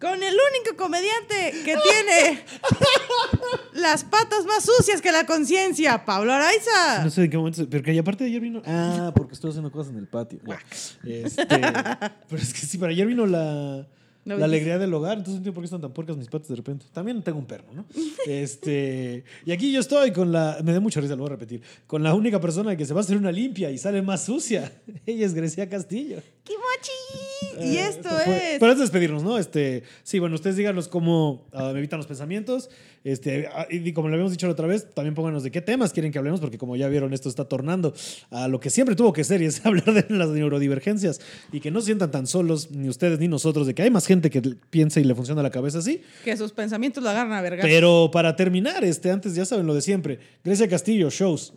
Con 0.00 0.22
el 0.22 0.34
único 0.34 0.76
comediante 0.76 1.52
que 1.64 1.76
tiene 1.78 2.44
las 3.72 4.04
patas 4.04 4.44
más 4.44 4.64
sucias 4.64 5.00
que 5.00 5.10
la 5.10 5.24
conciencia, 5.24 6.04
Pablo 6.04 6.32
Araiza. 6.32 7.02
No 7.02 7.10
sé 7.10 7.22
de 7.22 7.30
qué 7.30 7.38
momento, 7.38 7.66
pero 7.70 7.82
que 7.82 7.98
aparte 7.98 8.24
de 8.24 8.30
ayer 8.30 8.40
vino. 8.40 8.60
Ah, 8.66 9.12
porque 9.14 9.32
estoy 9.32 9.50
haciendo 9.50 9.72
cosas 9.72 9.92
en 9.92 10.00
el 10.00 10.06
patio. 10.06 10.40
Este, 11.04 11.46
pero 12.28 12.42
es 12.42 12.52
que 12.52 12.66
sí, 12.66 12.76
para 12.76 12.92
ayer 12.92 13.06
vino 13.06 13.24
la, 13.24 13.86
No, 14.24 14.38
la 14.38 14.46
alegría 14.46 14.78
del 14.78 14.92
hogar, 14.94 15.18
entonces 15.18 15.34
no 15.34 15.38
entiendo 15.38 15.54
por 15.54 15.62
qué 15.62 15.66
están 15.66 15.80
tan 15.82 15.92
puercas 15.92 16.16
mis 16.16 16.28
patas 16.28 16.48
de 16.48 16.56
repente. 16.56 16.86
También 16.92 17.22
tengo 17.22 17.38
un 17.38 17.46
perro, 17.46 17.66
¿no? 17.74 17.84
Este, 18.26 19.22
y 19.44 19.52
aquí 19.52 19.70
yo 19.70 19.80
estoy 19.80 20.12
con 20.12 20.32
la. 20.32 20.58
Me 20.64 20.72
da 20.72 20.80
mucha 20.80 21.00
risa, 21.00 21.14
lo 21.14 21.22
voy 21.22 21.28
a 21.28 21.36
repetir. 21.36 21.60
Con 21.86 22.02
la 22.02 22.14
única 22.14 22.40
persona 22.40 22.74
que 22.76 22.86
se 22.86 22.94
va 22.94 23.00
a 23.00 23.04
hacer 23.04 23.18
una 23.18 23.30
limpia 23.30 23.70
y 23.70 23.76
sale 23.76 24.00
más 24.00 24.24
sucia. 24.24 24.72
Ella 25.06 25.26
es 25.26 25.34
Grecia 25.34 25.68
Castillo. 25.68 26.18
¡Kimochi! 26.44 27.70
Y 27.70 27.76
Eh, 27.78 27.88
esto 27.88 28.08
es. 28.20 28.58
Pero 28.58 28.66
antes 28.66 28.78
de 28.78 28.84
despedirnos, 28.84 29.22
¿no? 29.22 29.38
Este, 29.38 29.82
sí, 30.02 30.18
bueno, 30.18 30.34
ustedes 30.34 30.56
díganos 30.56 30.88
cómo 30.88 31.46
ah, 31.52 31.70
me 31.72 31.78
evitan 31.78 31.98
los 31.98 32.06
pensamientos. 32.06 32.68
Este, 33.02 33.46
ah, 33.46 33.66
y 33.70 33.92
como 33.94 34.08
le 34.08 34.14
habíamos 34.14 34.32
dicho 34.32 34.46
la 34.46 34.52
otra 34.52 34.66
vez, 34.66 34.90
también 34.92 35.14
pónganos 35.14 35.42
de 35.42 35.50
qué 35.50 35.62
temas 35.62 35.94
quieren 35.94 36.12
que 36.12 36.18
hablemos, 36.18 36.40
porque 36.40 36.58
como 36.58 36.76
ya 36.76 36.88
vieron, 36.88 37.14
esto 37.14 37.30
está 37.30 37.46
tornando 37.46 37.94
a 38.30 38.48
lo 38.48 38.60
que 38.60 38.68
siempre 38.68 38.94
tuvo 38.94 39.14
que 39.14 39.24
ser 39.24 39.40
y 39.40 39.46
es 39.46 39.64
hablar 39.66 39.84
de 39.84 40.04
las 40.14 40.28
neurodivergencias 40.28 41.20
y 41.50 41.60
que 41.60 41.70
no 41.70 41.80
se 41.80 41.86
sientan 41.86 42.10
tan 42.10 42.26
solos, 42.26 42.70
ni 42.70 42.90
ustedes 42.90 43.18
ni 43.18 43.28
nosotros, 43.28 43.66
de 43.66 43.74
que 43.74 43.82
hay 43.82 43.90
más 43.90 44.06
gente 44.06 44.28
que 44.28 44.42
piensa 44.68 45.00
y 45.00 45.04
le 45.04 45.14
funciona 45.14 45.42
la 45.42 45.50
cabeza 45.50 45.78
así. 45.78 46.02
Que 46.24 46.36
sus 46.36 46.52
pensamientos 46.52 47.02
lo 47.02 47.08
agarran 47.08 47.32
a 47.32 47.40
verga. 47.40 47.62
Pero 47.62 48.10
para 48.12 48.36
terminar, 48.36 48.84
este, 48.84 49.10
antes 49.10 49.34
ya 49.34 49.46
saben 49.46 49.66
lo 49.66 49.74
de 49.74 49.80
siempre. 49.80 50.18
Grecia 50.44 50.68
Castillo, 50.68 51.08
shows 51.08 51.54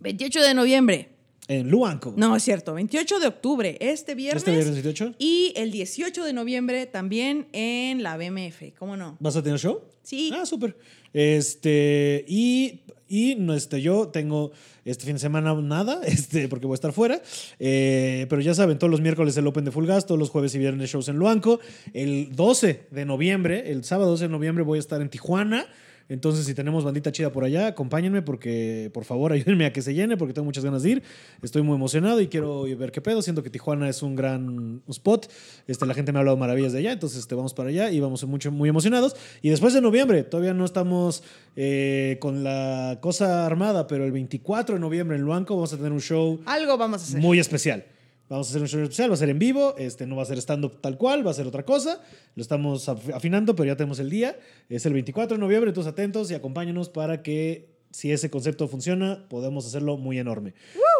28 0.00 0.42
de 0.42 0.54
noviembre. 0.54 1.17
En 1.48 1.70
Luanco. 1.70 2.12
No, 2.16 2.36
es 2.36 2.42
cierto. 2.42 2.74
28 2.74 3.20
de 3.20 3.26
octubre, 3.26 3.76
este 3.80 4.14
viernes. 4.14 4.42
Este 4.42 4.52
viernes 4.52 4.74
28. 4.74 5.14
Y 5.18 5.52
el 5.56 5.72
18 5.72 6.24
de 6.24 6.32
noviembre 6.32 6.86
también 6.86 7.48
en 7.52 8.02
la 8.02 8.16
BMF. 8.16 8.74
¿Cómo 8.78 8.96
no? 8.96 9.16
¿Vas 9.18 9.36
a 9.36 9.42
tener 9.42 9.58
show? 9.58 9.80
Sí. 10.02 10.30
Ah, 10.32 10.44
súper. 10.46 10.76
Este, 11.14 12.24
y, 12.28 12.80
y 13.08 13.34
no, 13.36 13.54
este, 13.54 13.80
yo 13.80 14.08
tengo 14.08 14.52
este 14.84 15.04
fin 15.04 15.14
de 15.14 15.20
semana 15.20 15.54
nada, 15.54 16.02
este, 16.06 16.48
porque 16.48 16.66
voy 16.66 16.74
a 16.74 16.76
estar 16.76 16.92
fuera. 16.92 17.20
Eh, 17.58 18.26
pero 18.28 18.42
ya 18.42 18.54
saben, 18.54 18.78
todos 18.78 18.90
los 18.90 19.00
miércoles 19.00 19.36
el 19.38 19.46
Open 19.46 19.64
de 19.64 19.70
Full 19.70 19.86
Gas, 19.86 20.06
todos 20.06 20.18
los 20.18 20.28
jueves 20.28 20.54
y 20.54 20.58
viernes 20.58 20.90
shows 20.90 21.08
en 21.08 21.16
Luanco. 21.16 21.60
El 21.94 22.36
12 22.36 22.88
de 22.90 23.04
noviembre, 23.06 23.70
el 23.70 23.84
sábado 23.84 24.10
12 24.10 24.24
de 24.24 24.30
noviembre, 24.30 24.64
voy 24.64 24.78
a 24.78 24.80
estar 24.80 25.00
en 25.00 25.08
Tijuana 25.08 25.66
Entonces, 26.08 26.46
si 26.46 26.54
tenemos 26.54 26.84
bandita 26.84 27.12
chida 27.12 27.30
por 27.30 27.44
allá, 27.44 27.68
acompáñenme 27.68 28.22
porque, 28.22 28.90
por 28.94 29.04
favor, 29.04 29.32
ayúdenme 29.34 29.66
a 29.66 29.72
que 29.72 29.82
se 29.82 29.94
llene 29.94 30.16
porque 30.16 30.32
tengo 30.34 30.46
muchas 30.46 30.64
ganas 30.64 30.82
de 30.82 30.90
ir. 30.90 31.02
Estoy 31.42 31.62
muy 31.62 31.74
emocionado 31.74 32.20
y 32.20 32.28
quiero 32.28 32.62
ver 32.62 32.92
qué 32.92 33.00
pedo. 33.00 33.20
Siento 33.22 33.42
que 33.42 33.50
Tijuana 33.50 33.88
es 33.88 34.02
un 34.02 34.16
gran 34.16 34.82
spot. 34.88 35.30
Este, 35.66 35.86
la 35.86 35.94
gente 35.94 36.12
me 36.12 36.18
ha 36.18 36.20
hablado 36.20 36.36
maravillas 36.36 36.72
de 36.72 36.78
allá, 36.78 36.92
entonces 36.92 37.18
este, 37.18 37.34
vamos 37.34 37.54
para 37.54 37.68
allá 37.68 37.90
y 37.90 38.00
vamos 38.00 38.24
mucho, 38.26 38.50
muy 38.50 38.68
emocionados. 38.68 39.16
Y 39.42 39.50
después 39.50 39.74
de 39.74 39.80
noviembre, 39.80 40.24
todavía 40.24 40.54
no 40.54 40.64
estamos 40.64 41.22
eh, 41.56 42.16
con 42.20 42.42
la 42.44 42.98
cosa 43.00 43.44
armada, 43.46 43.86
pero 43.86 44.04
el 44.04 44.12
24 44.12 44.76
de 44.76 44.80
noviembre 44.80 45.16
en 45.16 45.22
Luanco 45.22 45.54
vamos 45.54 45.72
a 45.72 45.76
tener 45.76 45.92
un 45.92 46.00
show 46.00 46.40
Algo 46.46 46.76
vamos 46.78 47.02
a 47.02 47.04
hacer. 47.04 47.20
muy 47.20 47.38
especial. 47.38 47.84
Vamos 48.28 48.46
a 48.48 48.50
hacer 48.50 48.60
un 48.62 48.68
show 48.68 48.80
especial, 48.82 49.10
va 49.10 49.14
a 49.14 49.16
ser 49.16 49.30
en 49.30 49.38
vivo, 49.38 49.74
este, 49.78 50.06
no 50.06 50.16
va 50.16 50.22
a 50.22 50.26
ser 50.26 50.36
stand-up 50.38 50.80
tal 50.82 50.98
cual, 50.98 51.26
va 51.26 51.30
a 51.30 51.34
ser 51.34 51.46
otra 51.46 51.64
cosa. 51.64 52.02
Lo 52.34 52.42
estamos 52.42 52.86
af- 52.88 53.14
afinando, 53.14 53.56
pero 53.56 53.68
ya 53.68 53.76
tenemos 53.76 53.98
el 54.00 54.10
día. 54.10 54.38
Es 54.68 54.84
el 54.84 54.92
24 54.92 55.36
de 55.36 55.40
noviembre, 55.40 55.70
entonces 55.70 55.90
atentos 55.90 56.30
y 56.30 56.34
acompáñanos 56.34 56.90
para 56.90 57.22
que, 57.22 57.70
si 57.90 58.12
ese 58.12 58.28
concepto 58.30 58.68
funciona, 58.68 59.24
podamos 59.30 59.64
hacerlo 59.66 59.96
muy 59.96 60.18
enorme. 60.18 60.52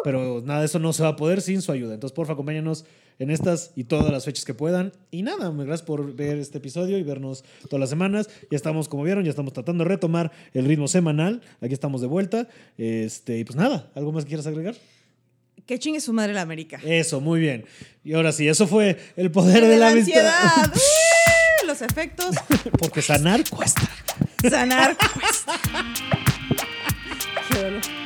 Pero 0.03 0.41
nada, 0.43 0.65
eso 0.65 0.79
no 0.79 0.91
se 0.91 1.03
va 1.03 1.09
a 1.09 1.15
poder 1.15 1.41
sin 1.41 1.61
su 1.61 1.71
ayuda. 1.71 1.93
Entonces, 1.93 2.15
porfa, 2.15 2.33
acompáñanos 2.33 2.85
en 3.19 3.29
estas 3.29 3.73
y 3.75 3.83
todas 3.83 4.11
las 4.11 4.25
fechas 4.25 4.43
que 4.43 4.55
puedan. 4.55 4.91
Y 5.11 5.21
nada, 5.21 5.51
gracias 5.51 5.83
por 5.83 6.15
ver 6.15 6.37
este 6.39 6.57
episodio 6.57 6.97
y 6.97 7.03
vernos 7.03 7.43
todas 7.69 7.79
las 7.81 7.89
semanas. 7.91 8.27
Ya 8.49 8.55
estamos, 8.55 8.89
como 8.89 9.03
vieron, 9.03 9.23
ya 9.23 9.29
estamos 9.29 9.53
tratando 9.53 9.83
de 9.83 9.89
retomar 9.89 10.31
el 10.53 10.65
ritmo 10.65 10.87
semanal. 10.87 11.41
Aquí 11.61 11.73
estamos 11.75 12.01
de 12.01 12.07
vuelta. 12.07 12.47
Este, 12.77 13.37
y 13.37 13.43
pues 13.43 13.55
nada, 13.55 13.91
¿algo 13.93 14.11
más 14.11 14.23
que 14.23 14.29
quieras 14.29 14.47
agregar? 14.47 14.73
Que 15.65 15.79
chingue 15.79 16.01
su 16.01 16.13
madre 16.13 16.33
la 16.33 16.41
América. 16.41 16.79
Eso, 16.83 17.21
muy 17.21 17.39
bien. 17.39 17.65
Y 18.03 18.13
ahora 18.13 18.31
sí, 18.31 18.47
eso 18.47 18.67
fue 18.67 18.97
el 19.15 19.31
poder 19.31 19.65
de, 19.65 19.77
la, 19.77 19.89
amistad. 19.89 20.25
ansiedad. 20.25 20.73
¡Uh! 20.75 21.67
Los 21.67 21.81
efectos. 21.81 22.35
Porque 22.79 23.01
sanar 23.01 23.47
cuesta. 23.49 23.81
Sanar 24.49 24.97
cuesta. 24.97 25.59
Qué 27.49 27.57
dolor. 27.59 27.98